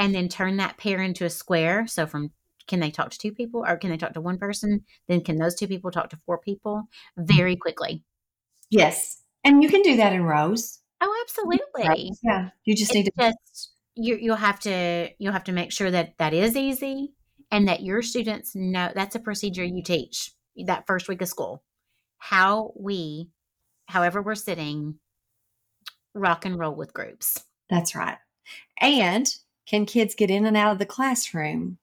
and 0.00 0.12
then 0.12 0.28
turn 0.28 0.56
that 0.56 0.76
pair 0.78 1.00
into 1.00 1.24
a 1.24 1.30
square? 1.30 1.86
So 1.86 2.08
from 2.08 2.32
can 2.66 2.80
they 2.80 2.90
talk 2.90 3.10
to 3.10 3.18
two 3.18 3.30
people 3.30 3.64
or 3.64 3.76
can 3.76 3.90
they 3.90 3.96
talk 3.96 4.14
to 4.14 4.20
one 4.20 4.36
person? 4.36 4.84
Then 5.06 5.20
can 5.20 5.38
those 5.38 5.54
two 5.54 5.68
people 5.68 5.92
talk 5.92 6.10
to 6.10 6.18
four 6.26 6.38
people 6.38 6.88
very 7.16 7.52
mm-hmm. 7.52 7.60
quickly? 7.60 8.02
Yes. 8.68 9.22
And 9.44 9.62
you 9.62 9.68
can 9.68 9.82
do 9.82 9.96
that 9.96 10.12
in 10.12 10.24
rows. 10.24 10.80
Oh, 11.00 11.24
absolutely. 11.24 12.10
Yeah. 12.24 12.50
You 12.64 12.74
just 12.74 12.92
need 12.94 13.04
to 13.04 13.12
just 13.16 13.70
you 13.94 14.18
you'll 14.20 14.34
have 14.34 14.58
to 14.60 15.08
you'll 15.20 15.32
have 15.32 15.44
to 15.44 15.52
make 15.52 15.70
sure 15.70 15.92
that 15.92 16.18
that 16.18 16.34
is 16.34 16.56
easy 16.56 17.12
and 17.52 17.68
that 17.68 17.84
your 17.84 18.02
students 18.02 18.56
know 18.56 18.90
that's 18.92 19.14
a 19.14 19.20
procedure 19.20 19.64
you 19.64 19.84
teach 19.84 20.32
that 20.64 20.86
first 20.88 21.08
week 21.08 21.22
of 21.22 21.28
school 21.28 21.62
how 22.18 22.72
we 22.76 23.28
however 23.86 24.22
we're 24.22 24.34
sitting 24.34 24.98
rock 26.14 26.44
and 26.44 26.58
roll 26.58 26.74
with 26.74 26.94
groups 26.94 27.44
That's 27.68 27.94
right. 27.94 28.18
And 28.80 29.26
can 29.66 29.86
kids 29.86 30.14
get 30.14 30.30
in 30.30 30.46
and 30.46 30.56
out 30.56 30.72
of 30.72 30.78
the 30.78 30.86
classroom 30.86 31.78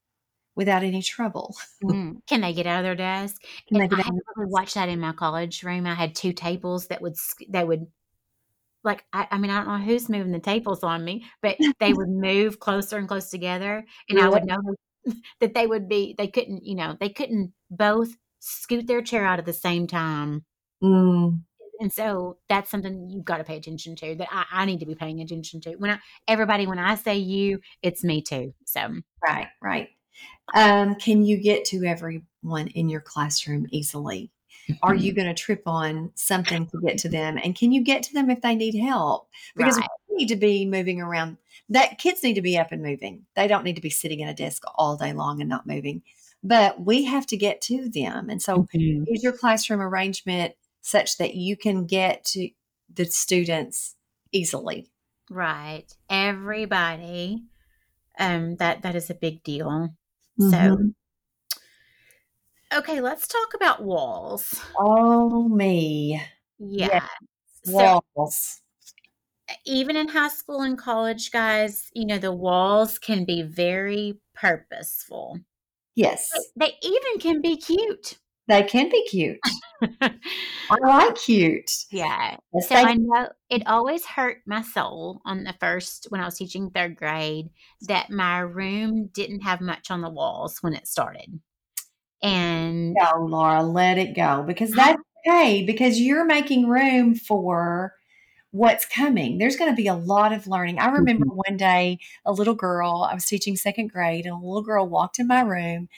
without 0.55 0.83
any 0.83 1.01
trouble? 1.01 1.55
Mm. 1.83 2.25
can 2.27 2.39
they 2.39 2.53
get 2.53 2.65
out 2.65 2.79
of 2.79 2.83
their 2.85 2.95
desk 2.95 3.43
Can 3.67 3.77
they 3.79 3.87
get 3.89 3.99
I 3.99 4.01
out 4.01 4.05
had 4.05 4.13
of 4.13 4.19
to 4.19 4.23
really 4.37 4.51
watch 4.51 4.73
that 4.75 4.87
in 4.87 4.99
my 5.01 5.11
college 5.11 5.63
room. 5.63 5.85
I 5.85 5.93
had 5.95 6.15
two 6.15 6.31
tables 6.31 6.87
that 6.87 7.01
would 7.01 7.15
that 7.49 7.67
would 7.67 7.87
like 8.85 9.03
I, 9.13 9.27
I 9.31 9.37
mean 9.37 9.51
I 9.51 9.57
don't 9.63 9.67
know 9.67 9.85
who's 9.85 10.09
moving 10.09 10.31
the 10.31 10.39
tables 10.39 10.83
on 10.83 11.03
me, 11.03 11.25
but 11.41 11.57
they 11.79 11.93
would 11.93 12.09
move 12.09 12.59
closer 12.59 12.97
and 12.97 13.07
close 13.07 13.29
together, 13.29 13.85
and 14.09 14.19
I 14.19 14.29
would 14.29 14.45
know 14.45 14.57
that 15.41 15.53
they 15.53 15.67
would 15.67 15.89
be 15.89 16.15
they 16.17 16.27
couldn't 16.27 16.65
you 16.65 16.75
know 16.75 16.95
they 16.99 17.09
couldn't 17.09 17.53
both 17.69 18.09
scoot 18.39 18.87
their 18.87 19.01
chair 19.01 19.25
out 19.25 19.39
at 19.39 19.45
the 19.45 19.53
same 19.53 19.87
time, 19.87 20.45
Mm, 20.83 21.43
and 21.79 21.91
so 21.91 22.37
that's 22.49 22.69
something 22.69 23.09
you've 23.09 23.25
got 23.25 23.37
to 23.37 23.43
pay 23.43 23.57
attention 23.57 23.95
to. 23.97 24.15
That 24.15 24.27
I, 24.31 24.45
I 24.51 24.65
need 24.65 24.79
to 24.81 24.85
be 24.85 24.95
paying 24.95 25.21
attention 25.21 25.61
to. 25.61 25.75
When 25.75 25.91
I 25.91 25.99
everybody 26.27 26.67
when 26.67 26.79
I 26.79 26.95
say 26.95 27.17
you, 27.17 27.59
it's 27.81 28.03
me 28.03 28.21
too. 28.21 28.53
So 28.65 28.81
right, 29.25 29.47
right. 29.61 29.89
Um, 30.53 30.95
can 30.95 31.23
you 31.23 31.37
get 31.37 31.65
to 31.65 31.83
everyone 31.85 32.67
in 32.75 32.89
your 32.89 33.01
classroom 33.01 33.67
easily? 33.71 34.31
Are 34.81 34.95
you 34.95 35.13
going 35.15 35.27
to 35.27 35.33
trip 35.33 35.63
on 35.65 36.11
something 36.15 36.67
to 36.67 36.81
get 36.81 36.97
to 36.99 37.09
them? 37.09 37.37
And 37.43 37.55
can 37.55 37.71
you 37.71 37.83
get 37.83 38.03
to 38.03 38.13
them 38.13 38.29
if 38.29 38.41
they 38.41 38.55
need 38.55 38.75
help? 38.75 39.29
Because 39.55 39.77
Right. 39.77 39.87
we 40.09 40.17
need 40.17 40.27
to 40.29 40.35
be 40.35 40.65
moving 40.65 41.01
around. 41.01 41.37
That 41.69 41.97
kids 41.97 42.21
need 42.23 42.35
to 42.35 42.41
be 42.41 42.57
up 42.57 42.71
and 42.71 42.83
moving. 42.83 43.25
They 43.35 43.47
don't 43.47 43.63
need 43.63 43.75
to 43.77 43.81
be 43.81 43.89
sitting 43.89 44.21
at 44.21 44.29
a 44.29 44.33
desk 44.33 44.63
all 44.75 44.97
day 44.97 45.13
long 45.13 45.39
and 45.41 45.49
not 45.49 45.65
moving. 45.65 46.03
But 46.43 46.81
we 46.85 47.05
have 47.05 47.25
to 47.27 47.37
get 47.37 47.61
to 47.63 47.89
them. 47.89 48.29
And 48.29 48.41
so 48.41 48.67
Mhm. 48.75 49.05
is 49.07 49.23
your 49.23 49.31
classroom 49.33 49.81
arrangement 49.81 50.55
such 50.83 51.17
that 51.17 51.33
you 51.35 51.57
can 51.57 51.85
get 51.87 52.23
to 52.25 52.49
the 52.93 53.05
students 53.05 53.95
easily? 54.31 54.91
Right. 55.29 55.85
Everybody 56.09 57.45
um, 58.19 58.55
that 58.57 58.83
that 58.83 58.95
is 58.95 59.09
a 59.09 59.15
big 59.15 59.43
deal. 59.43 59.95
Mhm. 60.37 60.51
So, 60.51 60.77
okay, 62.73 63.01
let's 63.01 63.27
talk 63.27 63.53
about 63.53 63.83
walls. 63.83 64.59
oh 64.75 65.47
me, 65.49 66.19
Yeah. 66.59 67.07
So 67.63 68.01
walls. 68.15 68.61
even 69.65 69.95
in 69.95 70.07
high 70.07 70.29
school 70.29 70.61
and 70.61 70.77
college, 70.77 71.31
guys, 71.31 71.89
you 71.93 72.05
know, 72.05 72.17
the 72.17 72.31
walls 72.33 72.97
can 72.99 73.25
be 73.25 73.41
very 73.41 74.19
purposeful. 74.33 75.39
Yes, 75.95 76.53
They 76.55 76.77
even 76.81 77.19
can 77.19 77.41
be 77.41 77.57
cute. 77.57 78.17
They 78.47 78.63
can 78.63 78.89
be 78.89 79.05
cute. 79.05 79.39
I 79.99 80.77
like 80.81 81.15
cute. 81.15 81.71
yeah. 81.91 82.37
Yes, 82.53 82.69
So 82.69 82.75
they- 82.75 82.81
I 82.81 82.93
know 82.95 83.29
it 83.49 83.67
always 83.67 84.05
hurt 84.05 84.37
my 84.45 84.61
soul 84.61 85.21
on 85.25 85.43
the 85.43 85.53
first 85.59 86.07
when 86.09 86.21
I 86.21 86.25
was 86.25 86.37
teaching 86.37 86.69
third 86.69 86.95
grade 86.95 87.49
that 87.81 88.09
my 88.09 88.39
room 88.39 89.09
didn't 89.13 89.41
have 89.41 89.61
much 89.61 89.91
on 89.91 90.01
the 90.01 90.09
walls 90.09 90.59
when 90.61 90.73
it 90.73 90.87
started. 90.87 91.39
And 92.21 92.95
go, 92.95 93.25
Laura. 93.25 93.63
Let 93.63 93.97
it 93.97 94.15
go 94.15 94.43
because 94.47 94.71
that's 94.71 95.01
okay 95.25 95.63
because 95.63 95.99
you're 95.99 96.25
making 96.25 96.69
room 96.69 97.15
for 97.15 97.93
what's 98.51 98.85
coming. 98.85 99.39
There's 99.39 99.55
going 99.55 99.71
to 99.71 99.75
be 99.75 99.87
a 99.87 99.95
lot 99.95 100.31
of 100.31 100.47
learning. 100.47 100.79
I 100.79 100.87
remember 100.87 101.25
mm-hmm. 101.25 101.35
one 101.35 101.57
day 101.57 101.99
a 102.23 102.31
little 102.31 102.53
girl, 102.53 103.07
I 103.09 103.13
was 103.13 103.25
teaching 103.25 103.55
second 103.55 103.91
grade, 103.91 104.25
and 104.25 104.35
a 104.35 104.37
little 104.37 104.61
girl 104.61 104.87
walked 104.87 105.19
in 105.19 105.27
my 105.27 105.41
room. 105.41 105.89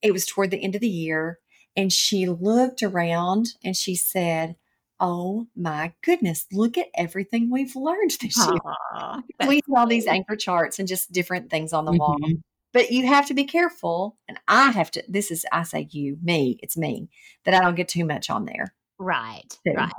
It 0.00 0.12
was 0.12 0.26
toward 0.26 0.50
the 0.50 0.62
end 0.62 0.74
of 0.74 0.80
the 0.80 0.88
year, 0.88 1.38
and 1.76 1.92
she 1.92 2.26
looked 2.26 2.82
around 2.82 3.54
and 3.64 3.76
she 3.76 3.94
said, 3.94 4.56
Oh 5.00 5.48
my 5.56 5.92
goodness, 6.04 6.46
look 6.52 6.78
at 6.78 6.86
everything 6.94 7.50
we've 7.50 7.74
learned 7.74 8.12
this 8.20 8.36
year. 8.36 8.60
Aw, 8.94 9.22
We 9.48 9.60
all 9.74 9.86
these 9.86 10.06
anchor 10.06 10.36
charts 10.36 10.78
and 10.78 10.86
just 10.86 11.10
different 11.12 11.50
things 11.50 11.72
on 11.72 11.84
the 11.84 11.92
wall 11.92 12.16
Mhm. 12.22 12.42
but 12.72 12.90
you 12.92 13.06
have 13.06 13.26
to 13.26 13.34
be 13.34 13.44
careful 13.44 14.16
and 14.28 14.38
i 14.48 14.70
have 14.70 14.90
to 14.92 15.02
this 15.08 15.30
is 15.30 15.44
i 15.52 15.62
say 15.62 15.88
you 15.90 16.16
me 16.22 16.58
it's 16.62 16.76
me 16.76 17.08
that 17.44 17.54
i 17.54 17.60
don't 17.60 17.74
get 17.74 17.88
too 17.88 18.04
much 18.04 18.30
on 18.30 18.44
there 18.44 18.74
Right. 18.98 19.58
too. 19.66 19.72
Right. 19.74 19.92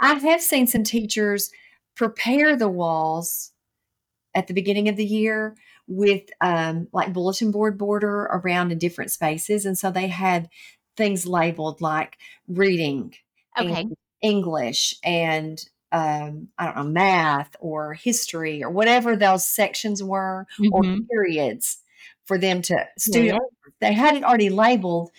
i 0.00 0.14
have 0.14 0.40
seen 0.42 0.66
some 0.66 0.82
teachers 0.84 1.50
prepare 1.96 2.56
the 2.56 2.68
walls 2.68 3.52
at 4.34 4.48
the 4.48 4.54
beginning 4.54 4.88
of 4.88 4.96
the 4.96 5.04
year 5.04 5.56
with 5.86 6.22
um, 6.40 6.88
like 6.92 7.12
bulletin 7.12 7.50
board 7.52 7.78
border 7.78 8.22
around 8.24 8.72
in 8.72 8.78
different 8.78 9.10
spaces 9.12 9.64
and 9.64 9.78
so 9.78 9.90
they 9.90 10.08
had 10.08 10.48
things 10.96 11.26
labeled 11.26 11.80
like 11.80 12.18
reading 12.48 13.14
Okay. 13.58 13.88
and 13.88 13.96
english 14.20 14.94
and 15.04 15.68
um, 15.92 16.48
i 16.58 16.66
don't 16.66 16.76
know 16.76 16.84
math 16.84 17.54
or 17.60 17.94
history 17.94 18.62
or 18.62 18.70
whatever 18.70 19.16
those 19.16 19.46
sections 19.46 20.02
were 20.02 20.46
or 20.70 20.82
Mhm. 20.82 21.08
periods 21.10 21.82
for 22.26 22.38
them 22.38 22.62
to 22.62 22.88
student 22.98 23.38
they 23.80 23.92
had 23.92 24.16
it 24.16 24.24
already 24.24 24.50
labeled 24.50 25.10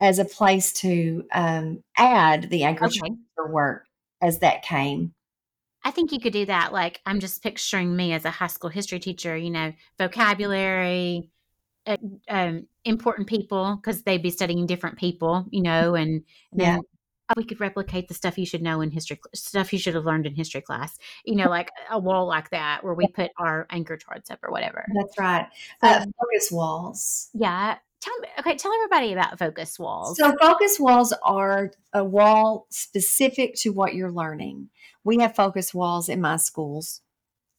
as 0.00 0.18
a 0.18 0.24
place 0.24 0.72
to 0.72 1.24
um, 1.32 1.82
add 1.96 2.50
the 2.50 2.64
anchor 2.64 2.86
Okay. 2.86 3.16
work 3.38 3.86
as 4.20 4.38
that 4.40 4.62
came 4.62 5.14
I 5.84 5.90
think 5.90 6.12
you 6.12 6.20
could 6.20 6.32
do 6.32 6.46
that. 6.46 6.72
Like, 6.72 7.00
I'm 7.06 7.20
just 7.20 7.42
picturing 7.42 7.96
me 7.96 8.12
as 8.12 8.24
a 8.24 8.30
high 8.30 8.46
school 8.46 8.70
history 8.70 9.00
teacher, 9.00 9.36
you 9.36 9.50
know, 9.50 9.72
vocabulary, 9.98 11.30
uh, 11.86 11.96
um, 12.28 12.66
important 12.84 13.28
people, 13.28 13.76
because 13.76 14.02
they'd 14.02 14.22
be 14.22 14.30
studying 14.30 14.66
different 14.66 14.98
people, 14.98 15.46
you 15.50 15.62
know, 15.62 15.94
and, 15.94 16.22
and 16.52 16.60
Yeah. 16.60 16.72
then 16.76 16.80
oh, 17.30 17.34
we 17.36 17.44
could 17.44 17.60
replicate 17.60 18.08
the 18.08 18.14
stuff 18.14 18.36
you 18.36 18.44
should 18.46 18.62
know 18.62 18.80
in 18.80 18.90
history, 18.90 19.18
stuff 19.34 19.72
you 19.72 19.78
should 19.78 19.94
have 19.94 20.04
learned 20.04 20.26
in 20.26 20.34
history 20.34 20.60
class, 20.60 20.98
you 21.24 21.34
know, 21.34 21.48
like 21.48 21.70
a 21.90 21.98
wall 21.98 22.26
like 22.26 22.50
that 22.50 22.84
where 22.84 22.94
we 22.94 23.06
put 23.08 23.30
our 23.38 23.66
anchor 23.70 23.96
charts 23.96 24.30
up 24.30 24.38
or 24.42 24.50
whatever. 24.50 24.84
that's 24.94 25.18
right 25.18 25.46
uh, 25.82 26.04
focus 26.20 26.50
walls 26.52 27.30
yeah. 27.34 27.76
Tell 28.00 28.18
me, 28.18 28.28
okay, 28.40 28.56
tell 28.56 28.72
everybody 28.74 29.12
about 29.12 29.38
focus 29.38 29.78
walls. 29.78 30.16
so 30.18 30.34
focus 30.40 30.80
walls 30.80 31.14
are 31.22 31.70
a 31.92 32.02
wall 32.04 32.66
specific 32.68 33.54
to 33.58 33.70
what 33.70 33.94
you're 33.94 34.10
learning 34.10 34.68
we 35.04 35.18
have 35.18 35.36
focus 35.36 35.72
walls 35.72 36.08
in 36.08 36.20
my 36.20 36.36
schools 36.36 37.00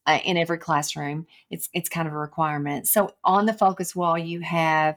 uh, 0.06 0.18
in 0.24 0.36
every 0.36 0.58
classroom. 0.58 1.26
It's 1.50 1.68
it's 1.72 1.88
kind 1.88 2.06
of 2.08 2.14
a 2.14 2.18
requirement. 2.18 2.86
So 2.88 3.14
on 3.24 3.46
the 3.46 3.52
focus 3.52 3.94
wall 3.94 4.18
you 4.18 4.40
have 4.40 4.96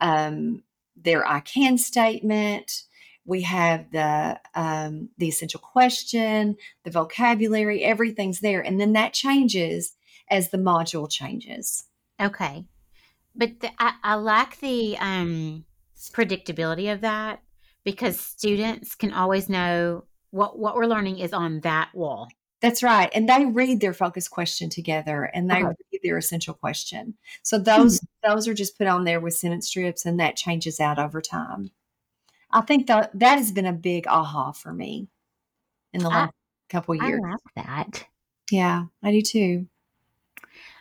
um, 0.00 0.62
their 0.96 1.26
i 1.26 1.40
can 1.40 1.78
statement. 1.78 2.82
We 3.24 3.42
have 3.42 3.90
the 3.92 4.40
um, 4.54 5.10
the 5.18 5.28
essential 5.28 5.60
question 5.60 6.56
the 6.84 6.90
vocabulary 6.90 7.84
everything's 7.84 8.40
there. 8.40 8.60
And 8.60 8.80
then 8.80 8.92
that 8.94 9.12
changes 9.12 9.94
as 10.30 10.50
the 10.50 10.58
module 10.58 11.10
changes. 11.10 11.84
Okay. 12.20 12.64
But 13.34 13.60
the, 13.60 13.70
I, 13.78 13.94
I 14.02 14.14
like 14.14 14.60
the 14.60 14.96
um, 14.98 15.64
predictability 16.10 16.92
of 16.92 17.00
that 17.02 17.42
because 17.84 18.18
students 18.20 18.94
can 18.94 19.12
always 19.12 19.48
know 19.48 20.04
what, 20.30 20.58
what 20.58 20.74
we're 20.74 20.86
learning 20.86 21.18
is 21.18 21.32
on 21.32 21.60
that 21.60 21.90
wall. 21.94 22.28
That's 22.62 22.82
right. 22.82 23.10
And 23.12 23.28
they 23.28 23.44
read 23.44 23.80
their 23.80 23.92
focus 23.92 24.28
question 24.28 24.70
together 24.70 25.24
and 25.24 25.50
they 25.50 25.56
Okay. 25.64 25.74
read 25.92 26.00
their 26.02 26.16
essential 26.16 26.54
question. 26.54 27.14
So 27.42 27.58
those 27.58 28.00
those 28.24 28.46
are 28.48 28.54
just 28.54 28.78
put 28.78 28.86
on 28.86 29.04
there 29.04 29.20
with 29.20 29.34
sentence 29.34 29.66
strips 29.68 30.06
and 30.06 30.18
that 30.20 30.36
changes 30.36 30.78
out 30.80 30.98
over 30.98 31.20
time. 31.20 31.72
I 32.52 32.60
think 32.60 32.86
that 32.86 33.10
that 33.18 33.36
has 33.38 33.50
been 33.52 33.66
a 33.66 33.72
big 33.72 34.06
aha 34.06 34.52
for 34.52 34.72
me 34.72 35.08
in 35.92 36.02
the 36.02 36.08
I- 36.08 36.14
last 36.14 36.32
couple 36.70 36.94
I 37.02 37.08
years. 37.08 37.20
like 37.56 37.66
that. 37.66 38.06
Yeah, 38.50 38.84
I 39.02 39.10
do 39.10 39.22
too. 39.22 39.66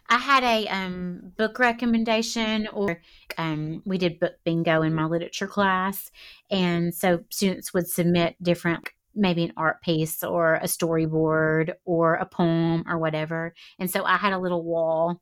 I 0.09 0.17
had 0.17 0.43
a 0.43 0.67
um, 0.67 1.31
book 1.37 1.57
recommendation, 1.57 2.67
or 2.73 3.01
um, 3.37 3.81
we 3.85 3.97
did 3.97 4.19
book 4.19 4.33
bingo 4.43 4.81
in 4.81 4.93
my 4.93 5.05
literature 5.05 5.47
class. 5.47 6.11
And 6.49 6.93
so 6.93 7.23
students 7.29 7.73
would 7.73 7.87
submit 7.87 8.35
different, 8.43 8.89
maybe 9.15 9.43
an 9.43 9.53
art 9.57 9.81
piece 9.81 10.23
or 10.23 10.55
a 10.55 10.65
storyboard 10.65 11.73
or 11.85 12.15
a 12.15 12.25
poem 12.25 12.83
or 12.87 12.97
whatever. 12.97 13.53
And 13.79 13.89
so 13.89 14.03
I 14.03 14.17
had 14.17 14.33
a 14.33 14.39
little 14.39 14.63
wall 14.63 15.21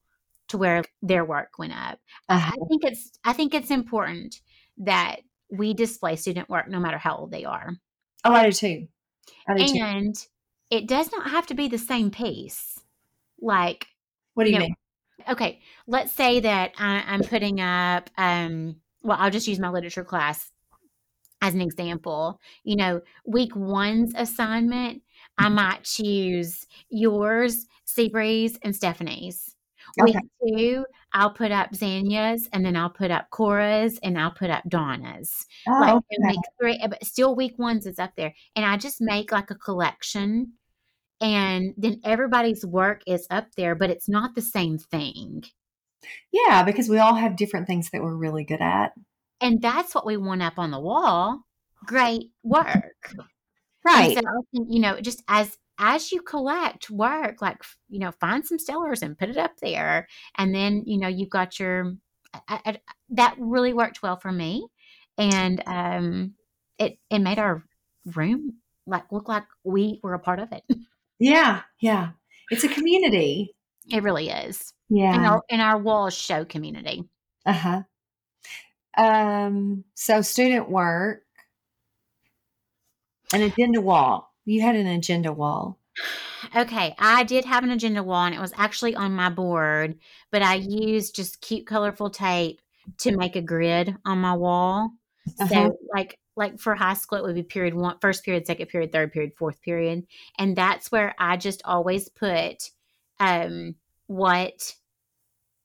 to 0.49 0.57
where 0.57 0.83
their 1.01 1.25
work 1.25 1.57
went 1.57 1.73
up. 1.73 1.99
Uh-huh. 2.27 2.51
I 2.51 2.67
think 2.67 2.83
it's 2.83 3.11
I 3.23 3.33
think 3.33 3.53
it's 3.53 3.71
important 3.71 4.41
that 4.79 5.17
we 5.51 5.73
display 5.73 6.15
student 6.15 6.49
work 6.49 6.67
no 6.67 6.79
matter 6.79 6.97
how 6.97 7.17
old 7.17 7.31
they 7.31 7.45
are. 7.45 7.73
Oh, 8.23 8.33
I 8.33 8.45
do 8.45 8.51
too. 8.51 8.87
I 9.47 9.55
do 9.55 9.67
too. 9.67 9.79
And 9.81 10.15
it 10.69 10.87
does 10.87 11.11
not 11.11 11.31
have 11.31 11.47
to 11.47 11.53
be 11.53 11.67
the 11.67 11.77
same 11.77 12.11
piece. 12.11 12.79
Like 13.41 13.87
What 14.33 14.43
do 14.43 14.51
you 14.51 14.59
no. 14.59 14.65
mean? 14.65 14.75
okay, 15.27 15.59
let's 15.87 16.13
say 16.13 16.39
that 16.39 16.73
I, 16.77 17.03
I'm 17.07 17.21
putting 17.21 17.59
up, 17.59 18.09
um, 18.17 18.77
well, 19.01 19.17
I'll 19.19 19.31
just 19.31 19.47
use 19.47 19.59
my 19.59 19.69
literature 19.69 20.03
class 20.03 20.51
as 21.41 21.53
an 21.53 21.61
example. 21.61 22.39
You 22.63 22.75
know, 22.75 23.01
week 23.25 23.55
one's 23.55 24.13
assignment, 24.15 25.01
I 25.37 25.45
mm-hmm. 25.45 25.55
might 25.55 25.83
choose 25.83 26.65
yours, 26.89 27.65
Seabreeze, 27.87 28.57
and 28.61 28.75
Stephanie's. 28.75 29.55
Week 30.03 30.15
two, 30.45 30.85
I'll 31.13 31.31
put 31.31 31.51
up 31.51 31.71
Zanya's, 31.71 32.47
and 32.53 32.63
then 32.63 32.75
I'll 32.75 32.91
put 32.91 33.09
up 33.09 33.31
Cora's, 33.31 33.97
and 34.03 34.19
I'll 34.19 34.31
put 34.31 34.51
up 34.51 34.63
Donna's. 34.69 35.47
Oh, 35.67 35.79
Like 35.79 35.93
okay. 35.95 36.27
week 36.27 36.39
three, 36.59 36.79
eh, 36.79 36.87
but 36.87 37.03
still 37.03 37.35
week 37.35 37.55
one's 37.57 37.87
is 37.87 37.97
up 37.97 38.11
there. 38.15 38.35
And 38.55 38.65
I 38.65 38.77
just 38.77 39.01
make 39.01 39.31
like 39.31 39.49
a 39.49 39.55
collection 39.55 40.53
and 41.21 41.73
then 41.77 41.99
everybody's 42.03 42.65
work 42.65 43.01
is 43.05 43.27
up 43.29 43.53
there, 43.55 43.75
but 43.75 43.89
it's 43.89 44.07
not 44.07 44.35
the 44.35 44.41
same 44.41 44.77
thing. 44.77 45.43
yeah, 46.31 46.63
because 46.63 46.87
we 46.87 46.99
all 46.99 47.15
have 47.15 47.35
different 47.35 47.67
things 47.67 47.89
that 47.89 48.01
we're 48.01 48.15
really 48.15 48.45
good 48.45 48.61
at. 48.61 48.93
And 49.41 49.61
that's 49.61 49.95
what 49.95 50.05
we 50.05 50.17
want 50.17 50.41
up 50.43 50.59
on 50.59 50.71
the 50.71 50.79
wall. 50.79 51.41
Great 51.85 52.31
work. 52.43 53.13
And 53.93 54.07
Right. 54.07 54.13
so 54.13 54.19
I 54.19 54.41
think, 54.51 54.67
you 54.69 54.79
know, 54.79 54.99
just 55.01 55.23
as 55.27 55.57
as 55.77 56.11
you 56.11 56.21
collect 56.21 56.89
work, 56.89 57.41
like 57.41 57.63
you 57.89 57.99
know, 57.99 58.11
find 58.11 58.45
some 58.45 58.57
stellars 58.57 59.01
and 59.01 59.17
put 59.17 59.29
it 59.29 59.37
up 59.37 59.57
there, 59.61 60.07
and 60.37 60.53
then 60.53 60.83
you 60.85 60.97
know 60.99 61.07
you've 61.07 61.29
got 61.29 61.59
your. 61.59 61.93
I, 62.47 62.61
I, 62.65 62.81
that 63.11 63.35
really 63.39 63.73
worked 63.73 64.03
well 64.03 64.17
for 64.17 64.31
me, 64.31 64.67
and 65.17 65.63
um, 65.65 66.35
it 66.77 66.99
it 67.09 67.19
made 67.19 67.39
our 67.39 67.63
room 68.15 68.57
like 68.85 69.11
look 69.11 69.27
like 69.29 69.45
we 69.63 69.99
were 70.03 70.13
a 70.13 70.19
part 70.19 70.39
of 70.39 70.51
it. 70.51 70.63
yeah, 71.19 71.61
yeah. 71.81 72.11
It's 72.49 72.63
a 72.63 72.69
community. 72.69 73.55
It 73.91 74.03
really 74.03 74.29
is, 74.29 74.73
and 75.11 75.25
Yeah. 75.25 75.25
our 75.25 75.43
and 75.49 75.61
our 75.61 75.77
walls 75.77 76.13
show 76.15 76.45
community. 76.45 77.03
Uh-huh. 77.45 77.83
Um, 78.97 79.83
so 79.95 80.21
student 80.21 80.69
work, 80.69 81.23
an 83.33 83.41
agenda 83.41 83.81
wall. 83.81 84.33
You 84.45 84.61
had 84.61 84.75
an 84.75 84.87
agenda 84.87 85.31
wall. 85.31 85.77
Okay, 86.55 86.95
I 86.97 87.23
did 87.23 87.45
have 87.45 87.63
an 87.63 87.71
agenda 87.71 88.01
wall 88.01 88.25
and 88.25 88.33
it 88.33 88.41
was 88.41 88.53
actually 88.55 88.95
on 88.95 89.13
my 89.13 89.29
board, 89.29 89.99
but 90.31 90.41
I 90.41 90.55
used 90.55 91.15
just 91.15 91.41
cute 91.41 91.67
colorful 91.67 92.09
tape 92.09 92.61
to 92.99 93.15
make 93.15 93.35
a 93.35 93.41
grid 93.41 93.95
on 94.05 94.19
my 94.19 94.33
wall. 94.33 94.91
Uh-huh. 95.39 95.47
So 95.47 95.77
like 95.93 96.17
like 96.35 96.59
for 96.59 96.73
high 96.73 96.93
school 96.93 97.19
it 97.19 97.23
would 97.23 97.35
be 97.35 97.43
period 97.43 97.75
one, 97.75 97.97
first 97.99 98.23
period, 98.23 98.47
second 98.47 98.67
period, 98.67 98.91
third 98.91 99.11
period, 99.11 99.33
fourth 99.37 99.61
period. 99.61 100.07
And 100.37 100.55
that's 100.55 100.91
where 100.91 101.13
I 101.19 101.37
just 101.37 101.61
always 101.65 102.09
put 102.09 102.71
um 103.19 103.75
what 104.07 104.75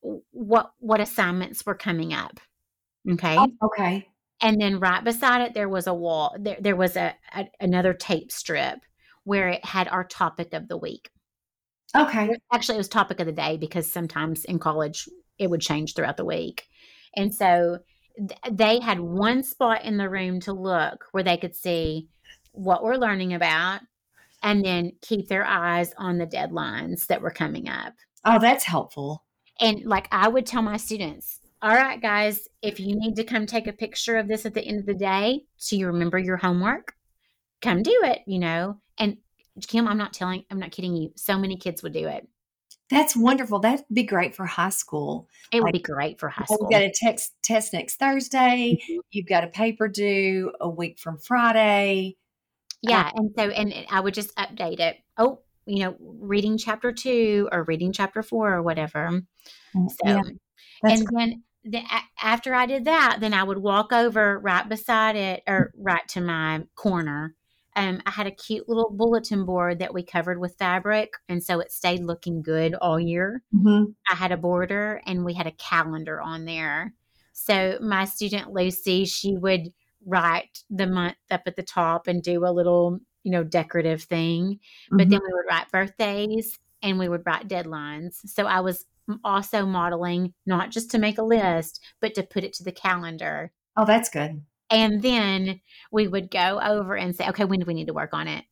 what 0.02 0.72
what 0.80 1.00
assignments 1.00 1.64
were 1.64 1.74
coming 1.74 2.12
up. 2.12 2.40
Okay. 3.10 3.36
Oh, 3.38 3.48
okay. 3.62 4.08
And 4.40 4.60
then 4.60 4.80
right 4.80 5.02
beside 5.02 5.42
it 5.42 5.54
there 5.54 5.68
was 5.68 5.86
a 5.86 5.94
wall. 5.94 6.36
There 6.38 6.56
there 6.60 6.76
was 6.76 6.96
a, 6.96 7.14
a 7.34 7.46
another 7.60 7.94
tape 7.94 8.32
strip 8.32 8.80
where 9.24 9.48
it 9.48 9.64
had 9.64 9.88
our 9.88 10.04
topic 10.04 10.52
of 10.52 10.68
the 10.68 10.76
week. 10.76 11.10
Okay. 11.96 12.36
Actually, 12.52 12.76
it 12.76 12.78
was 12.78 12.88
topic 12.88 13.20
of 13.20 13.26
the 13.26 13.32
day 13.32 13.56
because 13.56 13.90
sometimes 13.90 14.44
in 14.44 14.58
college 14.58 15.08
it 15.38 15.48
would 15.48 15.60
change 15.60 15.94
throughout 15.94 16.16
the 16.16 16.24
week. 16.24 16.64
And 17.16 17.34
so 17.34 17.78
th- 18.16 18.38
they 18.50 18.80
had 18.80 19.00
one 19.00 19.42
spot 19.42 19.84
in 19.84 19.96
the 19.96 20.10
room 20.10 20.40
to 20.40 20.52
look 20.52 21.06
where 21.12 21.22
they 21.22 21.36
could 21.36 21.54
see 21.54 22.08
what 22.52 22.82
we're 22.82 22.96
learning 22.96 23.32
about 23.32 23.80
and 24.42 24.64
then 24.64 24.92
keep 25.00 25.28
their 25.28 25.44
eyes 25.44 25.94
on 25.96 26.18
the 26.18 26.26
deadlines 26.26 27.06
that 27.06 27.22
were 27.22 27.30
coming 27.30 27.68
up. 27.68 27.94
Oh, 28.24 28.38
that's 28.38 28.64
helpful. 28.64 29.24
And 29.60 29.84
like 29.84 30.08
I 30.10 30.28
would 30.28 30.46
tell 30.46 30.62
my 30.62 30.76
students, 30.76 31.40
all 31.64 31.74
right, 31.74 32.00
guys, 32.00 32.46
if 32.60 32.78
you 32.78 32.94
need 32.94 33.16
to 33.16 33.24
come 33.24 33.46
take 33.46 33.66
a 33.66 33.72
picture 33.72 34.18
of 34.18 34.28
this 34.28 34.44
at 34.44 34.52
the 34.52 34.60
end 34.60 34.80
of 34.80 34.86
the 34.86 34.92
day 34.92 35.40
so 35.56 35.76
you 35.76 35.86
remember 35.86 36.18
your 36.18 36.36
homework, 36.36 36.92
come 37.62 37.82
do 37.82 38.00
it, 38.04 38.20
you 38.26 38.38
know. 38.38 38.78
And 38.98 39.16
Kim, 39.66 39.88
I'm 39.88 39.96
not 39.96 40.12
telling, 40.12 40.44
I'm 40.50 40.58
not 40.58 40.72
kidding 40.72 40.94
you. 40.94 41.12
So 41.16 41.38
many 41.38 41.56
kids 41.56 41.82
would 41.82 41.94
do 41.94 42.06
it. 42.06 42.28
That's 42.90 43.16
wonderful. 43.16 43.60
That'd 43.60 43.86
be 43.90 44.02
great 44.02 44.36
for 44.36 44.44
high 44.44 44.68
school. 44.68 45.26
It 45.52 45.60
would 45.60 45.68
like, 45.68 45.72
be 45.72 45.80
great 45.80 46.20
for 46.20 46.28
high 46.28 46.44
school. 46.44 46.68
You've 46.70 46.70
got 46.70 46.82
a 46.82 46.92
text 46.94 47.32
test 47.42 47.72
next 47.72 47.96
Thursday. 47.96 48.78
Mm-hmm. 48.78 48.98
You've 49.10 49.26
got 49.26 49.44
a 49.44 49.48
paper 49.48 49.88
due 49.88 50.52
a 50.60 50.68
week 50.68 50.98
from 50.98 51.16
Friday. 51.16 52.18
Yeah, 52.82 53.10
and 53.14 53.30
so 53.38 53.48
and 53.48 53.72
I 53.90 54.00
would 54.00 54.12
just 54.12 54.36
update 54.36 54.80
it. 54.80 54.98
Oh, 55.16 55.40
you 55.64 55.82
know, 55.82 55.96
reading 55.98 56.58
chapter 56.58 56.92
two 56.92 57.48
or 57.50 57.64
reading 57.64 57.90
chapter 57.90 58.22
four 58.22 58.52
or 58.52 58.62
whatever. 58.62 59.22
Mm, 59.74 59.90
so, 59.90 59.96
yeah, 60.04 60.20
and 60.82 61.06
great. 61.06 61.18
then 61.18 61.42
the, 61.64 61.82
after 62.20 62.54
I 62.54 62.66
did 62.66 62.84
that, 62.84 63.18
then 63.20 63.34
I 63.34 63.42
would 63.42 63.58
walk 63.58 63.92
over 63.92 64.38
right 64.38 64.68
beside 64.68 65.16
it 65.16 65.42
or 65.46 65.72
right 65.76 66.06
to 66.08 66.20
my 66.20 66.64
corner 66.74 67.34
um, 67.76 68.00
I 68.06 68.10
had 68.10 68.26
a 68.26 68.32
cute 68.32 68.68
little 68.68 68.90
bulletin 68.90 69.44
board 69.44 69.80
that 69.80 69.92
we 69.92 70.04
covered 70.04 70.38
with 70.38 70.56
fabric, 70.56 71.14
and 71.28 71.42
so 71.42 71.60
it 71.60 71.72
stayed 71.72 72.04
looking 72.04 72.42
good 72.42 72.74
all 72.74 73.00
year. 73.00 73.42
Mm-hmm. 73.54 73.90
I 74.08 74.14
had 74.14 74.32
a 74.32 74.36
border, 74.36 75.00
and 75.06 75.24
we 75.24 75.34
had 75.34 75.46
a 75.46 75.52
calendar 75.52 76.20
on 76.20 76.44
there. 76.44 76.94
So 77.32 77.78
my 77.80 78.04
student 78.04 78.52
Lucy, 78.52 79.04
she 79.06 79.36
would 79.36 79.72
write 80.06 80.62
the 80.70 80.86
month 80.86 81.16
up 81.30 81.42
at 81.46 81.56
the 81.56 81.62
top 81.62 82.06
and 82.06 82.22
do 82.22 82.46
a 82.46 82.52
little, 82.52 83.00
you 83.24 83.32
know, 83.32 83.42
decorative 83.42 84.02
thing. 84.04 84.60
Mm-hmm. 84.86 84.96
But 84.96 85.08
then 85.08 85.20
we 85.20 85.32
would 85.32 85.46
write 85.50 85.72
birthdays 85.72 86.58
and 86.82 86.98
we 86.98 87.08
would 87.08 87.22
write 87.26 87.48
deadlines. 87.48 88.20
So 88.26 88.46
I 88.46 88.60
was 88.60 88.84
also 89.22 89.66
modeling 89.66 90.34
not 90.46 90.70
just 90.70 90.90
to 90.90 90.98
make 90.98 91.18
a 91.18 91.22
list, 91.22 91.80
but 92.00 92.14
to 92.14 92.22
put 92.22 92.44
it 92.44 92.52
to 92.54 92.64
the 92.64 92.72
calendar. 92.72 93.52
Oh, 93.76 93.84
that's 93.84 94.08
good. 94.08 94.42
And 94.70 95.02
then 95.02 95.60
we 95.92 96.08
would 96.08 96.30
go 96.30 96.60
over 96.60 96.96
and 96.96 97.14
say, 97.14 97.28
okay, 97.28 97.44
when 97.44 97.60
do 97.60 97.66
we 97.66 97.74
need 97.74 97.86
to 97.86 97.94
work 97.94 98.14
on 98.14 98.28
it? 98.28 98.44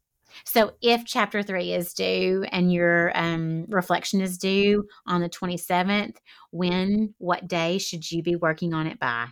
So 0.45 0.73
if 0.81 1.05
chapter 1.05 1.43
three 1.43 1.73
is 1.73 1.93
due 1.93 2.45
and 2.51 2.73
your 2.73 3.17
um, 3.17 3.67
reflection 3.69 4.21
is 4.21 4.39
due 4.39 4.87
on 5.07 5.21
the 5.21 5.29
27th, 5.29 6.17
when, 6.51 7.15
what 7.19 7.49
day 7.49 7.79
should 7.79 8.11
you 8.11 8.23
be 8.23 8.37
working 8.37 8.73
on 8.73 8.87
it 8.87 8.99
by? 8.99 9.29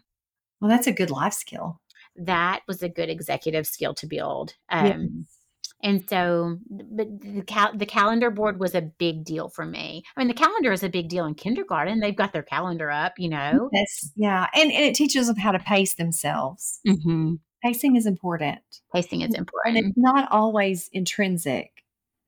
Well, 0.61 0.71
that's 0.71 0.87
a 0.87 0.93
good 0.93 1.11
life 1.11 1.33
skill. 1.33 1.81
That 2.17 2.61
was 2.69 2.83
a 2.83 2.89
good 2.89 3.09
executive 3.09 3.67
skill 3.67 3.95
to 3.95 4.07
build. 4.07 4.55
Um, 4.69 5.25
yes. 5.27 5.40
And 5.83 6.09
so, 6.09 6.59
but 6.69 7.21
the, 7.21 7.43
cal- 7.47 7.75
the 7.75 7.87
calendar 7.87 8.31
board 8.31 8.61
was 8.61 8.75
a 8.75 8.83
big 8.83 9.25
deal 9.25 9.49
for 9.49 9.65
me. 9.65 10.03
I 10.15 10.21
mean, 10.21 10.29
the 10.29 10.35
calendar 10.35 10.73
is 10.73 10.83
a 10.83 10.91
big 10.91 11.09
deal 11.09 11.25
in 11.25 11.35
kindergarten. 11.35 12.01
They've 12.01 12.15
got 12.15 12.35
their 12.35 12.43
calendar 12.43 12.91
up, 12.91 13.15
you 13.19 13.31
know. 13.31 13.71
Yes, 13.73 14.11
yeah, 14.15 14.47
and, 14.55 14.71
and 14.71 14.85
it 14.85 14.95
teaches 14.95 15.29
them 15.29 15.37
how 15.37 15.53
to 15.53 15.59
pace 15.59 15.95
themselves. 15.95 16.81
Mm-hmm. 16.87 17.37
Pacing 17.65 17.97
is 17.97 18.07
important. 18.07 18.61
Pacing 18.95 19.23
is 19.23 19.35
important. 19.35 19.77
And 19.79 19.87
it's 19.87 19.99
not 19.99 20.31
always 20.31 20.91
intrinsic. 20.93 21.71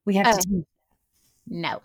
We 0.04 0.16
have 0.16 0.26
oh, 0.28 0.38
to. 0.38 0.66
No. 1.46 1.82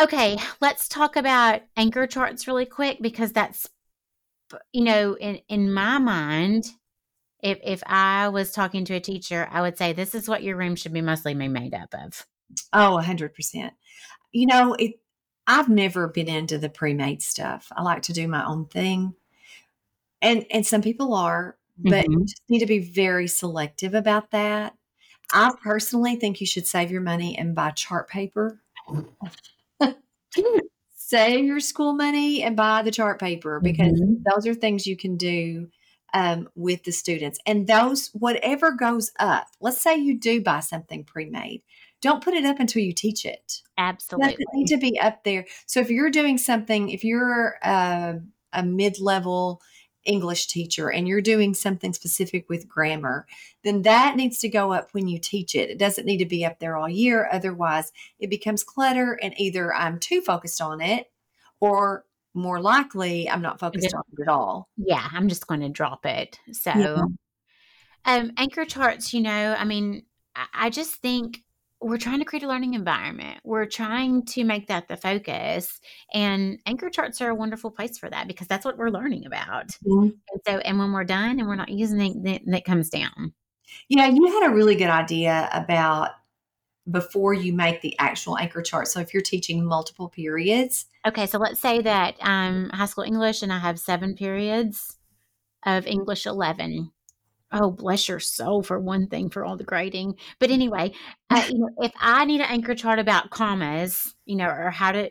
Okay, 0.00 0.36
let's 0.60 0.88
talk 0.88 1.16
about 1.16 1.62
anchor 1.76 2.06
charts 2.06 2.46
really 2.46 2.66
quick 2.66 2.98
because 3.00 3.32
that's, 3.32 3.68
you 4.72 4.84
know, 4.84 5.16
in 5.16 5.40
in 5.48 5.72
my 5.72 5.98
mind, 5.98 6.66
if 7.44 7.58
if 7.62 7.82
I 7.86 8.28
was 8.28 8.50
talking 8.50 8.86
to 8.86 8.94
a 8.94 9.00
teacher, 9.00 9.46
I 9.52 9.60
would 9.60 9.76
say 9.76 9.92
this 9.92 10.14
is 10.14 10.28
what 10.28 10.42
your 10.42 10.56
room 10.56 10.74
should 10.74 10.94
be 10.94 11.02
mostly 11.02 11.34
made 11.34 11.74
up 11.74 11.94
of. 11.94 12.26
Oh, 12.72 12.98
hundred 12.98 13.34
percent. 13.34 13.74
You 14.32 14.46
know, 14.46 14.72
it. 14.72 14.94
I've 15.46 15.68
never 15.68 16.08
been 16.08 16.28
into 16.28 16.56
the 16.56 16.70
pre-made 16.70 17.20
stuff. 17.20 17.70
I 17.76 17.82
like 17.82 18.00
to 18.02 18.14
do 18.14 18.26
my 18.26 18.46
own 18.46 18.64
thing, 18.64 19.14
and 20.22 20.46
and 20.50 20.66
some 20.66 20.80
people 20.80 21.12
are, 21.12 21.58
but 21.76 22.06
mm-hmm. 22.06 22.12
you 22.12 22.24
just 22.24 22.42
need 22.48 22.60
to 22.60 22.66
be 22.66 22.78
very 22.78 23.28
selective 23.28 23.92
about 23.92 24.30
that. 24.30 24.74
I 25.30 25.52
personally 25.62 26.16
think 26.16 26.40
you 26.40 26.46
should 26.46 26.66
save 26.66 26.90
your 26.90 27.02
money 27.02 27.36
and 27.36 27.54
buy 27.54 27.72
chart 27.72 28.08
paper. 28.08 28.62
save 30.94 31.44
your 31.44 31.60
school 31.60 31.92
money 31.92 32.42
and 32.42 32.56
buy 32.56 32.80
the 32.80 32.90
chart 32.90 33.20
paper 33.20 33.60
because 33.60 34.00
mm-hmm. 34.00 34.14
those 34.34 34.46
are 34.46 34.54
things 34.54 34.86
you 34.86 34.96
can 34.96 35.18
do 35.18 35.68
um, 36.14 36.48
with 36.54 36.84
the 36.84 36.92
students. 36.92 37.38
And 37.44 37.66
those, 37.66 38.08
whatever 38.14 38.72
goes 38.72 39.10
up, 39.18 39.48
let's 39.60 39.82
say 39.82 39.96
you 39.96 40.18
do 40.18 40.40
buy 40.40 40.60
something 40.60 41.04
pre 41.04 41.28
made, 41.28 41.62
don't 42.00 42.22
put 42.22 42.34
it 42.34 42.44
up 42.44 42.60
until 42.60 42.82
you 42.82 42.92
teach 42.92 43.26
it. 43.26 43.60
Absolutely. 43.76 44.34
It 44.34 44.48
need 44.54 44.68
to 44.68 44.78
be 44.78 44.98
up 44.98 45.24
there. 45.24 45.44
So 45.66 45.80
if 45.80 45.90
you're 45.90 46.10
doing 46.10 46.38
something, 46.38 46.88
if 46.88 47.02
you're 47.02 47.58
a, 47.62 48.20
a 48.52 48.62
mid 48.62 49.00
level 49.00 49.60
English 50.04 50.46
teacher 50.46 50.90
and 50.92 51.08
you're 51.08 51.22
doing 51.22 51.54
something 51.54 51.92
specific 51.92 52.48
with 52.48 52.68
grammar, 52.68 53.26
then 53.64 53.82
that 53.82 54.16
needs 54.16 54.38
to 54.38 54.48
go 54.48 54.72
up 54.72 54.90
when 54.92 55.08
you 55.08 55.18
teach 55.18 55.54
it. 55.54 55.70
It 55.70 55.78
doesn't 55.78 56.06
need 56.06 56.18
to 56.18 56.26
be 56.26 56.44
up 56.44 56.60
there 56.60 56.76
all 56.76 56.88
year. 56.88 57.28
Otherwise, 57.32 57.90
it 58.20 58.30
becomes 58.30 58.62
clutter 58.62 59.18
and 59.20 59.34
either 59.38 59.74
I'm 59.74 59.98
too 59.98 60.20
focused 60.20 60.60
on 60.60 60.80
it 60.80 61.10
or 61.58 62.04
more 62.34 62.60
likely 62.60 63.30
I'm 63.30 63.42
not 63.42 63.60
focused 63.60 63.94
on 63.94 64.02
it 64.12 64.22
at 64.22 64.28
all. 64.28 64.68
Yeah, 64.76 65.06
I'm 65.12 65.28
just 65.28 65.46
going 65.46 65.60
to 65.60 65.68
drop 65.68 66.04
it. 66.04 66.38
So, 66.52 66.72
yeah. 66.74 67.04
um, 68.04 68.32
anchor 68.36 68.64
charts, 68.64 69.14
you 69.14 69.20
know, 69.20 69.54
I 69.56 69.64
mean, 69.64 70.04
I, 70.34 70.46
I 70.54 70.70
just 70.70 70.96
think 70.96 71.40
we're 71.80 71.98
trying 71.98 72.18
to 72.18 72.24
create 72.24 72.42
a 72.42 72.48
learning 72.48 72.74
environment. 72.74 73.40
We're 73.44 73.66
trying 73.66 74.24
to 74.26 74.44
make 74.44 74.68
that 74.68 74.88
the 74.88 74.96
focus. 74.96 75.80
And 76.14 76.58
anchor 76.66 76.88
charts 76.88 77.20
are 77.20 77.28
a 77.28 77.34
wonderful 77.34 77.70
place 77.70 77.98
for 77.98 78.08
that 78.08 78.26
because 78.26 78.46
that's 78.46 78.64
what 78.64 78.78
we're 78.78 78.90
learning 78.90 79.26
about. 79.26 79.68
Mm-hmm. 79.86 80.02
And 80.04 80.40
so, 80.46 80.58
and 80.58 80.78
when 80.78 80.92
we're 80.92 81.04
done 81.04 81.38
and 81.38 81.46
we're 81.46 81.56
not 81.56 81.68
using 81.68 82.00
it, 82.00 82.44
then 82.44 82.54
it 82.54 82.64
comes 82.64 82.88
down. 82.88 83.34
Yeah, 83.88 84.06
you 84.08 84.26
had 84.26 84.50
a 84.50 84.54
really 84.54 84.76
good 84.76 84.88
idea 84.88 85.48
about 85.52 86.10
before 86.90 87.32
you 87.32 87.52
make 87.52 87.80
the 87.80 87.98
actual 87.98 88.36
anchor 88.38 88.62
chart. 88.62 88.88
So 88.88 89.00
if 89.00 89.14
you're 89.14 89.22
teaching 89.22 89.64
multiple 89.64 90.08
periods. 90.08 90.86
Okay, 91.06 91.26
so 91.26 91.38
let's 91.38 91.60
say 91.60 91.80
that 91.82 92.16
I'm 92.20 92.68
high 92.70 92.86
school 92.86 93.04
English 93.04 93.42
and 93.42 93.52
I 93.52 93.58
have 93.58 93.80
seven 93.80 94.14
periods 94.14 94.98
of 95.64 95.86
English 95.86 96.26
11. 96.26 96.90
Oh, 97.52 97.70
bless 97.70 98.08
your 98.08 98.20
soul 98.20 98.62
for 98.62 98.78
one 98.80 99.06
thing 99.06 99.30
for 99.30 99.44
all 99.44 99.56
the 99.56 99.64
grading. 99.64 100.16
But 100.40 100.50
anyway, 100.50 100.92
uh, 101.30 101.46
you 101.48 101.58
know, 101.58 101.70
if 101.78 101.92
I 101.98 102.24
need 102.24 102.40
an 102.40 102.50
anchor 102.50 102.74
chart 102.74 102.98
about 102.98 103.30
commas, 103.30 104.14
you 104.26 104.36
know, 104.36 104.48
or 104.48 104.70
how 104.70 104.92
to 104.92 105.10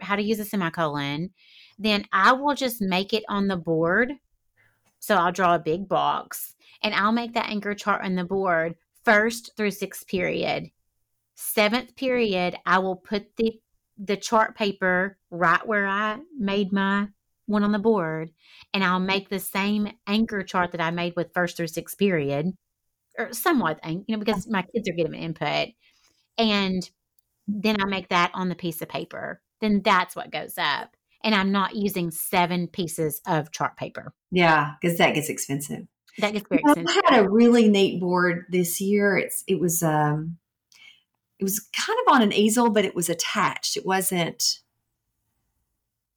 how 0.00 0.16
to 0.16 0.22
use 0.22 0.40
a 0.40 0.44
semicolon, 0.44 1.30
then 1.78 2.04
I 2.12 2.32
will 2.32 2.54
just 2.54 2.80
make 2.80 3.12
it 3.12 3.22
on 3.28 3.46
the 3.46 3.56
board. 3.56 4.12
So 4.98 5.16
I'll 5.16 5.32
draw 5.32 5.54
a 5.54 5.60
big 5.60 5.88
box 5.88 6.54
and 6.82 6.94
I'll 6.94 7.12
make 7.12 7.34
that 7.34 7.48
anchor 7.48 7.74
chart 7.74 8.04
on 8.04 8.16
the 8.16 8.24
board 8.24 8.74
first 9.04 9.52
through 9.56 9.70
sixth 9.70 10.06
period 10.06 10.70
seventh 11.42 11.96
period, 11.96 12.56
I 12.64 12.78
will 12.78 12.96
put 12.96 13.36
the 13.36 13.60
the 13.98 14.16
chart 14.16 14.56
paper 14.56 15.18
right 15.30 15.64
where 15.66 15.86
I 15.86 16.18
made 16.36 16.72
my 16.72 17.08
one 17.46 17.64
on 17.64 17.72
the 17.72 17.78
board, 17.78 18.30
and 18.72 18.82
I'll 18.82 19.00
make 19.00 19.28
the 19.28 19.38
same 19.38 19.92
anchor 20.06 20.42
chart 20.42 20.72
that 20.72 20.80
I 20.80 20.90
made 20.90 21.14
with 21.16 21.34
first 21.34 21.56
through 21.56 21.66
sixth 21.68 21.98
period, 21.98 22.52
or 23.18 23.32
somewhat, 23.32 23.80
you 23.84 24.04
know, 24.08 24.18
because 24.18 24.48
my 24.48 24.62
kids 24.62 24.88
are 24.88 24.94
getting 24.94 25.14
input, 25.14 25.68
and 26.38 26.88
then 27.46 27.82
I 27.82 27.86
make 27.86 28.08
that 28.08 28.30
on 28.34 28.48
the 28.48 28.54
piece 28.54 28.80
of 28.80 28.88
paper. 28.88 29.40
Then 29.60 29.82
that's 29.84 30.16
what 30.16 30.32
goes 30.32 30.54
up, 30.56 30.96
and 31.22 31.34
I'm 31.34 31.52
not 31.52 31.74
using 31.74 32.10
seven 32.10 32.68
pieces 32.68 33.20
of 33.26 33.52
chart 33.52 33.76
paper. 33.76 34.14
Yeah, 34.30 34.74
because 34.80 34.98
that 34.98 35.14
gets 35.14 35.28
expensive. 35.28 35.86
That 36.18 36.32
gets 36.32 36.46
very 36.48 36.62
expensive. 36.62 36.96
I 37.06 37.14
had 37.14 37.24
a 37.24 37.28
really 37.28 37.68
neat 37.68 38.00
board 38.00 38.46
this 38.50 38.80
year. 38.80 39.16
It's 39.16 39.44
it 39.46 39.60
was 39.60 39.82
um 39.82 40.38
it 41.42 41.44
was 41.44 41.60
kind 41.60 41.98
of 42.06 42.14
on 42.14 42.22
an 42.22 42.32
easel, 42.32 42.70
but 42.70 42.84
it 42.84 42.94
was 42.94 43.08
attached. 43.08 43.76
It 43.76 43.84
wasn't 43.84 44.60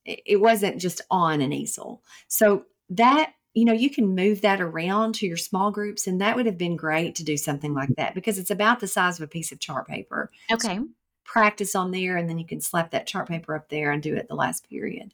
it 0.05 0.39
wasn't 0.39 0.79
just 0.79 1.01
on 1.09 1.41
an 1.41 1.51
easel. 1.51 2.03
So 2.27 2.65
that 2.91 3.33
you 3.53 3.65
know 3.65 3.73
you 3.73 3.89
can 3.89 4.15
move 4.15 4.41
that 4.41 4.61
around 4.61 5.15
to 5.15 5.27
your 5.27 5.37
small 5.37 5.71
groups 5.71 6.05
and 6.07 6.21
that 6.21 6.35
would 6.35 6.45
have 6.45 6.57
been 6.57 6.75
great 6.75 7.15
to 7.15 7.23
do 7.23 7.37
something 7.37 7.73
like 7.73 7.89
that 7.97 8.13
because 8.13 8.37
it's 8.37 8.51
about 8.51 8.79
the 8.79 8.87
size 8.87 9.17
of 9.17 9.23
a 9.23 9.27
piece 9.27 9.51
of 9.51 9.59
chart 9.59 9.87
paper 9.87 10.29
okay 10.51 10.79
practice 11.25 11.75
on 11.75 11.91
there, 11.91 12.15
and 12.15 12.29
then 12.29 12.39
you 12.39 12.45
can 12.45 12.61
slap 12.61 12.91
that 12.91 13.07
chart 13.07 13.27
paper 13.27 13.55
up 13.55 13.67
there 13.67 13.91
and 13.91 14.01
do 14.01 14.15
it 14.15 14.29
the 14.29 14.35
last 14.35 14.69
period 14.69 15.13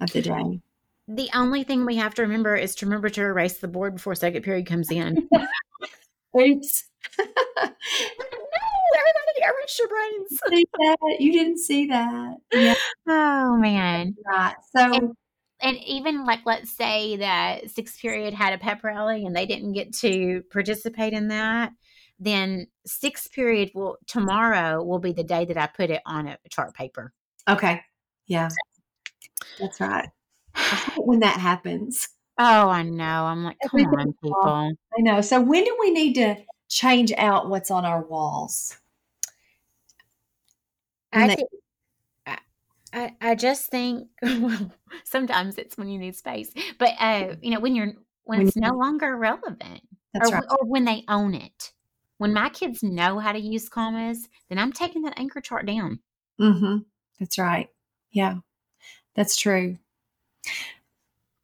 of 0.00 0.10
the 0.10 0.22
day. 0.22 0.60
The 1.06 1.30
only 1.34 1.62
thing 1.62 1.86
we 1.86 1.96
have 1.96 2.14
to 2.14 2.22
remember 2.22 2.56
is 2.56 2.74
to 2.76 2.86
remember 2.86 3.08
to 3.10 3.20
erase 3.20 3.58
the 3.58 3.68
board 3.68 3.94
before 3.94 4.14
second 4.14 4.42
period 4.42 4.66
comes 4.66 4.90
in. 4.90 5.28
Oops. 6.36 6.84
no, 7.18 7.26
everybody 9.42 9.62
erase 9.62 9.78
your 9.78 9.88
brains. 9.88 11.18
You 11.20 11.32
didn't 11.32 11.58
see 11.58 11.86
that. 11.86 12.36
Yeah, 12.52 12.74
Oh 13.08 13.56
man. 13.56 14.16
right. 14.26 14.54
So 14.76 14.92
And- 14.94 15.12
And 15.62 15.76
even 15.84 16.24
like 16.24 16.40
let's 16.46 16.70
say 16.74 17.16
that 17.16 17.70
sixth 17.70 18.00
period 18.00 18.32
had 18.32 18.54
a 18.54 18.58
pep 18.58 18.82
rally 18.82 19.26
and 19.26 19.36
they 19.36 19.44
didn't 19.44 19.72
get 19.72 19.92
to 19.96 20.42
participate 20.50 21.12
in 21.12 21.28
that, 21.28 21.72
then 22.18 22.66
sixth 22.86 23.30
period 23.32 23.70
will 23.74 23.98
tomorrow 24.06 24.82
will 24.82 24.98
be 25.00 25.12
the 25.12 25.22
day 25.24 25.44
that 25.44 25.58
I 25.58 25.66
put 25.66 25.90
it 25.90 26.00
on 26.06 26.28
a 26.28 26.38
chart 26.48 26.74
paper. 26.74 27.12
okay. 27.48 27.82
Yeah. 28.26 28.48
That's 29.58 29.80
right. 29.80 30.08
When 30.96 31.20
that 31.20 31.38
happens. 31.38 32.08
Oh, 32.38 32.70
I 32.70 32.82
know. 32.82 33.04
I'm 33.26 33.44
like, 33.44 33.58
come 33.70 33.84
on, 33.86 34.14
people. 34.22 34.72
I 34.96 35.00
know. 35.02 35.20
So 35.20 35.40
when 35.42 35.64
do 35.64 35.76
we 35.78 35.90
need 35.90 36.14
to 36.14 36.36
change 36.70 37.12
out 37.18 37.50
what's 37.50 37.70
on 37.70 37.84
our 37.84 38.02
walls? 38.02 38.78
I, 41.12 41.22
And 41.22 41.30
they- 41.32 41.36
thi- 41.36 41.44
I, 42.92 43.14
I, 43.20 43.34
just 43.36 43.70
think 43.70 44.08
well, 44.22 44.72
sometimes 45.04 45.58
it's 45.58 45.76
when 45.78 45.88
you 45.88 45.98
need 45.98 46.16
space, 46.16 46.50
but 46.78 46.90
uh, 46.98 47.36
you 47.40 47.52
know 47.52 47.60
when 47.60 47.76
you're 47.76 47.92
when, 48.24 48.38
When 48.38 48.46
it's 48.48 48.56
you- 48.56 48.62
no 48.62 48.72
longer 48.74 49.16
relevant, 49.16 49.82
That's 50.12 50.30
or, 50.30 50.34
right. 50.34 50.44
or 50.50 50.66
when 50.66 50.84
they 50.84 51.04
own 51.08 51.34
it. 51.34 51.72
When 52.18 52.32
my 52.34 52.48
kids 52.50 52.82
know 52.82 53.18
how 53.18 53.32
to 53.32 53.38
use 53.40 53.68
commas, 53.68 54.28
then 54.48 54.58
I'm 54.58 54.72
taking 54.72 55.02
that 55.02 55.18
anchor 55.18 55.40
chart 55.40 55.66
down. 55.66 56.00
Mm-hmm. 56.40 56.78
That's 57.20 57.38
right. 57.38 57.68
Yeah, 58.10 58.38
that's 59.14 59.36
true. 59.36 59.78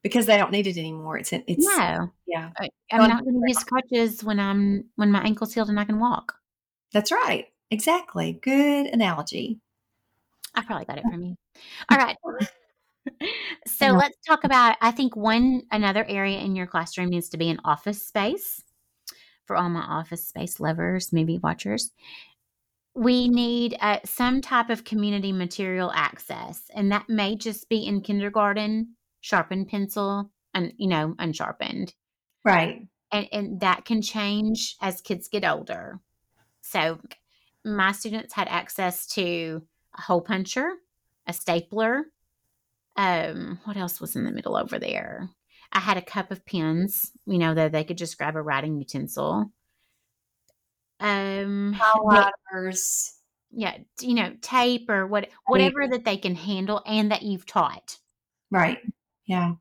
Because 0.02 0.26
they 0.26 0.36
don't 0.36 0.52
need 0.52 0.66
it 0.66 0.76
anymore. 0.76 1.16
It's 1.18 1.32
it's 1.32 1.64
No, 1.64 2.10
yeah. 2.26 2.50
I, 2.58 2.68
I'm 2.92 3.08
not 3.08 3.24
going 3.24 3.40
to 3.40 3.48
use 3.48 3.64
crutches 3.64 4.22
when 4.22 4.38
I'm 4.38 4.84
when 4.96 5.10
my 5.10 5.22
ankle's 5.22 5.54
healed 5.54 5.68
and 5.68 5.78
I 5.80 5.84
can 5.84 5.98
walk. 5.98 6.34
That's 6.92 7.10
right. 7.10 7.46
Exactly. 7.70 8.32
Good 8.42 8.86
analogy. 8.86 9.60
I 10.54 10.62
probably 10.62 10.86
got 10.86 10.98
it 10.98 11.08
from 11.08 11.22
you. 11.22 11.36
All 11.90 11.98
right. 11.98 12.16
So 13.66 13.86
Yeah. 13.86 13.92
let's 13.92 14.16
talk 14.26 14.44
about. 14.44 14.76
I 14.80 14.90
think 14.90 15.16
one 15.16 15.62
another 15.70 16.04
area 16.08 16.38
in 16.40 16.56
your 16.56 16.66
classroom 16.66 17.10
needs 17.10 17.28
to 17.30 17.36
be 17.36 17.48
an 17.50 17.60
office 17.64 18.02
space 18.04 18.62
for 19.46 19.56
all 19.56 19.68
my 19.70 19.82
office 19.82 20.26
space 20.26 20.60
lovers, 20.60 21.12
movie 21.12 21.38
watchers. 21.38 21.92
We 22.94 23.28
need 23.28 23.76
uh, 23.80 24.00
some 24.04 24.40
type 24.40 24.70
of 24.70 24.84
community 24.84 25.30
material 25.32 25.92
access, 25.94 26.68
and 26.74 26.90
that 26.92 27.08
may 27.08 27.36
just 27.36 27.68
be 27.68 27.86
in 27.86 28.00
kindergarten, 28.00 28.96
sharpened 29.20 29.68
pencil, 29.68 30.32
and 30.54 30.72
you 30.78 30.88
know, 30.88 31.14
unsharpened, 31.18 31.94
Right. 32.44 32.88
and 33.12 33.28
and 33.32 33.60
that 33.60 33.84
can 33.84 34.02
change 34.02 34.76
as 34.80 35.00
kids 35.00 35.28
get 35.28 35.44
older. 35.44 36.00
So, 36.62 37.00
my 37.66 37.92
students 37.92 38.32
had 38.32 38.48
access 38.48 39.06
to 39.08 39.62
a 39.98 40.00
hole 40.00 40.20
puncher, 40.22 40.70
a 41.26 41.32
stapler. 41.32 42.04
Um, 42.96 43.58
what 43.64 43.76
else 43.76 44.00
was 44.00 44.16
in 44.16 44.24
the 44.24 44.30
middle 44.30 44.56
over 44.56 44.78
there? 44.78 45.28
I 45.72 45.80
had 45.80 45.96
a 45.96 46.02
cup 46.02 46.30
of 46.30 46.46
pens, 46.46 47.10
you 47.26 47.38
know, 47.38 47.52
that 47.54 47.72
they 47.72 47.84
could 47.84 47.98
just 47.98 48.16
grab 48.16 48.36
a 48.36 48.40
writing 48.42 48.78
utensil. 48.78 49.50
Um, 51.00 51.76
Highlighters. 51.78 53.10
yeah, 53.50 53.76
you 54.00 54.14
know, 54.14 54.32
tape 54.40 54.88
or 54.88 55.06
what, 55.06 55.28
whatever 55.46 55.86
that 55.88 56.04
they 56.04 56.16
can 56.16 56.34
handle 56.34 56.82
and 56.86 57.10
that 57.10 57.22
you've 57.22 57.44
taught. 57.46 57.98
Right. 58.50 58.78
Yeah. 59.26 59.54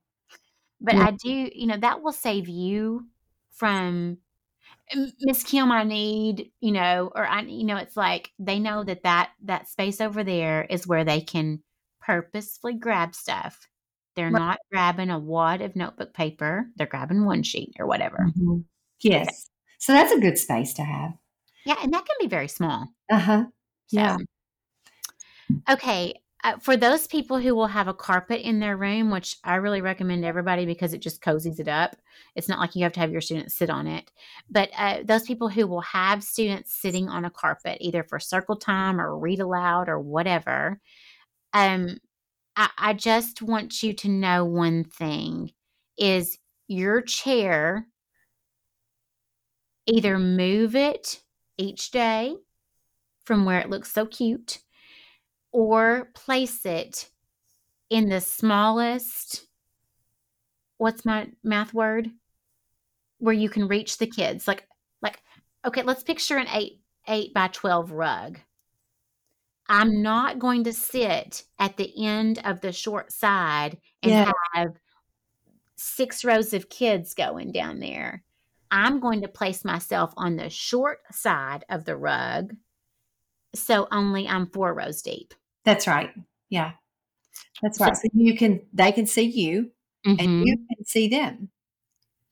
But 0.79 0.95
Yeah. 0.95 1.07
I 1.07 1.11
do, 1.11 1.49
you 1.53 1.67
know, 1.67 1.77
that 1.77 2.01
will 2.01 2.13
save 2.13 2.47
you 2.47 3.07
from 3.51 3.77
"M- 3.97 4.17
Miss 5.21 5.43
Kim. 5.43 5.71
I 5.71 5.83
need, 5.83 6.51
you 6.61 6.71
know, 6.71 7.11
or 7.15 7.25
I, 7.25 7.41
you 7.41 7.63
know, 7.65 7.77
it's 7.77 7.97
like 7.97 8.31
they 8.39 8.59
know 8.59 8.83
that 8.83 9.03
that 9.03 9.31
that 9.43 9.67
space 9.67 9.99
over 10.01 10.23
there 10.23 10.63
is 10.69 10.85
where 10.87 11.03
they 11.03 11.21
can 11.21 11.61
purposefully 12.01 12.75
grab 12.75 13.15
stuff. 13.15 13.67
They're 14.15 14.25
Right. 14.31 14.39
not 14.39 14.59
grabbing 14.71 15.09
a 15.09 15.19
wad 15.19 15.61
of 15.61 15.75
notebook 15.75 16.13
paper. 16.13 16.67
They're 16.75 16.87
grabbing 16.87 17.25
one 17.25 17.43
sheet 17.43 17.73
or 17.79 17.87
whatever. 17.87 18.31
Mhm. 18.37 18.63
Yes. 19.01 19.49
So 19.79 19.91
that's 19.93 20.11
a 20.13 20.19
good 20.19 20.37
space 20.37 20.73
to 20.75 20.83
have. 20.83 21.11
Yeah, 21.65 21.75
and 21.81 21.91
that 21.93 22.05
can 22.05 22.15
be 22.19 22.27
very 22.27 22.47
small. 22.47 22.87
Uh 23.09 23.19
huh. 23.19 23.45
Yeah. 23.89 24.17
So, 25.49 25.55
okay. 25.73 26.13
For 26.61 26.77
those 26.77 27.07
people 27.07 27.39
who 27.39 27.55
will 27.55 27.67
have 27.67 27.87
a 27.87 27.93
carpet 27.93 28.41
in 28.41 28.59
their 28.59 28.77
room, 28.77 29.09
which 29.09 29.37
I 29.43 29.55
really 29.55 29.81
recommend 29.81 30.23
everybody 30.23 30.65
because 30.65 30.93
it 30.93 31.01
just 31.01 31.21
cozies 31.21 31.59
it 31.59 31.67
up. 31.67 31.95
It's 32.35 32.47
not 32.47 32.59
like 32.59 32.75
you 32.75 32.83
have 32.83 32.93
to 32.93 32.99
have 32.99 33.11
your 33.11 33.21
students 33.21 33.55
sit 33.55 33.69
on 33.69 33.87
it. 33.87 34.11
But 34.49 34.69
uh, 34.77 34.99
those 35.03 35.23
people 35.23 35.49
who 35.49 35.65
will 35.65 35.81
have 35.81 36.23
students 36.23 36.73
sitting 36.73 37.09
on 37.09 37.25
a 37.25 37.29
carpet, 37.29 37.77
either 37.81 38.03
for 38.03 38.19
circle 38.19 38.55
time 38.55 39.01
or 39.01 39.17
read 39.17 39.39
aloud 39.39 39.89
or 39.89 39.99
whatever, 39.99 40.79
um, 41.53 41.97
I, 42.55 42.69
I 42.77 42.93
just 42.93 43.41
want 43.41 43.81
you 43.81 43.93
to 43.93 44.09
know 44.09 44.45
one 44.45 44.83
thing 44.83 45.51
is 45.97 46.37
your 46.67 47.01
chair 47.01 47.87
either 49.87 50.17
move 50.19 50.75
it 50.75 51.21
each 51.57 51.91
day 51.91 52.35
from 53.25 53.45
where 53.45 53.59
it 53.59 53.69
looks 53.69 53.91
so 53.91 54.05
cute 54.05 54.59
or 55.55 56.09
place 56.13 56.65
it 56.65 57.09
in 57.89 58.09
the 58.09 58.19
smallest 58.19 59.45
what's 60.75 61.05
my 61.05 61.29
math 61.45 61.73
word? 61.73 62.09
Where 63.19 63.33
you 63.33 63.47
can 63.47 63.69
reach 63.69 63.97
the 63.97 64.05
kids 64.05 64.49
like 64.49 64.67
like 65.01 65.21
okay 65.65 65.81
let's 65.83 66.03
picture 66.03 66.35
an 66.35 66.47
8 66.51 66.81
8 67.07 67.33
by 67.33 67.47
12 67.47 67.91
rug. 67.91 68.37
I'm 69.69 70.01
not 70.01 70.39
going 70.39 70.65
to 70.65 70.73
sit 70.73 71.43
at 71.57 71.77
the 71.77 72.05
end 72.05 72.39
of 72.43 72.59
the 72.59 72.73
short 72.73 73.13
side 73.13 73.77
and 74.03 74.11
Yeah. 74.11 74.31
have 74.53 74.73
six 75.77 76.25
rows 76.25 76.53
of 76.53 76.67
kids 76.67 77.13
going 77.13 77.53
down 77.53 77.79
there. 77.79 78.23
I'm 78.71 78.99
going 78.99 79.21
to 79.21 79.29
place 79.29 79.63
myself 79.63 80.13
on 80.17 80.35
the 80.35 80.49
short 80.49 80.99
side 81.13 81.63
of 81.69 81.85
the 81.85 81.95
rug 81.95 82.53
so 83.55 83.87
only 83.91 84.27
i'm 84.27 84.47
four 84.47 84.73
rows 84.73 85.01
deep 85.01 85.33
That's 85.65 85.87
right. 85.87 86.11
Yeah. 86.49 86.73
That's 87.61 87.79
right. 87.79 87.95
So 87.95 88.07
you 88.13 88.37
can, 88.37 88.61
they 88.73 88.91
can 88.91 89.05
see 89.07 89.23
you 89.23 89.71
Mhm. 90.05 90.19
and 90.19 90.47
you 90.47 90.57
can 90.75 90.85
see 90.85 91.07
them 91.07 91.49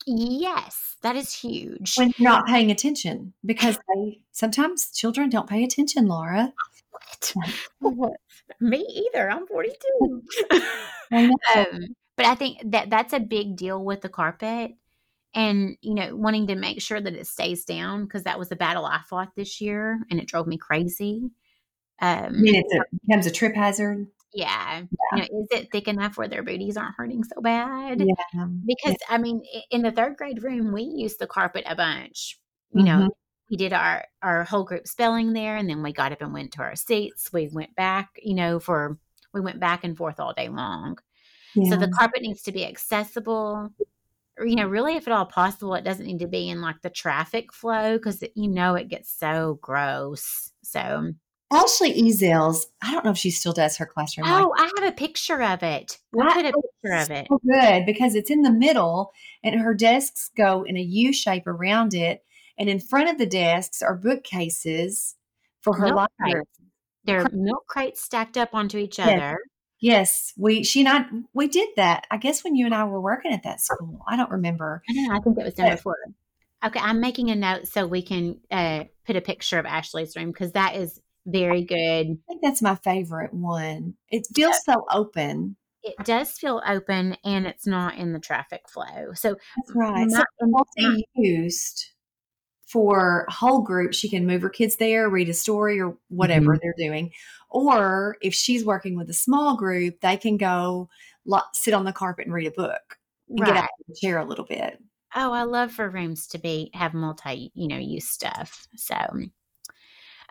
Yes, 0.06 0.96
that 1.02 1.16
is 1.16 1.34
huge. 1.34 1.96
when 1.96 2.12
you're 2.18 2.30
not 2.30 2.46
paying 2.46 2.70
attention 2.70 3.32
because 3.44 3.78
they, 3.94 4.20
sometimes 4.32 4.90
children 4.90 5.30
don't 5.30 5.48
pay 5.48 5.64
attention, 5.64 6.06
Laura. 6.06 6.52
What? 7.80 8.16
Me 8.60 8.78
either. 8.78 9.30
I'm 9.30 9.46
42. 9.46 10.22
I 11.10 11.30
um, 11.56 11.86
but 12.16 12.26
I 12.26 12.34
think 12.34 12.58
that 12.72 12.90
that's 12.90 13.12
a 13.12 13.20
big 13.20 13.56
deal 13.56 13.82
with 13.82 14.02
the 14.02 14.08
carpet 14.08 14.72
and, 15.34 15.76
you 15.80 15.94
know, 15.94 16.14
wanting 16.14 16.46
to 16.48 16.54
make 16.54 16.80
sure 16.82 17.00
that 17.00 17.14
it 17.14 17.26
stays 17.26 17.64
down 17.64 18.04
because 18.04 18.24
that 18.24 18.38
was 18.38 18.52
a 18.52 18.56
battle 18.56 18.84
I 18.84 19.00
fought 19.08 19.34
this 19.34 19.60
year 19.60 20.00
and 20.10 20.20
it 20.20 20.26
drove 20.28 20.46
me 20.46 20.58
crazy. 20.58 21.30
I 22.00 22.26
Um, 22.26 22.40
mean, 22.42 22.54
it's 22.56 22.74
a, 22.74 22.80
becomes 23.06 23.26
a 23.26 23.30
trip 23.30 23.54
hazard. 23.54 24.06
yeah. 24.32 24.82
You 25.12 25.18
know, 25.18 25.22
is 25.22 25.48
it 25.52 25.70
thick 25.70 25.86
enough 25.88 26.16
where 26.16 26.28
their 26.28 26.42
booties 26.42 26.76
aren't 26.76 26.96
hurting 26.96 27.22
so 27.24 27.40
bad? 27.40 28.00
Yeah. 28.00 28.46
Because 28.66 28.96
I 29.08 29.18
mean, 29.18 29.42
in 29.70 29.82
the 29.82 29.92
third 29.92 30.16
grade 30.16 30.42
room, 30.42 30.72
we 30.72 30.82
used 30.82 31.18
the 31.18 31.26
carpet 31.26 31.64
a 31.68 31.76
bunch. 31.76 32.38
You 32.72 32.82
know, 32.82 32.98
Mhm. 33.06 33.10
we 33.50 33.56
did 33.56 33.72
our 33.72 34.04
our 34.22 34.42
whole 34.44 34.64
group 34.64 34.88
spelling 34.88 35.32
there, 35.32 35.56
and 35.56 35.68
then 35.70 35.82
we 35.82 35.92
got 35.92 36.10
up 36.12 36.20
and 36.22 36.32
went 36.32 36.52
to 36.54 36.62
our 36.62 36.74
seats. 36.76 37.32
We 37.32 37.48
went 37.48 37.74
back, 37.76 38.08
you 38.22 38.34
know, 38.34 38.58
for 38.58 38.98
we 39.32 39.40
went 39.40 39.60
back 39.60 39.84
and 39.84 39.96
forth 39.96 40.18
all 40.18 40.32
day 40.34 40.48
long. 40.48 40.98
So 41.68 41.76
the 41.76 41.86
carpet 41.88 42.22
needs 42.22 42.42
to 42.42 42.52
be 42.52 42.66
accessible. 42.66 43.70
You 44.44 44.56
know, 44.56 44.66
really, 44.66 44.96
if 44.96 45.06
at 45.06 45.12
all 45.14 45.26
possible, 45.26 45.74
it 45.74 45.84
doesn't 45.84 46.04
need 46.06 46.18
to 46.18 46.26
be 46.26 46.48
in 46.48 46.60
like 46.60 46.82
the 46.82 46.90
traffic 46.90 47.52
flow 47.52 47.96
because 47.98 48.24
you 48.34 48.48
know 48.48 48.74
it 48.74 48.88
gets 48.88 49.08
so 49.16 49.60
gross. 49.62 50.50
So, 50.62 51.12
Ashley 51.54 51.92
Ezels, 52.02 52.66
I 52.82 52.92
don't 52.92 53.04
know 53.04 53.10
if 53.12 53.18
she 53.18 53.30
still 53.30 53.52
does 53.52 53.76
her 53.76 53.86
classroom. 53.86 54.26
oh, 54.28 54.52
I 54.56 54.70
have 54.78 54.88
a 54.88 54.92
picture 54.94 55.42
of 55.42 55.62
it. 55.62 55.98
We'll 56.12 56.32
put 56.32 56.44
a 56.44 56.52
picture 56.52 56.94
of 56.96 57.10
it. 57.10 57.26
so 57.30 57.40
good 57.50 57.86
because 57.86 58.14
it's 58.14 58.30
in 58.30 58.42
the 58.42 58.50
middle 58.50 59.12
and 59.42 59.60
her 59.60 59.74
desks 59.74 60.30
go 60.36 60.62
in 60.64 60.76
a 60.76 60.80
U 60.82 61.12
shape 61.12 61.46
around 61.46 61.94
it. 61.94 62.24
And 62.58 62.68
in 62.68 62.78
front 62.80 63.10
of 63.10 63.18
the 63.18 63.26
desks 63.26 63.82
are 63.82 63.96
bookcases 63.96 65.16
for 65.60 65.74
her 65.76 65.86
Milk 65.86 66.08
library. 66.20 66.44
They're 67.04 67.28
milk 67.32 67.66
crates 67.66 68.00
stacked 68.02 68.36
up 68.36 68.54
onto 68.54 68.78
each 68.78 68.98
Yes. 68.98 69.08
other. 69.18 69.38
Yes, 69.80 70.32
we 70.38 70.64
she 70.64 70.80
and 70.86 70.88
I 70.88 71.04
we 71.34 71.46
did 71.48 71.68
that. 71.76 72.06
I 72.10 72.16
guess 72.16 72.42
when 72.42 72.54
you 72.56 72.64
and 72.64 72.74
I 72.74 72.84
were 72.84 73.00
working 73.00 73.32
at 73.32 73.42
that 73.42 73.60
school. 73.60 74.00
I 74.08 74.16
don't 74.16 74.30
remember. 74.30 74.82
I 74.88 74.92
know. 74.94 75.14
I 75.14 75.20
think 75.20 75.38
it 75.38 75.44
was 75.44 75.54
done 75.54 75.72
before. 75.72 75.96
Okay, 76.64 76.80
I'm 76.80 77.00
making 77.00 77.30
a 77.30 77.34
note 77.34 77.68
so 77.68 77.86
we 77.86 78.00
can 78.00 78.40
uh, 78.50 78.84
put 79.06 79.16
a 79.16 79.20
picture 79.20 79.58
of 79.58 79.66
Ashley's 79.66 80.16
room 80.16 80.28
because 80.28 80.52
that 80.52 80.76
is 80.76 80.98
very 81.26 81.64
good. 81.64 82.06
I 82.06 82.26
think 82.28 82.42
that's 82.42 82.62
my 82.62 82.76
favorite 82.76 83.32
one. 83.32 83.94
It 84.10 84.26
feels 84.34 84.62
so 84.64 84.84
open. 84.90 85.56
It 85.82 85.96
does 86.04 86.32
feel 86.32 86.62
open 86.66 87.16
and 87.24 87.46
it's 87.46 87.66
not 87.66 87.96
in 87.96 88.12
the 88.12 88.18
traffic 88.18 88.68
flow. 88.68 89.12
So 89.14 89.36
That's 89.56 89.76
right. 89.76 90.10
So 90.10 90.16
not 90.16 90.26
in- 90.40 90.50
multi-used 90.50 91.90
for 92.66 93.26
whole 93.28 93.62
group. 93.62 93.92
She 93.92 94.08
can 94.08 94.26
move 94.26 94.42
her 94.42 94.48
kids 94.48 94.76
there, 94.76 95.08
read 95.08 95.28
a 95.28 95.34
story 95.34 95.80
or 95.80 95.98
whatever 96.08 96.52
mm-hmm. 96.52 96.58
they're 96.62 96.88
doing. 96.88 97.12
Or 97.50 98.16
if 98.22 98.34
she's 98.34 98.64
working 98.64 98.96
with 98.96 99.10
a 99.10 99.14
small 99.14 99.56
group, 99.56 100.00
they 100.00 100.16
can 100.16 100.38
go 100.38 100.88
lo- 101.26 101.40
sit 101.52 101.74
on 101.74 101.84
the 101.84 101.92
carpet 101.92 102.26
and 102.26 102.34
read 102.34 102.46
a 102.46 102.50
book 102.50 102.98
and 103.28 103.38
get 103.38 103.50
right. 103.50 103.56
out 103.58 103.64
of 103.64 103.86
the 103.86 103.94
chair 104.00 104.18
a 104.18 104.24
little 104.24 104.46
bit. 104.46 104.78
Oh, 105.14 105.32
I 105.32 105.44
love 105.44 105.70
for 105.70 105.88
rooms 105.88 106.26
to 106.28 106.38
be 106.38 106.70
have 106.74 106.94
multi, 106.94 107.52
you 107.54 107.68
know, 107.68 107.78
use 107.78 108.08
stuff. 108.08 108.66
So 108.74 108.96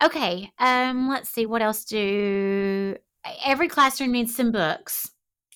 okay. 0.02 0.52
Um, 0.60 1.10
let's 1.10 1.30
see 1.30 1.46
what 1.46 1.62
else 1.62 1.84
do 1.86 2.96
every 3.46 3.68
classroom 3.68 4.12
needs 4.12 4.36
some 4.36 4.52
books. 4.52 5.10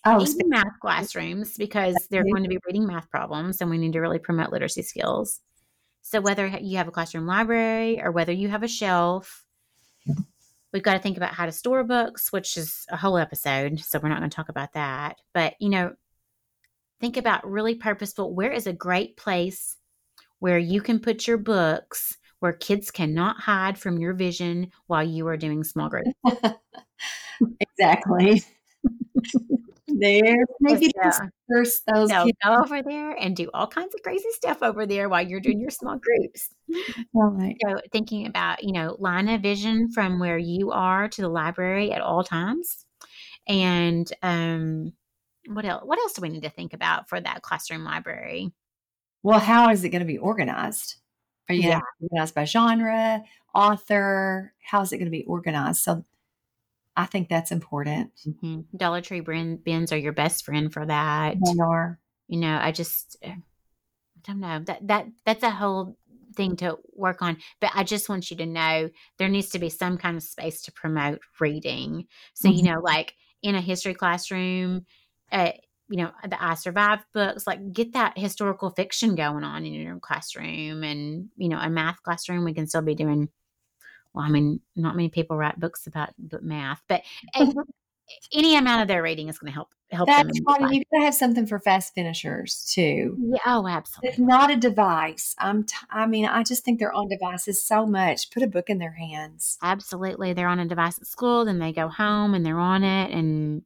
Oh, 0.05 0.21
Even 0.21 0.49
math 0.49 0.79
classrooms 0.81 1.57
because 1.57 1.95
they're 2.09 2.23
going 2.23 2.43
to 2.43 2.49
be 2.49 2.59
reading 2.65 2.87
math 2.87 3.09
problems 3.09 3.59
and 3.59 3.69
we 3.69 3.77
need 3.77 3.93
to 3.93 3.99
really 3.99 4.19
promote 4.19 4.51
literacy 4.51 4.81
skills. 4.81 5.41
So 6.01 6.21
whether 6.21 6.47
you 6.47 6.77
have 6.77 6.87
a 6.87 6.91
classroom 6.91 7.25
library 7.25 8.01
or 8.01 8.11
whether 8.11 8.31
you 8.31 8.47
have 8.47 8.63
a 8.63 8.69
shelf, 8.69 9.43
we've 10.71 10.83
got 10.83 10.93
to 10.93 10.99
think 10.99 11.17
about 11.17 11.33
how 11.33 11.45
to 11.45 11.51
store 11.51 11.83
books, 11.83 12.31
which 12.31 12.55
is 12.55 12.85
a 12.89 12.95
whole 12.95 13.17
episode. 13.17 13.79
So 13.81 13.99
we're 13.99 14.07
not 14.07 14.19
going 14.19 14.29
to 14.29 14.35
talk 14.35 14.47
about 14.49 14.73
that. 14.73 15.17
But 15.33 15.55
you 15.59 15.69
know, 15.69 15.93
think 17.01 17.17
about 17.17 17.49
really 17.49 17.75
purposeful. 17.75 18.33
Where 18.33 18.51
is 18.51 18.67
a 18.67 18.73
great 18.73 19.17
place 19.17 19.75
where 20.39 20.59
you 20.59 20.81
can 20.81 20.99
put 20.99 21.27
your 21.27 21.37
books 21.37 22.17
where 22.39 22.53
kids 22.53 22.91
cannot 22.91 23.39
hide 23.39 23.77
from 23.77 23.97
your 23.99 24.13
vision 24.13 24.71
while 24.87 25.03
you 25.03 25.27
are 25.27 25.37
doing 25.37 25.63
small 25.63 25.89
group? 25.89 26.05
exactly. 27.59 28.43
there, 29.87 30.35
maybe 30.59 30.91
Yeah. 30.95 31.19
first 31.49 31.83
those 31.87 32.09
So 32.11 32.25
kids. 32.25 32.37
go 32.43 32.55
over 32.63 32.81
there 32.83 33.11
and 33.11 33.35
do 33.35 33.49
all 33.53 33.67
kinds 33.67 33.95
of 33.95 34.01
crazy 34.03 34.29
stuff 34.31 34.61
over 34.61 34.85
there 34.85 35.09
while 35.09 35.25
you're 35.27 35.39
doing 35.39 35.59
your 35.59 35.69
small 35.71 35.97
groups. 35.97 36.49
Right. 37.13 37.55
So 37.67 37.79
thinking 37.91 38.27
about, 38.27 38.63
you 38.63 38.71
know, 38.71 38.95
line 38.99 39.27
of 39.29 39.41
vision 39.41 39.89
from 39.91 40.19
where 40.19 40.37
you 40.37 40.71
are 40.71 41.07
to 41.09 41.21
the 41.21 41.29
library 41.29 41.91
at 41.91 42.01
all 42.01 42.23
times. 42.23 42.85
And 43.47 44.11
um 44.23 44.93
what 45.47 45.65
else 45.65 45.83
what 45.85 45.99
else 45.99 46.13
do 46.13 46.21
we 46.21 46.29
need 46.29 46.43
to 46.43 46.49
think 46.49 46.73
about 46.73 47.09
for 47.09 47.19
that 47.19 47.41
classroom 47.41 47.83
library? 47.83 48.51
Well, 49.23 49.39
how 49.39 49.69
is 49.69 49.83
it 49.83 49.89
going 49.89 50.01
to 50.01 50.05
be 50.05 50.17
organized? 50.17 50.95
Are 51.49 51.55
you 51.55 51.61
going 51.63 51.73
Yeah. 51.73 51.79
to 51.79 51.85
organized 52.11 52.35
by 52.35 52.45
genre, 52.45 53.23
author? 53.53 54.53
How 54.63 54.81
is 54.81 54.91
it 54.91 54.97
going 54.97 55.05
to 55.05 55.11
be 55.11 55.23
organized? 55.25 55.81
So 55.81 56.03
I 56.95 57.05
think 57.05 57.29
that's 57.29 57.51
important. 57.51 58.11
Mhm. 58.27 58.65
Dollar 58.75 59.01
Tree 59.01 59.19
bin- 59.21 59.57
bins 59.57 59.91
are 59.91 59.97
your 59.97 60.13
best 60.13 60.43
friend 60.45 60.71
for 60.73 60.85
that. 60.85 61.37
They 61.39 61.59
are. 61.61 61.99
You 62.27 62.39
know, 62.39 62.57
I 62.61 62.71
just 62.71 63.17
uh, 63.23 63.29
I 63.29 63.35
don't 64.23 64.39
know. 64.39 64.59
That 64.65 64.87
that 64.87 65.07
that's 65.25 65.43
a 65.43 65.51
whole 65.51 65.97
thing 66.35 66.55
to 66.57 66.77
work 66.93 67.21
on. 67.21 67.37
But 67.59 67.71
I 67.73 67.83
just 67.83 68.09
want 68.09 68.29
you 68.29 68.37
to 68.37 68.45
know 68.45 68.89
there 69.17 69.29
needs 69.29 69.49
to 69.49 69.59
be 69.59 69.69
some 69.69 69.97
kind 69.97 70.17
of 70.17 70.23
space 70.23 70.61
to 70.63 70.71
promote 70.71 71.19
reading. 71.39 72.07
So, 72.33 72.49
you 72.49 72.63
Mhm. 72.63 72.65
know, 72.65 72.79
like 72.81 73.15
in 73.41 73.55
a 73.55 73.61
history 73.61 73.93
classroom, 73.93 74.85
uh, 75.31 75.51
you 75.89 75.97
know, 75.97 76.11
the 76.27 76.43
I 76.43 76.55
Survived 76.55 77.03
books, 77.13 77.47
like 77.47 77.73
get 77.73 77.93
that 77.93 78.17
historical 78.17 78.69
fiction 78.71 79.15
going 79.15 79.43
on 79.43 79.65
in 79.65 79.73
your 79.73 79.99
classroom. 79.99 80.83
And, 80.83 81.29
you 81.37 81.49
know, 81.49 81.59
a 81.59 81.69
math 81.69 82.01
classroom, 82.03 82.43
we 82.43 82.53
can 82.53 82.67
still 82.67 82.81
be 82.81 82.95
doing, 82.95 83.29
well, 84.13 84.25
I 84.25 84.29
mean, 84.29 84.59
not 84.75 84.95
many 84.95 85.09
people 85.09 85.37
write 85.37 85.59
books 85.59 85.87
about 85.87 86.09
but 86.17 86.43
math, 86.43 86.81
but 86.87 87.03
uh, 87.35 87.51
any 88.33 88.57
amount 88.57 88.81
of 88.81 88.87
their 88.87 89.03
reading 89.03 89.29
is 89.29 89.37
going 89.37 89.51
to 89.51 89.55
help 89.55 89.69
help 89.91 90.07
them. 90.07 90.27
That's 90.27 90.39
in 90.39 90.43
why 90.43 90.71
you 90.71 90.83
got 90.91 90.99
to 90.99 91.05
have 91.05 91.15
something 91.15 91.47
for 91.47 91.59
fast 91.59 91.93
finishers 91.93 92.69
too. 92.73 93.15
Yeah, 93.19 93.37
oh, 93.45 93.67
absolutely 93.67 94.09
It's 94.09 94.19
not 94.19 94.51
a 94.51 94.57
device. 94.57 95.35
I'm. 95.39 95.63
T- 95.63 95.75
I 95.89 96.05
mean, 96.05 96.25
I 96.25 96.43
just 96.43 96.65
think 96.65 96.79
they're 96.79 96.93
on 96.93 97.07
devices 97.07 97.63
so 97.63 97.85
much. 97.85 98.29
Put 98.31 98.43
a 98.43 98.47
book 98.47 98.69
in 98.69 98.79
their 98.79 98.91
hands. 98.91 99.57
Absolutely. 99.61 100.33
They're 100.33 100.47
on 100.47 100.59
a 100.59 100.65
device 100.65 100.99
at 100.99 101.07
school, 101.07 101.45
then 101.45 101.59
they 101.59 101.71
go 101.71 101.87
home 101.87 102.33
and 102.33 102.45
they're 102.45 102.59
on 102.59 102.83
it. 102.83 103.11
And 103.11 103.63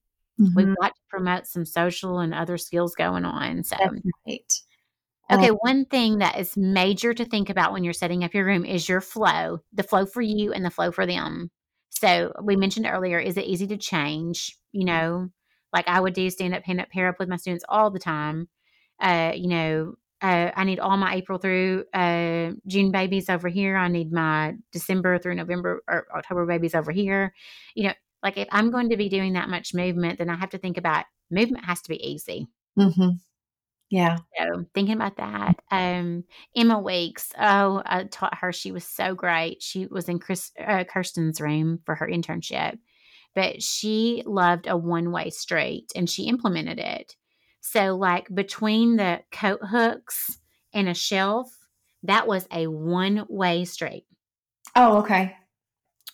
we've 0.56 0.68
Mhm. 0.68 0.76
got 0.82 0.96
to 0.96 1.02
promote 1.10 1.48
some 1.48 1.66
social 1.66 2.20
and 2.20 2.34
other 2.34 2.58
skills 2.58 2.96
going 2.96 3.26
on. 3.26 3.64
So, 3.64 3.78
That's 3.78 3.94
right. 4.28 4.54
okay, 5.34 5.50
Um, 5.50 5.58
one 5.62 5.86
thing 5.86 6.18
that 6.20 6.38
is 6.40 6.58
major 6.58 7.14
to 7.14 7.26
think 7.26 7.50
about 7.50 7.72
when 7.74 7.84
you're 7.84 7.94
setting 7.94 8.24
up 8.24 8.34
your 8.34 8.46
room 8.46 8.66
is 8.66 8.90
your 8.90 9.02
flow, 9.02 9.60
the 9.74 9.84
flow 9.84 10.06
for 10.06 10.22
you 10.22 10.52
and 10.54 10.66
the 10.66 10.70
flow 10.72 10.92
for 10.92 11.06
them. 11.06 11.52
So, 11.90 12.34
we 12.44 12.56
mentioned 12.56 12.88
earlier, 12.88 13.20
is 13.20 13.38
it 13.38 13.46
easy 13.46 13.68
to 13.68 13.78
change? 13.78 14.58
You 14.72 14.86
know, 14.86 15.30
like 15.74 15.88
I 15.88 16.00
would 16.02 16.14
do 16.14 16.30
stand 16.30 16.54
up, 16.56 16.64
hand 16.64 16.82
up, 16.82 16.90
pair 16.90 17.08
up 17.08 17.20
with 17.20 17.30
my 17.30 17.38
students 17.38 17.66
all 17.70 17.92
the 17.92 18.00
time. 18.00 18.50
Uh, 19.00 19.34
you 19.36 19.48
know, 19.48 19.96
uh, 20.22 20.52
I 20.56 20.64
need 20.66 20.80
all 20.80 20.98
my 20.98 21.16
April 21.16 21.40
through 21.40 21.86
uh, 21.94 22.52
June 22.68 22.92
babies 22.92 23.30
over 23.30 23.50
here. 23.50 23.76
I 23.78 23.88
need 23.88 24.12
my 24.12 24.56
December 24.72 25.18
through 25.20 25.36
November 25.36 25.82
or 25.88 26.08
October 26.16 26.46
babies 26.46 26.76
over 26.76 26.92
here. 26.92 27.34
You 27.76 27.86
know, 27.90 27.94
like 28.24 28.38
if 28.38 28.48
I'm 28.52 28.72
going 28.72 28.90
to 28.90 28.98
be 28.98 29.10
doing 29.10 29.34
that 29.34 29.50
much 29.50 29.74
movement, 29.74 30.20
then 30.20 30.30
I 30.30 30.36
have 30.36 30.52
to 30.52 30.58
think 30.58 30.78
about 30.78 31.06
movement 31.30 31.66
has 31.66 31.82
to 31.84 31.90
be 31.90 32.06
easy. 32.06 32.48
mhm. 32.78 33.20
Yeah. 33.90 34.20
So 34.40 34.66
thinking 34.74 34.96
about 34.96 35.18
that, 35.18 35.62
um, 35.70 36.24
Emma 36.56 36.80
Weeks. 36.80 37.34
Oh, 37.38 37.84
I 37.86 38.06
taught 38.06 38.38
her. 38.38 38.54
She 38.54 38.72
was 38.72 38.86
so 38.86 39.16
great. 39.16 39.62
She 39.62 39.86
was 39.86 40.08
in 40.08 40.18
Chris, 40.18 40.52
uh, 40.66 40.86
Kirsten's 40.86 41.42
room 41.42 41.80
for 41.86 41.96
her 41.96 42.08
internship, 42.08 42.78
but 43.36 43.62
she 43.62 44.24
loved 44.26 44.68
a 44.68 44.78
one-way 44.78 45.30
street, 45.30 45.92
and 45.94 46.10
she 46.10 46.24
implemented 46.28 46.80
it. 46.80 47.18
So, 47.60 47.98
like 47.98 48.34
between 48.34 48.96
the 48.96 49.22
coat 49.30 49.60
hooks 49.62 50.40
and 50.74 50.88
a 50.88 50.94
shelf, 50.94 51.54
that 52.04 52.28
was 52.28 52.48
a 52.50 52.68
one-way 52.68 53.66
street. 53.66 54.06
Oh, 54.74 55.00
okay. 55.00 55.36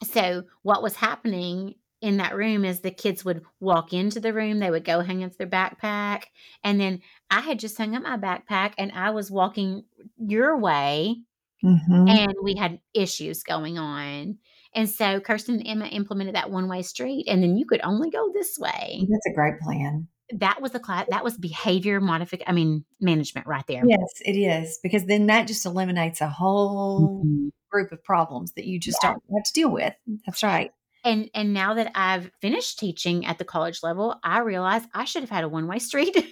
So, 0.04 0.44
what 0.64 0.82
was 0.82 0.96
happening 0.96 1.76
in 2.02 2.18
that 2.18 2.36
room 2.36 2.64
is 2.66 2.80
the 2.82 2.92
kids 2.92 3.26
would 3.26 3.44
walk 3.60 3.94
into 3.94 4.20
the 4.20 4.34
room, 4.34 4.60
they 4.60 4.70
would 4.72 4.86
go 4.86 5.02
hang 5.02 5.24
up 5.24 5.36
their 5.38 5.48
backpack, 5.48 6.24
and 6.64 6.80
then 6.80 7.02
I 7.32 7.42
had 7.42 7.60
just 7.60 7.78
hung 7.78 7.96
up 7.96 8.04
my 8.04 8.18
backpack 8.18 8.74
and 8.78 8.92
I 8.92 9.10
was 9.12 9.32
walking 9.32 9.84
your 10.18 10.58
way, 10.58 11.18
Mhm. 11.64 12.10
and 12.10 12.34
we 12.44 12.56
had 12.56 12.80
issues 12.94 13.44
going 13.44 13.78
on. 13.80 14.38
And 14.76 14.88
so, 14.90 15.20
Kirsten 15.20 15.56
and 15.56 15.68
Emma 15.68 15.86
implemented 15.88 16.36
that 16.36 16.52
one 16.52 16.68
way 16.70 16.84
street, 16.84 17.26
and 17.28 17.42
then 17.42 17.58
you 17.58 17.66
could 17.66 17.82
only 17.84 18.10
go 18.12 18.32
this 18.34 18.60
way. 18.60 19.06
That's 19.10 19.26
a 19.28 19.34
great 19.34 19.60
plan. 19.62 20.08
That 20.36 20.62
was 20.62 20.76
a 20.76 20.80
class, 20.80 21.08
that 21.10 21.24
was 21.24 21.38
behavior 21.38 22.00
modification, 22.02 22.50
I 22.50 22.52
mean, 22.54 22.86
management 23.00 23.48
right 23.48 23.66
there. 23.68 23.82
Yes, 23.88 24.10
it 24.26 24.34
is 24.34 24.78
because 24.84 25.06
then 25.06 25.26
that 25.28 25.48
just 25.48 25.66
eliminates 25.66 26.20
a 26.22 26.28
whole 26.30 27.24
Mhm. 27.24 27.50
group 27.72 27.92
of 27.94 28.04
problems 28.04 28.52
that 28.54 28.66
you 28.68 28.78
just 28.80 29.00
Yeah. 29.02 29.14
don't 29.14 29.24
have 29.34 29.44
to 29.46 29.54
deal 29.54 29.72
with. 29.72 29.94
That's 30.26 30.44
right. 30.44 30.72
And 31.08 31.30
and 31.34 31.54
now 31.54 31.74
that 31.76 31.92
I've 31.96 32.30
finished 32.42 32.80
teaching 32.80 33.26
at 33.26 33.38
the 33.38 33.46
college 33.46 33.82
level, 33.82 34.20
I 34.26 34.40
realize 34.40 34.82
I 34.94 35.06
should 35.06 35.24
have 35.24 35.30
had 35.30 35.46
a 35.46 35.50
one 35.50 35.66
way 35.66 35.80
street 35.80 36.16
in 36.18 36.24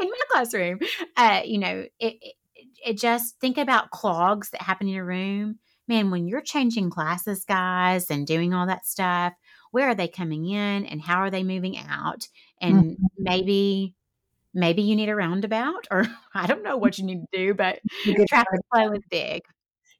my 0.00 0.20
classroom. 0.28 0.80
Uh, 1.16 1.42
you 1.44 1.58
know, 1.58 1.86
it, 2.00 2.14
it 2.20 2.34
it 2.84 2.98
just 2.98 3.38
think 3.40 3.58
about 3.58 3.90
clogs 3.90 4.50
that 4.50 4.62
happen 4.62 4.88
in 4.88 4.94
your 4.94 5.04
room. 5.04 5.60
Man, 5.86 6.10
when 6.10 6.26
you're 6.26 6.40
changing 6.40 6.90
classes, 6.90 7.44
guys, 7.44 8.10
and 8.10 8.26
doing 8.26 8.52
all 8.52 8.66
that 8.66 8.86
stuff, 8.86 9.34
where 9.70 9.88
are 9.88 9.94
they 9.94 10.08
coming 10.08 10.48
in 10.48 10.84
and 10.84 11.00
how 11.00 11.18
are 11.18 11.30
they 11.30 11.44
moving 11.44 11.78
out? 11.78 12.26
And 12.60 12.96
maybe 13.18 13.94
maybe 14.52 14.82
you 14.82 14.96
need 14.96 15.10
a 15.10 15.14
roundabout 15.14 15.86
or 15.92 16.06
I 16.34 16.48
don't 16.48 16.64
know 16.64 16.76
what 16.76 16.98
you 16.98 17.04
need 17.04 17.20
to 17.20 17.38
do, 17.38 17.54
but 17.54 17.78
traffic 18.28 18.60
flow 18.74 18.90
is 18.94 19.02
big. 19.08 19.42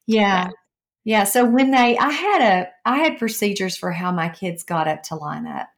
Yeah. 0.06 0.50
Yeah. 1.04 1.24
So 1.24 1.44
when 1.44 1.70
they, 1.72 1.98
I 1.98 2.10
had 2.10 2.40
a, 2.42 2.68
I 2.84 2.98
had 2.98 3.18
procedures 3.18 3.76
for 3.76 3.90
how 3.90 4.12
my 4.12 4.28
kids 4.28 4.62
got 4.62 4.86
up 4.88 5.02
to 5.04 5.16
line 5.16 5.46
up. 5.46 5.68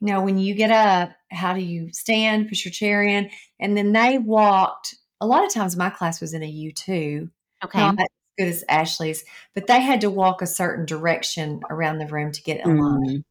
You 0.00 0.08
know, 0.08 0.22
when 0.22 0.38
you 0.38 0.54
get 0.54 0.70
up, 0.70 1.10
how 1.30 1.52
do 1.54 1.60
you 1.60 1.90
stand, 1.92 2.48
push 2.48 2.64
your 2.64 2.72
chair 2.72 3.02
in? 3.02 3.30
And 3.58 3.76
then 3.76 3.92
they 3.92 4.18
walked. 4.18 4.94
A 5.20 5.26
lot 5.26 5.44
of 5.44 5.52
times 5.52 5.76
my 5.76 5.90
class 5.90 6.20
was 6.20 6.32
in 6.32 6.42
a 6.42 6.46
U2, 6.50 7.30
Okay. 7.64 7.78
not 7.78 8.00
as 8.00 8.06
good 8.38 8.48
as 8.48 8.64
Ashley's, 8.70 9.24
but 9.54 9.66
they 9.66 9.80
had 9.80 10.00
to 10.00 10.08
walk 10.10 10.40
a 10.40 10.46
certain 10.46 10.86
direction 10.86 11.60
around 11.68 11.98
the 11.98 12.06
room 12.06 12.32
to 12.32 12.42
get 12.42 12.60
in 12.64 12.78
line. 12.78 13.04
Mm, 13.06 13.24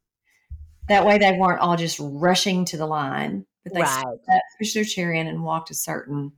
That 0.87 1.05
way 1.05 1.17
they 1.17 1.31
weren't 1.33 1.61
all 1.61 1.77
just 1.77 1.99
rushing 1.99 2.65
to 2.65 2.77
the 2.77 2.85
line, 2.85 3.45
but 3.63 3.73
they 3.73 3.81
right. 3.81 4.05
up, 4.05 4.41
pushed 4.59 4.75
their 4.75 4.83
chair 4.83 5.11
in 5.11 5.25
and 5.25 5.43
walked 5.43 5.71
a 5.71 5.75
certain 5.75 6.33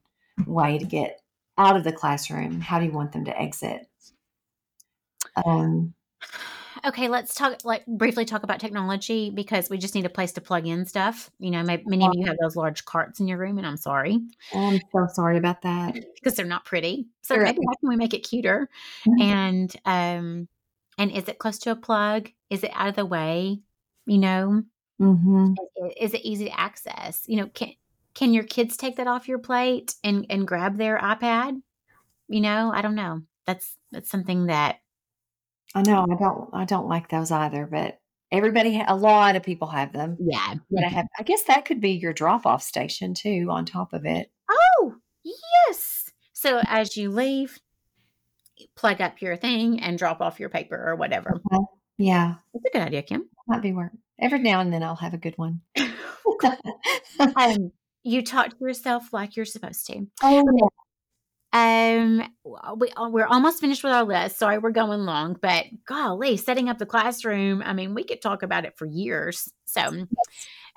way 0.46 0.78
to 0.78 0.86
get 0.86 1.20
out 1.58 1.76
of 1.76 1.84
the 1.84 1.92
classroom. 1.92 2.62
How 2.62 2.80
do 2.80 2.86
you 2.86 2.92
want 2.94 3.12
them 3.12 3.26
to 3.26 3.38
exit? 3.42 3.86
Um, 5.36 5.94
Okay, 6.86 7.10
let's 7.10 7.36
talk 7.36 7.64
like 7.64 7.86
briefly 7.86 8.26
talk 8.26 8.44
about 8.44 8.60
technology 8.60 9.30
because 9.30 9.70
we 9.70 9.78
just 9.78 9.94
need 9.94 10.06
a 10.06 10.10
place 10.10 10.32
to 10.34 10.42
plug 10.42 10.66
in 10.66 10.86
stuff. 10.86 11.30
You 11.38 11.52
know, 11.52 11.64
may, 11.64 11.84
many 11.86 12.06
of 12.08 12.14
you 12.16 12.26
have 12.26 12.38
those 12.42 12.56
large 12.56 12.86
carts 12.86 13.20
in 13.20 13.28
your 13.28 13.38
room, 13.38 13.58
and 13.58 13.68
I'm 13.68 13.78
sorry 13.78 14.20
I'm 14.54 14.80
so 14.92 15.08
sorry 15.14 15.38
about 15.38 15.62
that. 15.64 15.94
because 16.16 16.36
they're 16.36 16.46
not 16.46 16.66
pretty. 16.66 17.08
So 17.22 17.36
Sure. 17.36 17.44
maybe 17.46 17.60
how 17.68 17.76
can 17.76 17.90
we 17.90 17.96
make 17.98 18.14
it 18.14 18.20
cuter? 18.28 18.70
Mhm. 19.06 19.22
And 19.22 19.76
um, 19.86 20.48
And 20.98 21.12
is 21.12 21.28
it 21.28 21.40
close 21.40 21.60
to 21.60 21.72
a 21.72 21.76
plug? 21.76 22.30
Is 22.50 22.64
it 22.64 22.72
out 22.74 22.88
of 22.90 22.96
the 22.96 23.06
way? 23.06 23.60
You 24.06 24.18
know, 24.18 24.64
Mm-hmm. 25.02 25.54
is 26.00 26.14
it 26.14 26.22
easy 26.24 26.46
to 26.46 26.60
access? 26.60 27.24
You 27.28 27.38
know, 27.38 27.48
can 27.48 27.74
can 28.14 28.34
your 28.34 28.44
kids 28.44 28.78
take 28.78 28.98
that 28.98 29.08
off 29.08 29.28
your 29.28 29.40
plate 29.40 29.96
and 30.04 30.26
and 30.30 30.48
grab 30.48 30.78
their 30.78 30.98
iPad? 30.98 31.62
You 32.30 32.42
know, 32.42 32.72
I 32.74 32.82
don't 32.82 32.96
know. 32.96 33.22
That's 33.48 33.78
that's 33.92 34.10
something 34.10 34.48
that 34.48 34.80
I 35.76 35.82
know 35.84 36.06
I 36.10 36.16
don't 36.16 36.50
I 36.54 36.66
don't 36.66 36.88
like 36.88 37.10
those 37.10 37.32
either, 37.32 37.68
but 37.72 37.98
everybody 38.32 38.78
ha- 38.78 38.86
a 38.88 38.96
lot 38.96 39.36
of 39.36 39.44
people 39.44 39.68
have 39.70 39.94
them. 39.94 40.18
yeah. 40.20 40.56
But 40.70 40.84
I 40.84 40.90
have 40.90 41.08
I 41.20 41.24
guess 41.24 41.44
that 41.44 41.66
could 41.66 41.80
be 41.82 41.92
your 41.92 42.14
drop 42.14 42.46
off 42.46 42.62
station 42.64 43.14
too 43.14 43.48
on 43.50 43.66
top 43.66 43.94
of 43.94 44.06
it. 44.06 44.32
Oh, 44.50 44.96
yes. 45.24 46.10
So 46.34 46.60
as 46.66 46.98
you 46.98 47.10
leave, 47.12 47.58
plug 48.76 49.00
up 49.02 49.22
your 49.22 49.36
thing 49.38 49.80
and 49.80 49.98
drop 49.98 50.22
off 50.22 50.40
your 50.40 50.50
paper 50.50 50.76
or 50.76 50.96
whatever. 50.96 51.40
Yeah, 51.98 52.36
That's 52.54 52.66
a 52.66 52.70
good 52.78 52.82
idea, 52.88 53.04
Kim. 53.04 53.30
might 53.48 53.62
be 53.62 53.74
work. 53.74 53.92
Every 54.20 54.40
now 54.40 54.60
and 54.60 54.74
then 54.74 54.82
I'll 54.84 54.96
have 54.96 55.14
a 55.14 55.18
good 55.18 55.38
one. 55.38 55.62
Um, 57.36 57.72
you 58.04 58.24
talk 58.24 58.50
to 58.50 58.56
yourself 58.66 59.14
like 59.14 59.36
you're 59.36 59.46
supposed 59.46 59.86
to. 59.88 60.08
oh, 60.24 60.70
Um, 61.54 62.24
we 62.78 62.90
uh, 62.92 63.10
we're 63.10 63.26
almost 63.28 63.60
finished 63.60 63.84
with 63.84 63.92
our 63.94 64.04
list. 64.04 64.38
Sorry, 64.38 64.58
we're 64.58 64.72
going 64.72 65.02
long, 65.02 65.38
but 65.42 65.66
golly, 65.86 66.38
setting 66.38 66.70
up 66.70 66.78
the 66.78 66.86
classroom. 66.86 67.62
I 67.66 67.74
mean, 67.74 67.94
we 67.94 68.04
could 68.04 68.22
talk 68.22 68.42
about 68.44 68.66
it 68.66 68.78
for 68.78 68.86
years. 68.86 69.52
So, 69.66 70.06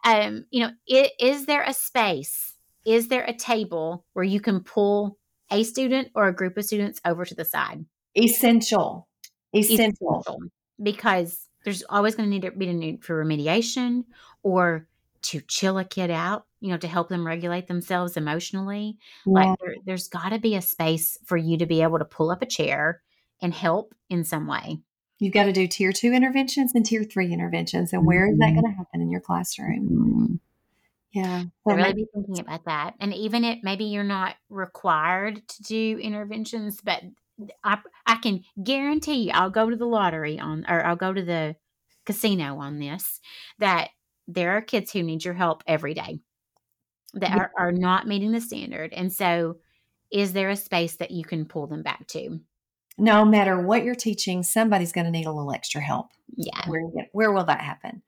um, 0.04 0.46
you 0.50 0.60
know, 0.60 0.70
i- 0.90 1.10
is 1.20 1.46
there 1.46 1.62
a 1.62 1.72
space? 1.72 2.54
Is 2.84 3.08
there 3.08 3.24
a 3.24 3.32
table 3.32 4.04
where 4.12 4.24
you 4.24 4.40
can 4.40 4.60
pull 4.60 5.18
a 5.50 5.62
student 5.62 6.08
or 6.14 6.26
a 6.28 6.34
group 6.34 6.56
of 6.56 6.64
students 6.64 7.00
over 7.04 7.24
to 7.24 7.34
the 7.34 7.44
side? 7.44 7.84
essential. 8.16 9.08
Essential. 9.54 10.20
essential 10.20 10.38
because 10.82 11.48
there's 11.64 11.82
always 11.88 12.14
going 12.14 12.28
to 12.28 12.30
need 12.30 12.42
to 12.42 12.50
be 12.50 12.68
a 12.68 12.72
need 12.72 13.04
for 13.04 13.24
remediation 13.24 14.04
or 14.42 14.86
to 15.22 15.40
chill 15.42 15.78
a 15.78 15.84
kid 15.84 16.10
out, 16.10 16.46
you 16.64 16.70
know, 16.70 16.78
to 16.78 16.88
help 16.88 17.10
them 17.10 17.26
regulate 17.26 17.66
themselves 17.66 18.16
emotionally. 18.16 18.96
Yeah. 19.26 19.32
Like 19.32 19.58
there, 19.60 19.74
there's 19.84 20.08
got 20.08 20.30
to 20.30 20.38
be 20.38 20.54
a 20.54 20.62
space 20.62 21.18
for 21.26 21.36
you 21.36 21.58
to 21.58 21.66
be 21.66 21.82
able 21.82 21.98
to 21.98 22.06
pull 22.06 22.30
up 22.30 22.40
a 22.40 22.46
chair 22.46 23.02
and 23.42 23.52
help 23.52 23.94
in 24.08 24.24
some 24.24 24.46
way. 24.46 24.78
You've 25.18 25.34
got 25.34 25.44
to 25.44 25.52
do 25.52 25.66
tier 25.68 25.92
two 25.92 26.14
interventions 26.14 26.72
and 26.74 26.86
tier 26.86 27.04
three 27.04 27.30
interventions. 27.30 27.92
And 27.92 28.06
where 28.06 28.26
is 28.30 28.38
that 28.38 28.52
Mhm. 28.52 28.54
going 28.54 28.72
to 28.72 28.78
happen 28.78 29.02
in 29.02 29.10
your 29.10 29.20
classroom? 29.20 30.40
Yeah. 31.12 31.44
So 31.68 31.74
really 31.74 31.92
be 31.92 32.06
thinking 32.14 32.40
about 32.40 32.64
that. 32.64 32.94
And 32.98 33.12
even 33.12 33.44
if 33.44 33.58
maybe 33.62 33.84
you're 33.84 34.02
not 34.02 34.36
required 34.48 35.46
to 35.46 35.62
do 35.64 35.98
interventions, 35.98 36.80
but 36.82 37.02
I, 37.62 37.78
I 38.06 38.16
can 38.16 38.42
guarantee 38.62 39.24
you 39.24 39.32
I'll 39.34 39.50
go 39.50 39.68
to 39.68 39.76
the 39.76 39.84
lottery 39.84 40.40
on, 40.40 40.64
or 40.66 40.82
I'll 40.82 40.96
go 40.96 41.12
to 41.12 41.22
the 41.22 41.56
casino 42.06 42.56
on 42.56 42.78
this, 42.78 43.20
that 43.58 43.90
there 44.26 44.52
are 44.52 44.62
kids 44.62 44.92
who 44.92 45.02
need 45.02 45.26
your 45.26 45.34
help 45.34 45.62
every 45.66 45.92
day 45.92 46.20
that 47.14 47.30
Yeah. 47.30 47.36
are, 47.36 47.52
are 47.56 47.72
not 47.72 48.06
meeting 48.06 48.32
the 48.32 48.40
standard. 48.40 48.92
And 48.92 49.12
so 49.12 49.56
is 50.12 50.32
there 50.32 50.50
a 50.50 50.56
space 50.56 50.96
that 50.96 51.10
you 51.10 51.24
can 51.24 51.44
pull 51.46 51.66
them 51.66 51.82
back 51.82 52.06
to? 52.08 52.40
no 52.96 53.24
matter 53.24 53.60
what 53.60 53.82
you're 53.82 53.94
teaching, 53.96 54.44
somebody's 54.44 54.92
going 54.92 55.04
to 55.04 55.10
need 55.10 55.26
a 55.26 55.32
little 55.32 55.52
extra 55.52 55.80
help. 55.80 56.10
Yeah. 56.36 56.68
Where, 56.68 56.82
where 57.12 57.32
will 57.32 57.44
that 57.46 57.60
happen? 57.60 58.02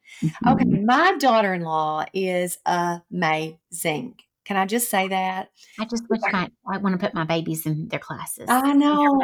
Okay. 0.46 0.64
Mm-hmm. 0.64 0.86
My 0.86 1.16
daughter 1.18 1.54
in 1.54 1.62
law 1.62 2.04
is 2.14 2.58
amazing. 2.64 4.14
Can 4.44 4.56
I 4.56 4.64
just 4.64 4.88
say 4.88 5.08
that? 5.08 5.48
I 5.80 5.86
just 5.86 6.04
wish 6.08 6.20
I, 6.32 6.48
I 6.72 6.78
want 6.78 6.92
to 6.92 7.04
put 7.04 7.14
my 7.14 7.24
babies 7.24 7.66
in 7.66 7.88
their 7.88 7.98
classes. 7.98 8.46
I 8.48 8.74
know. 8.74 9.20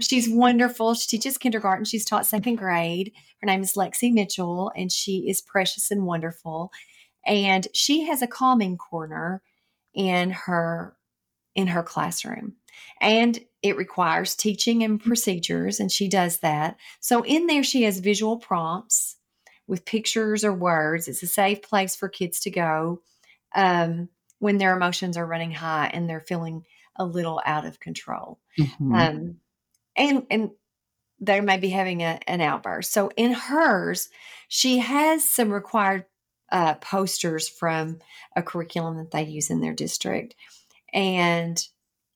She's 0.00 0.30
wonderful. 0.30 0.94
She 0.94 1.18
teaches 1.18 1.36
kindergarten. 1.36 1.84
She's 1.84 2.06
taught 2.06 2.24
second 2.24 2.56
grade. 2.56 3.12
Her 3.42 3.46
name 3.46 3.60
is 3.60 3.74
Lexie 3.74 4.14
Mitchell, 4.14 4.72
and 4.74 4.90
she 4.90 5.26
is 5.28 5.42
precious 5.42 5.90
and 5.90 6.06
wonderful. 6.06 6.72
And 7.26 7.68
she 7.72 8.04
has 8.06 8.22
a 8.22 8.26
calming 8.26 8.76
corner 8.76 9.42
in 9.94 10.30
her 10.30 10.96
in 11.54 11.66
her 11.68 11.82
classroom. 11.82 12.54
And 13.00 13.38
it 13.62 13.76
requires 13.76 14.34
teaching 14.34 14.82
and 14.82 15.00
procedures, 15.00 15.78
and 15.78 15.92
she 15.92 16.08
does 16.08 16.38
that. 16.38 16.76
So 17.00 17.22
in 17.22 17.46
there, 17.46 17.62
she 17.62 17.82
has 17.82 17.98
visual 18.00 18.38
prompts 18.38 19.16
with 19.66 19.84
pictures 19.84 20.44
or 20.44 20.52
words. 20.52 21.08
It's 21.08 21.22
a 21.22 21.26
safe 21.26 21.62
place 21.62 21.94
for 21.94 22.08
kids 22.08 22.40
to 22.40 22.50
go 22.50 23.02
um, 23.54 24.08
when 24.38 24.58
their 24.58 24.74
emotions 24.74 25.16
are 25.16 25.26
running 25.26 25.52
high 25.52 25.90
and 25.92 26.08
they're 26.08 26.20
feeling 26.20 26.64
a 26.96 27.04
little 27.04 27.40
out 27.46 27.64
of 27.64 27.80
control 27.80 28.38
Mhm. 28.58 28.94
um, 28.94 29.36
and 29.96 30.26
and 30.30 30.50
they 31.20 31.40
may 31.40 31.56
be 31.56 31.70
having 31.70 32.02
a, 32.02 32.18
an 32.26 32.40
outburst. 32.40 32.92
So 32.92 33.10
in 33.16 33.32
hers, 33.32 34.08
she 34.48 34.78
has 34.78 35.26
some 35.26 35.52
required 35.52 36.04
uh, 36.52 36.74
posters 36.74 37.48
from 37.48 37.98
a 38.36 38.42
curriculum 38.42 38.98
that 38.98 39.10
they 39.10 39.24
use 39.24 39.50
in 39.50 39.60
their 39.60 39.72
district, 39.74 40.36
and 40.92 41.66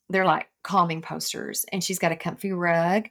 they're 0.08 0.24
like 0.24 0.48
calming 0.62 1.02
posters. 1.02 1.64
And 1.72 1.82
she's 1.82 1.98
got 1.98 2.12
a 2.12 2.16
comfy 2.16 2.52
rug 2.52 3.08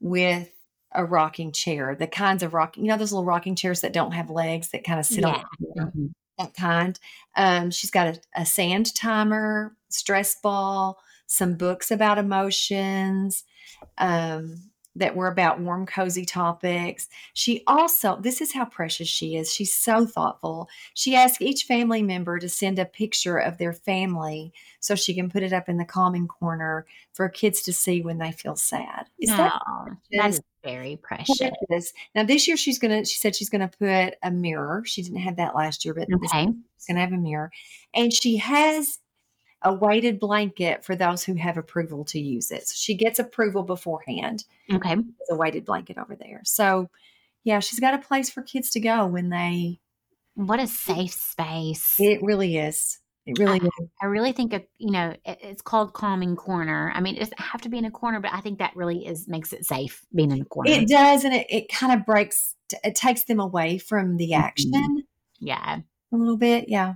with 0.00 0.50
a 0.92 1.04
rocking 1.04 1.52
chair, 1.52 1.96
the 1.98 2.06
kinds 2.06 2.42
of 2.42 2.52
rocking, 2.52 2.84
you 2.84 2.90
know, 2.90 2.98
those 2.98 3.12
little 3.12 3.24
rocking 3.24 3.56
chairs 3.56 3.80
that 3.80 3.92
don't 3.92 4.12
have 4.12 4.30
legs 4.30 4.70
that 4.70 4.84
kind 4.84 5.00
of 5.00 5.06
sit 5.06 5.24
on 5.24 5.44
the 5.58 5.66
floor 5.66 5.92
Mhm. 5.96 6.12
that 6.38 6.54
kind. 6.54 6.98
Um, 7.36 7.70
she's 7.70 7.90
got 7.90 8.06
a, 8.08 8.20
a 8.36 8.44
sand 8.46 8.94
timer, 8.94 9.74
stress 9.88 10.36
ball, 10.40 10.98
some 11.26 11.54
books 11.54 11.90
about 11.90 12.18
emotions 12.18 13.44
um, 13.98 14.70
that 14.96 15.16
were 15.16 15.26
about 15.26 15.60
warm, 15.60 15.86
cozy 15.86 16.24
topics. 16.24 17.08
She 17.32 17.62
also, 17.66 18.16
this 18.20 18.40
is 18.40 18.52
how 18.52 18.64
precious 18.64 19.08
she 19.08 19.36
is. 19.36 19.52
She's 19.52 19.74
so 19.74 20.06
thoughtful. 20.06 20.68
She 20.94 21.16
asked 21.16 21.42
each 21.42 21.64
family 21.64 22.02
member 22.02 22.38
to 22.38 22.48
send 22.48 22.78
a 22.78 22.84
picture 22.84 23.36
of 23.36 23.58
their 23.58 23.72
family 23.72 24.52
so 24.80 24.94
she 24.94 25.14
can 25.14 25.30
put 25.30 25.42
it 25.42 25.52
up 25.52 25.68
in 25.68 25.78
the 25.78 25.84
calming 25.84 26.28
corner 26.28 26.86
for 27.12 27.28
kids 27.28 27.62
to 27.62 27.72
see 27.72 28.02
when 28.02 28.18
they 28.18 28.30
feel 28.32 28.56
sad. 28.56 29.06
Is 29.18 29.30
that 29.30 29.52
Aw, 29.66 29.84
that 29.86 29.96
precious? 30.12 30.38
is 30.38 30.40
very 30.62 30.96
precious. 31.02 31.38
precious? 31.38 31.92
Now, 32.14 32.24
this 32.24 32.46
year 32.46 32.56
she's 32.56 32.78
going 32.78 33.02
to, 33.02 33.08
she 33.08 33.18
said 33.18 33.34
she's 33.34 33.50
going 33.50 33.68
to 33.68 33.76
put 33.78 34.14
a 34.22 34.30
mirror. 34.30 34.82
She 34.86 35.02
didn't 35.02 35.18
have 35.20 35.36
that 35.36 35.54
last 35.54 35.84
year, 35.84 35.94
but 35.94 36.08
Okay. 36.12 36.46
She's 36.76 36.86
going 36.86 36.96
to 36.96 37.00
have 37.00 37.12
a 37.12 37.16
mirror. 37.16 37.50
And 37.94 38.12
she 38.12 38.36
has 38.36 38.98
a 39.64 39.72
weighted 39.72 40.20
blanket 40.20 40.84
for 40.84 40.94
those 40.94 41.24
who 41.24 41.34
have 41.34 41.56
approval 41.56 42.04
to 42.04 42.20
use 42.20 42.50
it. 42.50 42.68
So 42.68 42.74
she 42.76 42.94
gets 42.94 43.18
approval 43.18 43.62
beforehand. 43.62 44.44
Okay. 44.72 44.94
There's 44.94 45.30
a 45.30 45.36
weighted 45.36 45.64
blanket 45.64 45.98
over 45.98 46.14
there. 46.14 46.42
So, 46.44 46.90
yeah, 47.42 47.60
she's 47.60 47.80
got 47.80 47.94
a 47.94 47.98
place 47.98 48.30
for 48.30 48.42
kids 48.42 48.70
to 48.70 48.80
go 48.80 49.06
when 49.06 49.30
they, 49.30 49.80
What 50.34 50.60
a 50.60 50.66
safe 50.66 51.12
space. 51.12 51.94
it 51.98 52.22
really 52.22 52.58
is. 52.58 52.98
It 53.26 53.38
really 53.38 53.58
is. 53.58 53.88
I 54.02 54.06
really 54.06 54.32
think 54.32 54.52
a, 54.52 54.62
you 54.76 54.90
know 54.90 55.14
it, 55.24 55.38
it's 55.40 55.62
called 55.62 55.94
calming 55.94 56.36
corner. 56.36 56.92
I 56.94 57.00
mean, 57.00 57.16
it 57.16 57.20
doesn't 57.20 57.40
have 57.40 57.62
to 57.62 57.70
be 57.70 57.78
in 57.78 57.86
a 57.86 57.90
corner, 57.90 58.20
but 58.20 58.34
I 58.34 58.40
think 58.42 58.58
that 58.58 58.76
really 58.76 59.06
is 59.06 59.26
makes 59.26 59.54
it 59.54 59.64
safe 59.64 60.04
being 60.14 60.30
in 60.30 60.42
a 60.42 60.44
corner. 60.44 60.70
It 60.70 60.88
does. 60.88 61.24
And 61.24 61.32
it, 61.32 61.46
it 61.48 61.68
kind 61.70 61.98
of 61.98 62.04
breaks, 62.04 62.54
it 62.82 62.94
takes 62.94 63.24
them 63.24 63.40
away 63.40 63.78
from 63.78 64.18
the 64.18 64.32
mm-hmm. 64.32 64.42
action 64.42 65.04
yeah. 65.40 65.78
a 66.12 66.16
little 66.16 66.36
bit. 66.36 66.68
Yeah. 66.68 66.94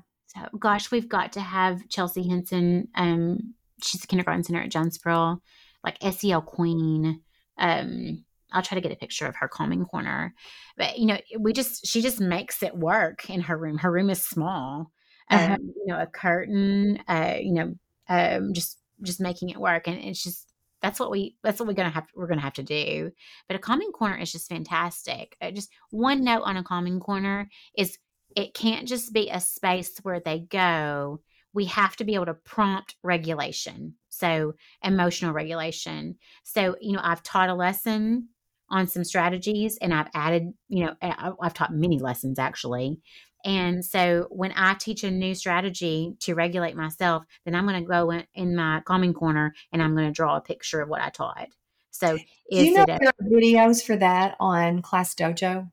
Gosh, 0.58 0.90
we've 0.90 1.08
got 1.08 1.32
to 1.32 1.40
have 1.40 1.88
Chelsea 1.88 2.28
Henson. 2.28 2.88
Um, 2.94 3.54
she's 3.82 4.04
a 4.04 4.06
kindergarten 4.06 4.44
center 4.44 4.60
at 4.62 4.70
John 4.70 4.84
Jonesboro, 4.84 5.40
like 5.84 5.98
SEL 6.02 6.42
queen. 6.42 7.22
Um, 7.56 8.24
I'll 8.52 8.62
try 8.62 8.76
to 8.76 8.80
get 8.80 8.92
a 8.92 8.96
picture 8.96 9.26
of 9.26 9.36
her 9.36 9.48
calming 9.48 9.84
corner, 9.84 10.34
but 10.76 10.98
you 10.98 11.06
know, 11.06 11.18
we 11.38 11.52
just 11.52 11.86
she 11.86 12.00
just 12.00 12.20
makes 12.20 12.62
it 12.62 12.74
work 12.76 13.28
in 13.28 13.42
her 13.42 13.56
room. 13.58 13.78
Her 13.78 13.92
room 13.92 14.10
is 14.10 14.24
small. 14.24 14.90
Um, 15.30 15.40
Uh-huh. 15.40 15.56
you 15.60 15.86
know, 15.86 16.00
a 16.00 16.06
curtain. 16.06 16.98
Uh, 17.06 17.36
you 17.40 17.52
know, 17.52 17.74
um, 18.08 18.54
just 18.54 18.78
just 19.02 19.20
making 19.20 19.50
it 19.50 19.58
work, 19.60 19.86
and 19.86 19.98
it's 19.98 20.22
just 20.22 20.52
that's 20.80 20.98
what 20.98 21.10
we 21.10 21.36
that's 21.42 21.60
what 21.60 21.66
we're 21.68 21.74
gonna 21.74 21.90
have 21.90 22.06
we're 22.14 22.26
gonna 22.26 22.40
have 22.40 22.54
to 22.54 22.62
do. 22.62 23.10
But 23.48 23.56
a 23.56 23.58
calming 23.60 23.92
corner 23.92 24.16
is 24.16 24.32
just 24.32 24.48
fantastic. 24.48 25.36
Uh, 25.42 25.50
just 25.50 25.70
one 25.90 26.24
note 26.24 26.42
on 26.42 26.56
a 26.56 26.64
calming 26.64 27.00
corner 27.00 27.48
is 27.76 27.98
it 28.38 28.54
can't 28.54 28.86
just 28.86 29.12
be 29.12 29.30
a 29.30 29.40
space 29.40 29.98
where 30.04 30.20
they 30.20 30.38
go. 30.38 31.20
We 31.52 31.64
have 31.64 31.96
to 31.96 32.04
be 32.04 32.14
able 32.14 32.26
to 32.26 32.34
prompt 32.34 32.94
regulation. 33.02 33.94
So, 34.10 34.54
emotional 34.84 35.32
regulation. 35.32 36.18
So, 36.44 36.76
you 36.80 36.92
know, 36.92 37.00
I've 37.02 37.24
taught 37.24 37.48
a 37.48 37.54
lesson 37.54 38.28
on 38.70 38.86
some 38.86 39.02
strategies 39.02 39.76
and 39.78 39.92
I've 39.92 40.10
added, 40.14 40.52
you 40.68 40.86
know, 40.86 40.94
I've 41.02 41.54
taught 41.54 41.74
many 41.74 41.98
lessons 41.98 42.38
actually. 42.38 43.00
And 43.44 43.84
so 43.84 44.28
when 44.30 44.52
I 44.54 44.74
teach 44.74 45.02
a 45.02 45.10
new 45.10 45.34
strategy 45.34 46.14
to 46.20 46.34
regulate 46.34 46.76
myself, 46.76 47.24
then 47.44 47.56
I'm 47.56 47.66
going 47.66 47.82
to 47.82 47.88
go 47.88 48.10
in, 48.12 48.24
in 48.34 48.54
my 48.54 48.82
calming 48.84 49.14
corner 49.14 49.52
and 49.72 49.82
I'm 49.82 49.96
going 49.96 50.06
to 50.06 50.12
draw 50.12 50.36
a 50.36 50.40
picture 50.40 50.80
of 50.80 50.88
what 50.88 51.00
I 51.00 51.08
taught. 51.08 51.48
So, 51.90 52.16
Do 52.16 52.24
you 52.50 52.72
know 52.72 52.82
it 52.82 52.90
a, 52.90 52.98
there 53.00 53.08
are 53.08 53.28
videos 53.28 53.84
for 53.84 53.96
that 53.96 54.36
on 54.38 54.82
Class 54.82 55.14
Dojo 55.16 55.70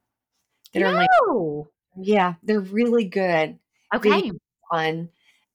that 0.74 0.82
are 0.82 0.92
like, 0.92 1.10
no. 1.28 1.70
Yeah, 1.98 2.36
they're 2.44 2.60
really 2.60 3.06
good. 3.06 3.60
Okay. 3.94 4.32
on, 4.72 5.10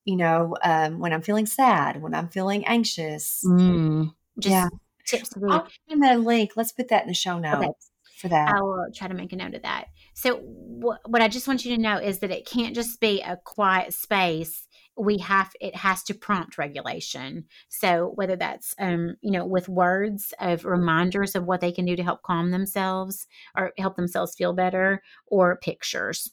you 0.05 0.15
know, 0.15 0.55
um, 0.63 0.99
when 0.99 1.13
I'm 1.13 1.21
feeling 1.21 1.45
sad, 1.45 2.01
when 2.01 2.13
I'm 2.15 2.29
feeling 2.29 2.65
anxious. 2.65 3.43
Mm, 3.45 4.13
just 4.39 4.51
Yeah. 4.51 4.69
tips 5.05 5.29
I'll 5.49 5.61
put 5.63 5.71
in 5.89 5.99
that 5.99 6.21
link. 6.21 6.51
Let's 6.55 6.71
put 6.71 6.87
that 6.87 7.01
in 7.03 7.07
the 7.09 7.13
show 7.13 7.37
notes. 7.37 7.89
for 8.17 8.29
that. 8.29 8.55
I 8.55 8.61
will 8.61 8.85
try 8.93 9.07
to 9.07 9.15
make 9.15 9.33
a 9.33 9.35
note 9.35 9.55
of 9.55 9.63
that. 9.63 9.85
So, 10.13 10.37
wh- 10.37 11.09
what 11.09 11.23
I 11.23 11.27
just 11.27 11.47
want 11.47 11.65
you 11.65 11.75
to 11.75 11.81
know 11.81 11.97
is 11.97 12.19
that 12.19 12.29
it 12.29 12.45
can't 12.45 12.75
just 12.75 12.99
be 12.99 13.19
a 13.21 13.35
quiet 13.35 13.95
space. 13.95 14.67
We 14.97 15.17
have 15.19 15.51
it 15.59 15.75
has 15.75 16.03
to 16.03 16.13
prompt 16.13 16.57
regulation. 16.57 17.45
So, 17.69 18.11
whether 18.15 18.35
that's 18.35 18.75
um, 18.79 19.15
you 19.21 19.31
know 19.31 19.45
with 19.45 19.69
words 19.69 20.33
of 20.39 20.65
reminders 20.65 21.35
of 21.35 21.45
what 21.45 21.61
they 21.61 21.71
can 21.71 21.85
do 21.85 21.95
to 21.95 22.03
help 22.03 22.23
calm 22.23 22.51
themselves 22.51 23.27
or 23.55 23.73
help 23.77 23.95
themselves 23.95 24.35
feel 24.35 24.53
better, 24.53 25.01
or 25.27 25.57
pictures. 25.57 26.31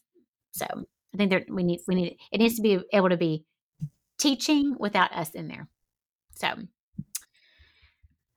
So, 0.52 0.66
I 1.14 1.16
think 1.16 1.30
that 1.30 1.50
we 1.50 1.62
need 1.62 1.80
we 1.86 1.94
need 1.94 2.18
it 2.32 2.38
needs 2.38 2.56
to 2.56 2.62
be 2.62 2.80
able 2.92 3.08
to 3.10 3.16
be 3.16 3.44
teaching 4.18 4.74
without 4.78 5.12
us 5.12 5.30
in 5.30 5.48
there. 5.48 5.68
So, 6.34 6.48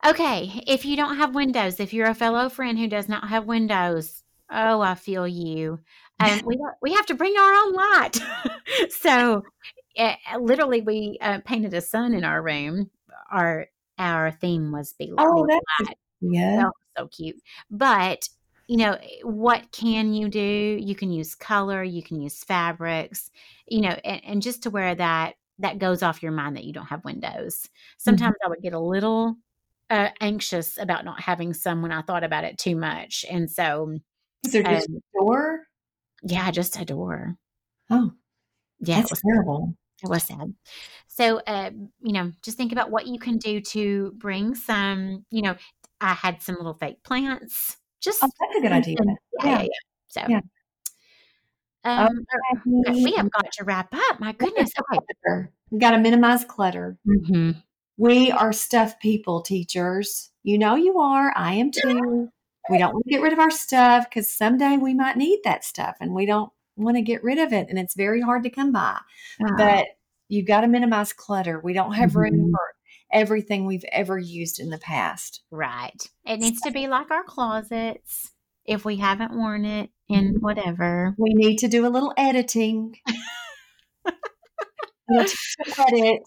okay, 0.04 0.62
if 0.66 0.84
you 0.84 0.96
don't 0.96 1.16
have 1.16 1.34
windows, 1.34 1.80
if 1.80 1.92
you're 1.92 2.08
a 2.08 2.14
fellow 2.14 2.48
friend 2.48 2.78
who 2.78 2.88
does 2.88 3.08
not 3.08 3.28
have 3.28 3.46
windows, 3.46 4.22
oh, 4.50 4.80
I 4.80 4.94
feel 4.94 5.26
you. 5.26 5.80
And 6.18 6.42
we 6.46 6.58
we 6.80 6.94
have 6.94 7.06
to 7.06 7.14
bring 7.14 7.34
our 7.36 7.52
own 7.52 7.72
light. 7.72 8.18
so, 8.90 9.42
uh, 9.98 10.14
literally, 10.40 10.80
we 10.80 11.18
uh, 11.20 11.40
painted 11.44 11.74
a 11.74 11.80
sun 11.80 12.14
in 12.14 12.24
our 12.24 12.42
room. 12.42 12.90
Our 13.30 13.66
our 13.98 14.30
theme 14.32 14.72
was 14.72 14.94
be, 14.94 15.12
oh, 15.16 15.46
that's 15.46 15.92
yeah. 16.20 16.64
So, 16.96 17.08
cute. 17.08 17.36
But 17.70 18.28
you 18.68 18.76
know 18.76 18.96
what 19.22 19.70
can 19.72 20.14
you 20.14 20.28
do 20.28 20.78
you 20.80 20.94
can 20.94 21.10
use 21.10 21.34
color 21.34 21.82
you 21.82 22.02
can 22.02 22.20
use 22.20 22.44
fabrics 22.44 23.30
you 23.66 23.80
know 23.80 23.94
and, 24.04 24.24
and 24.24 24.42
just 24.42 24.62
to 24.62 24.70
wear 24.70 24.94
that 24.94 25.34
that 25.58 25.78
goes 25.78 26.02
off 26.02 26.22
your 26.22 26.32
mind 26.32 26.56
that 26.56 26.64
you 26.64 26.72
don't 26.72 26.86
have 26.86 27.04
windows 27.04 27.68
sometimes 27.98 28.36
i 28.44 28.48
would 28.48 28.62
get 28.62 28.72
a 28.72 28.78
little 28.78 29.36
uh, 29.90 30.08
anxious 30.20 30.78
about 30.78 31.04
not 31.04 31.20
having 31.20 31.52
some 31.52 31.82
when 31.82 31.92
i 31.92 32.00
thought 32.02 32.24
about 32.24 32.44
it 32.44 32.56
too 32.56 32.76
much 32.76 33.26
and 33.28 33.50
so 33.50 33.98
Is 34.44 34.52
there 34.52 34.62
just 34.62 34.88
um, 34.88 34.96
a 34.96 35.18
door? 35.20 35.60
yeah 36.22 36.50
just 36.50 36.78
a 36.80 36.84
door 36.84 37.36
Oh, 37.90 38.12
yeah 38.80 39.00
that's 39.00 39.10
was 39.10 39.20
terrible. 39.20 39.74
It 40.02 40.08
was 40.08 40.22
sad 40.24 40.52
so 41.06 41.38
uh, 41.46 41.70
you 42.02 42.12
know 42.12 42.32
just 42.42 42.56
think 42.56 42.72
about 42.72 42.90
what 42.90 43.06
you 43.06 43.18
can 43.18 43.38
do 43.38 43.60
to 43.60 44.12
bring 44.16 44.54
some 44.54 45.24
you 45.30 45.42
know 45.42 45.54
i 46.00 46.12
had 46.14 46.42
some 46.42 46.56
little 46.56 46.74
fake 46.74 47.02
plants 47.04 47.76
just 48.00 48.22
Oh, 48.22 48.28
that's 48.40 48.58
a 48.58 48.60
good 48.60 48.72
idea. 48.72 48.96
yeah, 49.44 49.44
yeah, 49.44 49.62
Yeah. 49.62 49.68
So, 50.08 50.20
Yeah. 50.28 50.40
um, 51.84 52.24
okay, 52.86 53.02
we 53.04 53.12
have 53.12 53.30
got 53.30 53.50
to 53.52 53.64
wrap 53.64 53.94
up. 53.94 54.20
My 54.20 54.32
goodness. 54.32 54.70
Okay. 54.92 55.48
We 55.70 55.78
got 55.78 55.92
to 55.92 55.98
minimize 55.98 56.44
clutter. 56.44 56.98
Mm-hmm. 57.06 57.52
We 57.96 58.30
are 58.32 58.52
stuff 58.52 58.98
people, 59.00 59.40
teachers. 59.42 60.30
You 60.42 60.58
know 60.58 60.74
you 60.74 60.98
are. 60.98 61.32
I 61.36 61.54
am 61.54 61.70
too. 61.70 62.28
We 62.68 62.78
don't 62.78 62.92
want 62.92 63.04
to 63.06 63.10
get 63.10 63.22
rid 63.22 63.32
of 63.32 63.38
our 63.38 63.50
stuff 63.50 64.08
because 64.08 64.30
someday 64.32 64.76
we 64.76 64.94
might 64.94 65.16
need 65.16 65.40
that 65.44 65.64
stuff 65.64 65.96
and 66.00 66.12
we 66.12 66.26
don't 66.26 66.52
want 66.76 66.96
to 66.96 67.02
get 67.02 67.22
rid 67.22 67.38
of 67.38 67.52
it. 67.52 67.66
And 67.68 67.78
it's 67.78 67.94
very 67.94 68.20
hard 68.20 68.42
to 68.44 68.50
come 68.50 68.72
by. 68.72 68.98
But 69.56 69.86
you've 70.28 70.46
got 70.46 70.62
to 70.62 70.68
minimize 70.68 71.12
clutter. 71.12 71.60
We 71.62 71.72
don't 71.72 71.92
have 71.94 72.16
room 72.16 72.34
Mhm. 72.34 72.50
for 72.50 72.74
everything 73.12 73.66
we've 73.66 73.84
ever 73.92 74.18
used 74.18 74.58
in 74.58 74.70
the 74.70 74.78
past. 74.78 75.42
right. 75.50 76.02
It 76.24 76.38
needs 76.40 76.60
to 76.62 76.70
be 76.70 76.88
like 76.88 77.10
our 77.10 77.24
closets 77.24 78.30
if 78.64 78.84
we 78.84 78.96
haven't 78.96 79.36
worn 79.36 79.64
it 79.66 79.90
in 80.08 80.36
whatever. 80.40 81.14
We 81.18 81.34
need 81.34 81.58
to 81.58 81.68
do 81.68 81.86
a 81.86 81.90
little 81.90 82.14
editing. 82.16 82.96
Edit. 85.78 86.22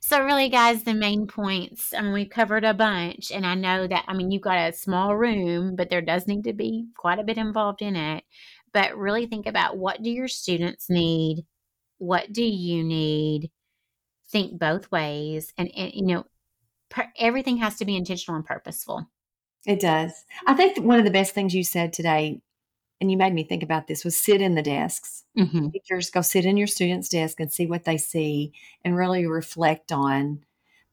So, 0.00 0.24
really, 0.24 0.48
guys, 0.48 0.82
the 0.82 0.94
main 0.94 1.26
points. 1.28 1.94
I 1.94 2.00
mean, 2.02 2.12
we've 2.12 2.28
covered 2.30 2.64
a 2.64 2.74
bunch, 2.74 3.30
and 3.30 3.46
I 3.46 3.54
know 3.54 3.86
that, 3.86 4.04
I 4.08 4.14
mean, 4.14 4.30
you've 4.32 4.42
got 4.42 4.58
a 4.68 4.72
small 4.72 5.16
room, 5.16 5.76
but 5.76 5.90
there 5.90 6.02
does 6.02 6.26
need 6.26 6.44
to 6.44 6.52
be 6.52 6.88
quite 6.96 7.18
a 7.20 7.24
bit 7.24 7.38
involved 7.38 7.82
in 7.82 7.94
it. 7.94 8.24
But 8.74 8.98
really 8.98 9.26
think 9.26 9.46
about 9.46 9.78
what 9.78 10.02
do 10.02 10.10
your 10.10 10.28
students 10.28 10.90
need? 10.90 11.46
What 11.98 12.32
do 12.32 12.44
you 12.44 12.84
need? 12.84 13.50
Think 14.28 14.58
both 14.58 14.90
ways. 14.90 15.54
And, 15.56 15.70
and 15.74 15.92
you 15.94 16.04
know, 16.04 16.24
per, 16.90 17.06
everything 17.18 17.58
has 17.58 17.76
to 17.76 17.86
be 17.86 17.96
intentional 17.96 18.36
and 18.36 18.44
purposeful. 18.44 19.08
It 19.64 19.80
does. 19.80 20.12
I 20.46 20.54
think 20.54 20.76
one 20.78 20.98
of 20.98 21.06
the 21.06 21.10
best 21.10 21.32
things 21.32 21.54
you 21.54 21.64
said 21.64 21.92
today, 21.92 22.42
and 23.00 23.10
you 23.10 23.16
made 23.16 23.32
me 23.32 23.44
think 23.44 23.62
about 23.62 23.86
this, 23.86 24.04
was 24.04 24.16
sit 24.16 24.42
in 24.42 24.56
the 24.56 24.62
desks. 24.62 25.24
Mm-hmm. 25.38 25.68
Teachers 25.70 26.10
go 26.10 26.20
sit 26.20 26.44
in 26.44 26.56
your 26.56 26.66
student's 26.66 27.08
desk 27.08 27.40
and 27.40 27.52
see 27.52 27.66
what 27.66 27.84
they 27.84 27.96
see 27.96 28.52
and 28.84 28.96
really 28.96 29.24
reflect 29.24 29.92
on 29.92 30.40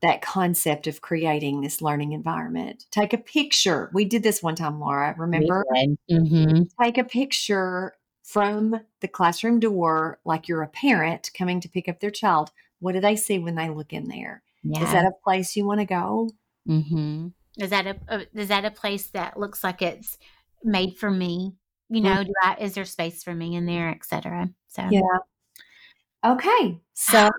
that 0.02 0.22
concept 0.22 0.88
of 0.88 1.02
creating 1.02 1.62
this 1.62 1.82
learning 1.82 2.14
environment. 2.14 2.86
Take 2.92 3.14
a 3.14 3.18
picture. 3.18 3.90
We 3.94 4.06
did 4.06 4.24
this 4.24 4.42
one 4.42 4.56
time, 4.56 4.80
Laura. 4.80 5.14
Remember? 5.18 5.64
Mm-hmm. 6.10 6.64
Take 6.82 6.98
a 6.98 7.04
picture 7.04 7.94
from 8.24 8.80
the 9.02 9.08
classroom 9.08 9.60
door, 9.60 10.20
like 10.26 10.48
you're 10.48 10.64
a 10.64 10.68
parent 10.68 11.30
coming 11.38 11.60
to 11.60 11.70
pick 11.70 11.88
up 11.88 12.00
their 12.00 12.12
child. 12.12 12.52
What 12.80 12.94
do 12.94 13.00
they 13.00 13.16
see 13.16 13.38
when 13.38 13.56
they 13.56 13.70
look 13.70 13.94
in 13.94 14.08
there? 14.08 14.42
Yeah. 14.64 14.84
Is 14.84 14.92
that 14.92 15.06
a 15.06 15.12
place 15.24 15.56
you 15.56 15.66
want 15.66 15.82
to 15.82 15.86
go? 15.86 16.30
Mm-hmm. 16.68 17.28
Is 17.58 17.70
that 17.70 17.86
a, 17.86 17.96
a 18.08 18.26
is 18.34 18.48
that 18.48 18.66
a 18.66 18.72
place 18.72 19.08
that 19.08 19.40
looks 19.40 19.64
like 19.64 19.82
it's 19.82 20.18
made 20.64 20.98
for 20.98 21.12
me? 21.12 21.56
You 21.90 22.02
know, 22.02 22.24
do 22.24 22.32
I 22.42 22.56
is 22.56 22.74
there 22.74 22.86
space 22.86 23.24
for 23.24 23.36
me 23.36 23.56
in 23.56 23.66
there, 23.66 23.90
etc. 23.90 24.50
So 24.70 24.88
Yeah. 24.90 25.02
Okay. 26.24 26.80
So 26.94 27.30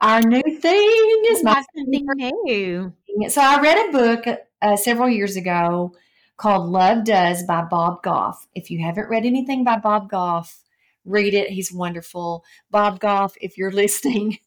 our 0.00 0.22
new 0.22 0.42
thing 0.42 1.22
is 1.28 1.42
my 1.42 1.62
something 1.74 2.06
new. 2.44 2.92
So 3.28 3.40
I 3.40 3.60
read 3.60 3.88
a 3.88 3.92
book 3.92 4.38
uh, 4.62 4.76
several 4.76 5.08
years 5.08 5.36
ago 5.36 5.94
called 6.36 6.70
Love 6.70 7.04
Does 7.04 7.42
by 7.42 7.62
Bob 7.62 8.02
Goff. 8.02 8.46
If 8.54 8.70
you 8.70 8.82
haven't 8.82 9.10
read 9.10 9.26
anything 9.26 9.62
by 9.62 9.78
Bob 9.78 10.08
Goff, 10.08 10.62
read 11.04 11.34
it. 11.34 11.50
He's 11.50 11.72
wonderful. 11.72 12.44
Bob 12.70 13.00
Goff, 13.00 13.34
if 13.40 13.58
you're 13.58 13.72
listening, 13.72 14.38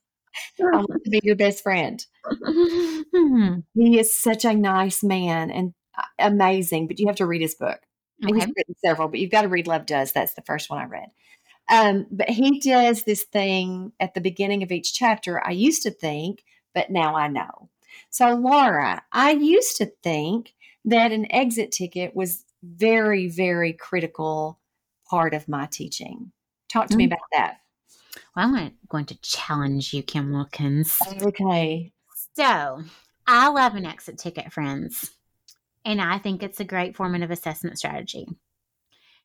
I 0.59 0.77
want 0.77 1.03
to 1.03 1.09
be 1.09 1.21
your 1.23 1.35
best 1.35 1.63
friend. 1.63 2.05
He 3.75 3.99
is 3.99 4.15
such 4.15 4.45
a 4.45 4.53
nice 4.53 5.03
man 5.03 5.51
and 5.51 5.73
uh, 5.97 6.03
amazing, 6.19 6.87
but 6.87 6.99
you 6.99 7.07
have 7.07 7.17
to 7.17 7.25
read 7.25 7.41
his 7.41 7.55
book. 7.55 7.79
And 8.21 8.35
He's 8.35 8.47
written 8.55 8.75
several, 8.83 9.07
but 9.07 9.19
you've 9.19 9.31
got 9.31 9.41
to 9.43 9.49
read 9.49 9.67
Love 9.67 9.85
Does. 9.85 10.13
That's 10.13 10.33
the 10.33 10.41
first 10.41 10.69
one 10.69 10.79
I 10.79 10.85
read. 10.85 11.09
Um, 11.70 12.07
but 12.11 12.30
he 12.30 12.59
does 12.59 13.03
this 13.03 13.24
thing 13.24 13.93
at 13.99 14.14
the 14.14 14.22
beginning 14.22 14.64
of 14.64 14.72
each 14.72 14.93
chapter. 14.93 15.45
I 15.45 15.51
used 15.51 15.84
to 15.84 15.91
think, 15.91 16.43
but 16.74 16.89
now 16.89 17.16
I 17.16 17.28
know. 17.28 17.70
So, 18.09 18.36
Laura, 18.36 19.01
I 19.11 19.32
used 19.32 19.78
to 19.78 19.86
think 20.03 20.53
that 20.86 21.11
an 21.11 21.32
exit 21.32 21.72
ticket 21.72 22.16
was 22.16 22.43
very, 22.64 23.28
very 23.28 23.74
critical 23.74 24.59
part 25.09 25.34
of 25.34 25.47
my 25.47 25.68
teaching. 25.68 26.32
Talk 26.70 26.88
to 26.89 26.97
me 26.97 27.05
Mm. 27.05 27.07
about 27.07 27.28
that. 27.32 27.57
Well, 28.36 28.53
I'm 28.55 28.74
going 28.89 29.05
to 29.05 29.22
challenge 29.22 29.93
you, 29.93 30.03
Kim 30.03 30.32
Wilkins. 30.32 30.99
Okay. 31.22 31.91
So, 32.35 32.84
I 33.27 33.48
love 33.49 33.76
an 33.76 33.85
exit 33.85 34.18
ticket, 34.18 34.52
friends, 34.52 35.11
and 35.85 36.02
I 36.02 36.18
think 36.18 36.44
it's 36.44 36.60
a 36.60 36.65
great 36.65 36.95
formative 36.95 37.31
assessment 37.31 37.77
strategy. 37.77 38.27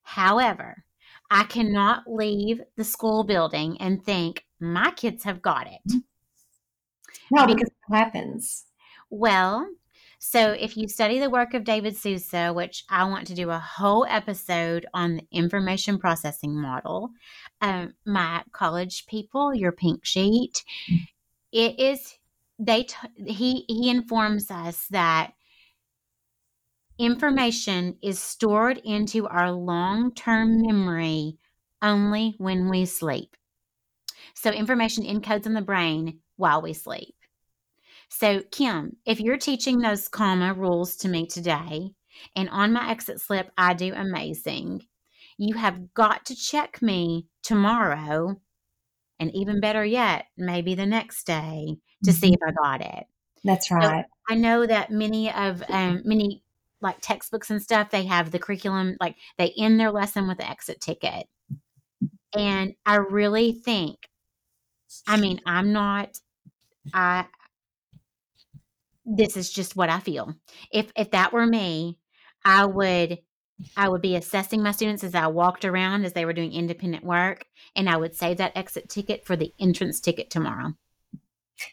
However, 0.02 0.84
I 1.30 1.44
cannot 1.44 2.04
leave 2.06 2.60
the 2.76 2.84
school 2.84 3.24
building 3.24 3.76
and 3.80 4.02
think 4.02 4.44
my 4.60 4.90
kids 4.92 5.24
have 5.24 5.42
got 5.42 5.66
it. 5.66 6.02
No, 7.30 7.46
because 7.46 7.70
what 7.86 7.98
happens? 7.98 8.64
Well, 9.10 9.68
so 10.18 10.50
if 10.52 10.76
you 10.76 10.88
study 10.88 11.20
the 11.20 11.30
work 11.30 11.54
of 11.54 11.64
David 11.64 11.96
Sousa, 11.96 12.52
which 12.52 12.84
I 12.88 13.04
want 13.04 13.26
to 13.28 13.34
do 13.34 13.50
a 13.50 13.58
whole 13.58 14.04
episode 14.08 14.86
on 14.92 15.16
the 15.16 15.26
information 15.30 15.98
processing 15.98 16.60
model, 16.60 17.10
um, 17.60 17.94
my 18.04 18.42
college 18.52 19.06
people, 19.06 19.54
your 19.54 19.72
pink 19.72 20.04
sheet, 20.04 20.64
it 21.52 21.78
is 21.78 22.18
they 22.58 22.84
t- 22.84 22.96
he 23.26 23.64
he 23.68 23.88
informs 23.90 24.50
us 24.50 24.86
that 24.90 25.32
information 26.98 27.96
is 28.02 28.18
stored 28.18 28.80
into 28.84 29.26
our 29.26 29.50
long-term 29.52 30.62
memory 30.62 31.36
only 31.82 32.34
when 32.38 32.68
we 32.68 32.84
sleep. 32.84 33.36
So 34.34 34.50
information 34.50 35.04
encodes 35.04 35.46
in 35.46 35.54
the 35.54 35.62
brain 35.62 36.20
while 36.36 36.62
we 36.62 36.72
sleep. 36.72 37.14
So, 38.10 38.42
Kim, 38.50 38.96
if 39.04 39.20
you're 39.20 39.36
teaching 39.36 39.78
those 39.78 40.08
comma 40.08 40.54
rules 40.54 40.96
to 40.96 41.08
me 41.08 41.26
today, 41.26 41.90
and 42.34 42.48
on 42.48 42.72
my 42.72 42.90
exit 42.90 43.20
slip, 43.20 43.50
I 43.56 43.74
do 43.74 43.92
amazing, 43.94 44.82
you 45.36 45.56
have 45.56 45.92
got 45.94 46.26
to 46.26 46.34
check 46.34 46.80
me 46.82 47.26
tomorrow, 47.42 48.40
and 49.20 49.30
even 49.34 49.60
better 49.60 49.84
yet, 49.84 50.26
maybe 50.36 50.74
the 50.74 50.86
next 50.86 51.26
day 51.26 51.76
to 52.04 52.12
see 52.12 52.32
if 52.32 52.40
I 52.46 52.52
got 52.52 52.80
it. 52.80 53.06
That's 53.44 53.70
right. 53.70 54.04
I 54.28 54.34
know 54.34 54.66
that 54.66 54.90
many 54.90 55.32
of 55.32 55.62
um, 55.68 56.02
many 56.04 56.42
like 56.80 57.00
textbooks 57.00 57.50
and 57.50 57.62
stuff, 57.62 57.90
they 57.90 58.04
have 58.04 58.30
the 58.30 58.38
curriculum, 58.38 58.96
like 59.00 59.16
they 59.36 59.52
end 59.58 59.78
their 59.78 59.90
lesson 59.90 60.28
with 60.28 60.38
the 60.38 60.48
exit 60.48 60.80
ticket. 60.80 61.26
And 62.36 62.74
I 62.84 62.96
really 62.96 63.52
think, 63.52 64.08
I 65.06 65.18
mean, 65.18 65.40
I'm 65.46 65.72
not, 65.72 66.18
I, 66.92 67.26
this 69.04 69.36
is 69.36 69.50
just 69.50 69.74
what 69.74 69.88
I 69.88 70.00
feel. 70.00 70.34
If 70.70 70.92
if 70.94 71.10
that 71.12 71.32
were 71.32 71.46
me, 71.46 71.98
I 72.44 72.66
would 72.66 73.18
I 73.76 73.88
would 73.88 74.02
be 74.02 74.14
assessing 74.14 74.62
my 74.62 74.70
students 74.70 75.02
as 75.02 75.14
I 75.14 75.26
walked 75.28 75.64
around 75.64 76.04
as 76.04 76.12
they 76.12 76.24
were 76.24 76.32
doing 76.32 76.52
independent 76.52 77.04
work, 77.04 77.44
and 77.74 77.88
I 77.88 77.96
would 77.96 78.14
save 78.14 78.36
that 78.36 78.56
exit 78.56 78.88
ticket 78.88 79.24
for 79.24 79.34
the 79.34 79.52
entrance 79.58 80.00
ticket 80.00 80.30
tomorrow. 80.30 80.74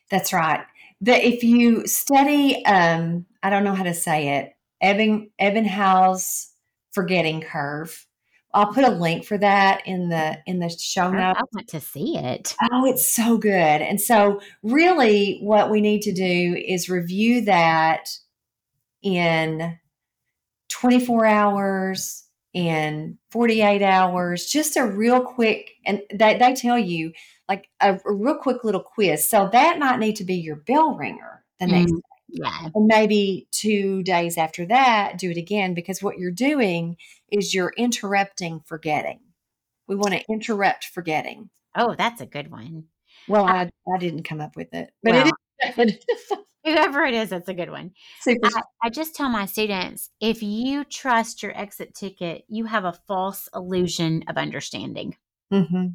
That's 0.09 0.33
right. 0.33 0.61
That 1.01 1.23
if 1.23 1.43
you 1.43 1.85
study, 1.85 2.65
um, 2.65 3.25
I 3.43 3.49
don't 3.49 3.63
know 3.63 3.75
how 3.75 3.83
to 3.83 3.93
say 3.93 4.39
it, 4.39 4.53
Ebbing 4.81 5.31
Ebbinghaus 5.39 6.47
forgetting 6.91 7.41
curve. 7.41 8.05
I'll 8.53 8.71
put 8.71 8.85
a 8.85 8.89
link 8.89 9.25
for 9.25 9.37
that 9.37 9.85
in 9.85 10.07
the 10.07 10.37
in 10.45 10.59
the 10.59 10.69
show 10.69 11.11
notes. 11.11 11.39
I 11.39 11.43
want 11.53 11.67
to 11.69 11.81
see 11.81 12.17
it. 12.17 12.55
Oh, 12.71 12.85
it's 12.85 13.05
so 13.05 13.37
good. 13.37 13.51
And 13.51 13.99
so 13.99 14.39
really 14.63 15.39
what 15.41 15.69
we 15.69 15.81
need 15.81 16.01
to 16.03 16.13
do 16.13 16.55
is 16.65 16.89
review 16.89 17.43
that 17.45 18.09
in 19.03 19.77
24 20.69 21.25
hours 21.25 22.25
in 22.53 23.17
48 23.31 23.81
hours, 23.81 24.45
just 24.45 24.77
a 24.77 24.85
real 24.85 25.21
quick 25.21 25.71
and 25.85 26.01
they, 26.13 26.37
they 26.37 26.55
tell 26.55 26.79
you 26.79 27.11
like 27.49 27.67
a, 27.81 27.95
a 27.95 28.13
real 28.13 28.37
quick 28.37 28.63
little 28.63 28.81
quiz. 28.81 29.29
So 29.29 29.49
that 29.51 29.77
might 29.77 29.99
need 29.99 30.15
to 30.15 30.23
be 30.23 30.35
your 30.35 30.55
bell 30.55 30.95
ringer 30.95 31.43
the 31.59 31.67
next 31.67 31.91
Mm, 31.91 31.97
day. 31.97 32.14
Yeah. 32.37 32.69
And 32.75 32.87
maybe 32.87 33.47
two 33.51 34.03
days 34.03 34.37
after 34.37 34.65
that, 34.65 35.17
do 35.17 35.31
it 35.31 35.37
again 35.37 35.73
because 35.73 36.03
what 36.03 36.17
you're 36.17 36.31
doing 36.31 36.97
is 37.31 37.53
you're 37.53 37.73
interrupting 37.77 38.59
forgetting. 38.65 39.19
We 39.87 39.95
want 39.95 40.13
to 40.15 40.23
interrupt 40.29 40.85
forgetting. 40.85 41.49
Oh, 41.75 41.95
that's 41.97 42.19
a 42.21 42.25
good 42.25 42.51
one. 42.51 42.85
Well, 43.27 43.45
I, 43.45 43.69
I 43.93 43.97
didn't 43.97 44.23
come 44.23 44.41
up 44.41 44.55
with 44.55 44.73
it, 44.73 44.91
but 45.01 45.13
Well, 45.13 45.31
it 45.77 45.89
is 45.89 45.97
whoever 46.65 47.05
it 47.05 47.13
is, 47.13 47.29
that's 47.29 47.47
a 47.47 47.53
good 47.53 47.69
one. 47.69 47.91
super. 48.21 48.47
I, 48.53 48.61
I 48.83 48.89
just 48.89 49.15
tell 49.15 49.29
my 49.29 49.45
students 49.45 50.09
if 50.19 50.43
you 50.43 50.83
trust 50.83 51.41
your 51.41 51.57
exit 51.57 51.95
ticket, 51.95 52.43
you 52.49 52.65
have 52.65 52.83
a 52.83 52.99
false 53.07 53.47
illusion 53.55 54.23
of 54.27 54.35
understanding. 54.37 55.15
Mm-hmm. 55.53 55.85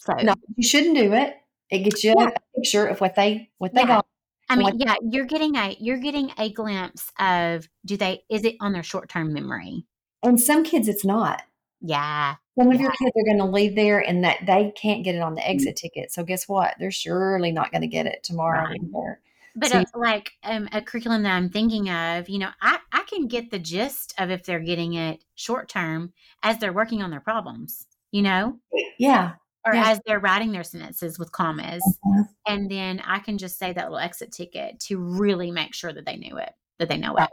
So, 0.00 0.12
No, 0.22 0.34
you 0.56 0.66
shouldn't 0.68 0.96
do 0.96 1.12
it. 1.14 1.36
It 1.70 1.78
gets 1.84 2.04
you 2.04 2.14
Yeah. 2.18 2.28
a 2.28 2.58
picture 2.60 2.86
of 2.86 3.00
what 3.00 3.14
they 3.14 3.48
what 3.58 3.72
they 3.74 3.80
Yeah. 3.82 3.86
got. 3.86 4.06
I 4.50 4.56
mean, 4.56 4.64
Like- 4.66 4.74
yeah, 4.78 4.94
you're 5.10 5.24
getting 5.26 5.56
a 5.56 5.76
you're 5.80 5.96
getting 5.98 6.30
a 6.36 6.52
glimpse 6.52 7.10
of 7.18 7.68
do 7.86 7.96
they 7.96 8.24
is 8.28 8.44
it 8.44 8.56
on 8.60 8.72
their 8.72 8.82
short 8.82 9.08
term 9.08 9.32
memory? 9.32 9.86
And 10.22 10.38
some 10.40 10.64
kids, 10.64 10.88
it's 10.88 11.04
not. 11.04 11.42
Yeah, 11.82 12.34
Some 12.58 12.70
of 12.70 12.78
your 12.78 12.90
kids 12.90 13.12
are 13.16 13.24
going 13.24 13.38
to 13.38 13.46
leave 13.46 13.74
there 13.74 14.00
and 14.00 14.22
that 14.22 14.44
they 14.46 14.70
can't 14.76 15.02
get 15.02 15.14
it 15.14 15.22
on 15.22 15.34
the 15.34 15.40
Mm-hmm. 15.40 15.50
exit 15.50 15.76
ticket. 15.76 16.12
So 16.12 16.22
guess 16.24 16.46
what? 16.46 16.74
They're 16.78 16.90
surely 16.90 17.52
not 17.52 17.70
going 17.72 17.80
to 17.80 17.86
get 17.88 18.04
it 18.04 18.22
tomorrow 18.22 18.64
Right. 18.66 18.78
either. 18.82 19.20
but 19.56 19.70
So 19.70 19.78
uh, 19.78 19.84
like 19.94 20.32
um, 20.42 20.68
a 20.72 20.82
curriculum 20.82 21.22
that 21.22 21.32
I'm 21.34 21.48
thinking 21.48 21.88
of, 21.88 22.28
you 22.28 22.38
know, 22.38 22.50
I 22.60 22.80
I 22.92 23.04
can 23.08 23.28
get 23.28 23.50
the 23.50 23.58
gist 23.58 24.12
of 24.18 24.30
if 24.30 24.42
they're 24.44 24.60
getting 24.60 24.92
it 24.94 25.24
short 25.36 25.70
term 25.70 26.12
as 26.42 26.58
they're 26.58 26.72
working 26.72 27.02
on 27.02 27.10
their 27.10 27.20
problems, 27.20 27.86
you 28.12 28.20
know, 28.20 28.58
Yeah. 28.98 29.32
Or 29.66 29.74
Yeah. 29.74 29.90
as 29.90 30.00
they're 30.06 30.20
writing 30.20 30.52
their 30.52 30.64
sentences 30.64 31.18
with 31.18 31.32
commas, 31.32 31.82
Mhm. 32.06 32.28
and 32.46 32.70
then 32.70 33.00
I 33.00 33.18
can 33.18 33.38
just 33.38 33.58
say 33.58 33.72
that 33.72 33.84
little 33.84 33.98
exit 33.98 34.32
ticket 34.32 34.80
to 34.80 34.98
really 34.98 35.50
make 35.50 35.74
sure 35.74 35.92
that 35.92 36.06
they 36.06 36.16
knew 36.16 36.38
it, 36.38 36.52
that 36.78 36.88
they 36.88 36.96
know 36.96 37.14
it. 37.16 37.28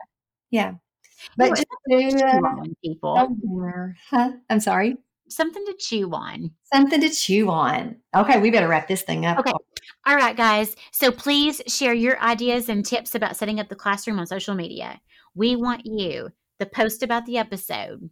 Yeah. 0.52 0.74
But 1.36 1.50
just 1.50 1.66
do 1.90 2.12
Chew 2.12 2.18
uh, 2.26 2.64
people. 2.84 3.36
Huh? 4.10 4.32
I'm 4.50 4.60
sorry. 4.60 4.98
something 5.30 5.66
to 5.66 5.74
chew 5.78 6.10
on. 6.14 6.52
Something 6.74 7.02
to 7.02 7.10
chew 7.10 7.50
on. 7.50 7.98
Okay, 8.16 8.40
we 8.40 8.50
better 8.50 8.70
wrap 8.70 8.88
this 8.88 9.02
thing 9.02 9.26
up. 9.26 9.38
Okay. 9.40 9.52
All 10.06 10.16
right, 10.16 10.38
guys. 10.38 10.74
So 10.94 11.12
please 11.12 11.62
share 11.68 11.94
your 11.94 12.18
ideas 12.22 12.70
and 12.70 12.86
tips 12.86 13.14
about 13.14 13.36
setting 13.36 13.60
up 13.60 13.68
the 13.68 13.76
classroom 13.76 14.20
on 14.20 14.26
social 14.26 14.56
media. 14.56 15.02
We 15.36 15.58
want 15.58 15.86
you, 15.86 16.30
the 16.60 16.66
post 16.66 17.04
about 17.04 17.26
the 17.26 17.38
episode, 17.38 18.10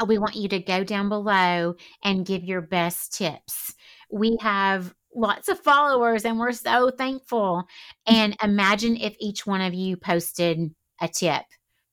Uh, 0.00 0.06
we 0.06 0.18
want 0.18 0.36
you 0.36 0.48
to 0.48 0.58
go 0.58 0.84
down 0.84 1.08
below 1.08 1.74
and 2.02 2.26
give 2.26 2.44
your 2.44 2.60
best 2.60 3.14
tips. 3.14 3.74
We 4.10 4.36
have 4.40 4.94
lots 5.14 5.48
of 5.48 5.60
followers 5.60 6.24
and 6.24 6.38
we're 6.38 6.52
so 6.52 6.90
thankful. 6.90 7.64
And 8.06 8.36
imagine 8.42 8.96
if 8.96 9.14
each 9.20 9.46
one 9.46 9.60
of 9.60 9.74
you 9.74 9.96
posted 9.96 10.74
a 11.00 11.08
tip. 11.08 11.42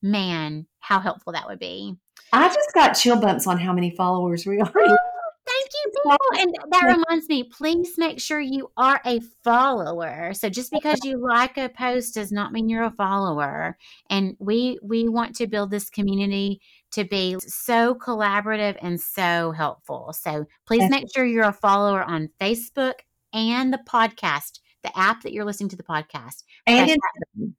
Man, 0.02 0.66
how 0.78 1.00
helpful 1.00 1.34
that 1.34 1.46
would 1.46 1.58
be. 1.58 1.94
I 2.32 2.48
just 2.48 2.72
got 2.74 2.92
chill 2.92 3.20
bumps 3.20 3.46
on 3.46 3.58
how 3.58 3.72
many 3.72 3.90
followers 3.90 4.46
we 4.46 4.60
are. 4.60 4.72
Oh, 4.74 4.96
thank 5.46 5.68
you, 5.84 5.92
people. 5.94 6.16
And 6.38 6.54
that 6.70 6.96
reminds 6.96 7.28
me, 7.28 7.44
please 7.44 7.94
make 7.98 8.20
sure 8.20 8.40
you 8.40 8.70
are 8.76 9.00
a 9.04 9.20
follower. 9.44 10.32
So 10.34 10.48
just 10.48 10.70
because 10.70 11.00
you 11.04 11.18
like 11.18 11.58
a 11.58 11.68
post 11.68 12.14
does 12.14 12.32
not 12.32 12.52
mean 12.52 12.68
you're 12.68 12.84
a 12.84 12.92
follower. 12.92 13.76
And 14.08 14.36
we 14.38 14.78
we 14.82 15.08
want 15.08 15.36
to 15.36 15.46
build 15.46 15.70
this 15.70 15.90
community 15.90 16.60
to 16.92 17.04
be 17.04 17.36
so 17.46 17.94
collaborative 17.94 18.76
and 18.82 19.00
so 19.00 19.52
helpful. 19.52 20.12
So 20.18 20.46
please 20.66 20.88
make 20.90 21.06
sure 21.14 21.24
you're 21.24 21.44
a 21.48 21.52
follower 21.52 22.02
on 22.02 22.28
Facebook 22.40 22.94
and 23.32 23.72
the 23.72 23.80
podcast, 23.88 24.60
the 24.82 24.96
app 24.98 25.22
that 25.22 25.32
you're 25.32 25.44
listening 25.44 25.68
to 25.70 25.76
the 25.76 25.82
podcast. 25.84 26.42
And 26.66 26.90
in- 26.90 27.54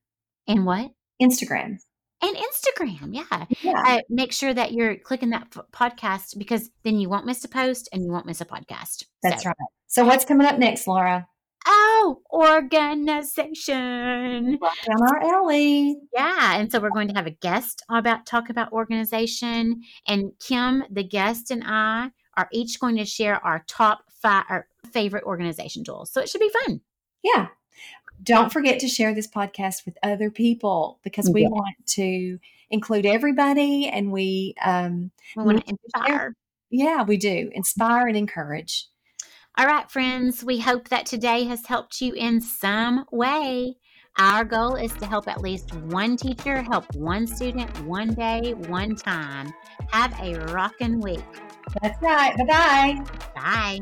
And 0.48 0.66
what? 0.66 0.92
Instagram. 1.22 1.78
And 2.24 2.36
Instagram. 2.38 3.16
Yeah. 3.16 3.46
Yeah. 3.62 3.84
uh, 3.86 4.00
make 4.10 4.32
sure 4.32 4.54
that 4.54 4.74
you're 4.74 4.96
clicking 4.98 5.30
that 5.32 5.48
f- 5.56 5.66
podcast 5.72 6.38
because 6.38 6.70
then 6.84 7.00
you 7.00 7.10
won't 7.10 7.26
miss 7.26 7.44
a 7.46 7.48
post 7.48 7.90
and 7.92 8.04
you 8.04 8.12
won't 8.12 8.26
miss 8.26 8.42
a 8.42 8.46
podcast. 8.46 9.06
That's 9.24 9.44
So- 9.44 9.50
right. 9.50 9.56
So 9.88 10.06
what's 10.06 10.24
coming 10.26 10.46
up 10.48 10.58
next, 10.60 10.88
Laura? 10.88 11.28
Oh, 11.66 12.22
organization. 12.32 14.58
Right 14.62 14.78
down 14.88 15.02
our 15.08 15.22
alley. 15.24 15.98
Yeah, 16.14 16.56
and 16.60 16.72
so 16.72 16.80
we're 16.80 16.90
going 16.90 17.08
to 17.10 17.14
have 17.14 17.28
a 17.28 17.32
guest 17.32 17.84
about 17.90 18.26
talk 18.26 18.50
about 18.50 18.72
organization, 18.72 19.82
and 20.08 20.32
Kim, 20.40 20.84
the 20.90 21.04
guest, 21.04 21.52
and 21.52 21.64
I 21.66 22.12
are 22.38 22.48
each 22.52 22.80
going 22.80 22.98
to 22.98 23.06
share 23.06 23.44
our 23.46 23.64
top 23.68 24.04
five 24.22 24.46
our 24.50 24.68
favorite 24.92 25.24
organization 25.26 25.84
tools. 25.84 26.12
So 26.12 26.22
it 26.22 26.30
should 26.30 26.42
be 26.42 26.52
fun. 26.66 26.82
Yeah. 27.24 27.48
Don't 28.24 28.52
forget 28.54 28.80
to 28.82 28.88
share 28.88 29.14
this 29.16 29.28
podcast 29.28 29.86
with 29.86 29.98
other 30.04 30.30
people 30.30 31.00
because 31.04 31.28
we 31.30 31.42
Yeah. 31.44 31.50
want 31.50 31.76
to 31.88 32.40
include 32.70 33.06
everybody 33.06 33.88
and 33.88 34.12
we 34.12 34.54
um 34.64 35.12
We 35.36 35.44
want 35.44 35.66
to 35.66 35.72
need 35.72 35.80
to 35.80 35.90
share. 35.98 36.06
inspire. 36.06 36.36
yeah, 36.70 37.04
we 37.04 37.18
do. 37.18 37.50
Inspire 37.54 38.08
and 38.08 38.16
encourage. 38.18 38.88
All 39.62 39.68
right, 39.68 39.88
friends, 39.92 40.44
we 40.44 40.60
hope 40.60 40.90
that 40.90 41.06
today 41.06 41.44
has 41.44 41.68
helped 41.68 42.02
you 42.02 42.14
in 42.14 42.42
some 42.42 43.06
way. 43.12 43.78
Our 44.18 44.44
goal 44.44 44.74
is 44.74 44.92
to 44.94 45.06
help 45.06 45.28
at 45.28 45.40
least 45.40 45.76
one 45.76 46.18
teacher 46.18 46.64
help 46.64 46.96
one 46.96 47.28
student 47.28 47.70
one 47.86 48.16
day, 48.16 48.56
one 48.56 48.96
time. 48.96 49.54
Have 49.92 50.20
a 50.20 50.34
rockin' 50.52 51.00
week. 51.00 51.22
That's 51.80 52.02
right. 52.02 52.36
Bye-bye. 52.38 53.04
Bye. 53.36 53.82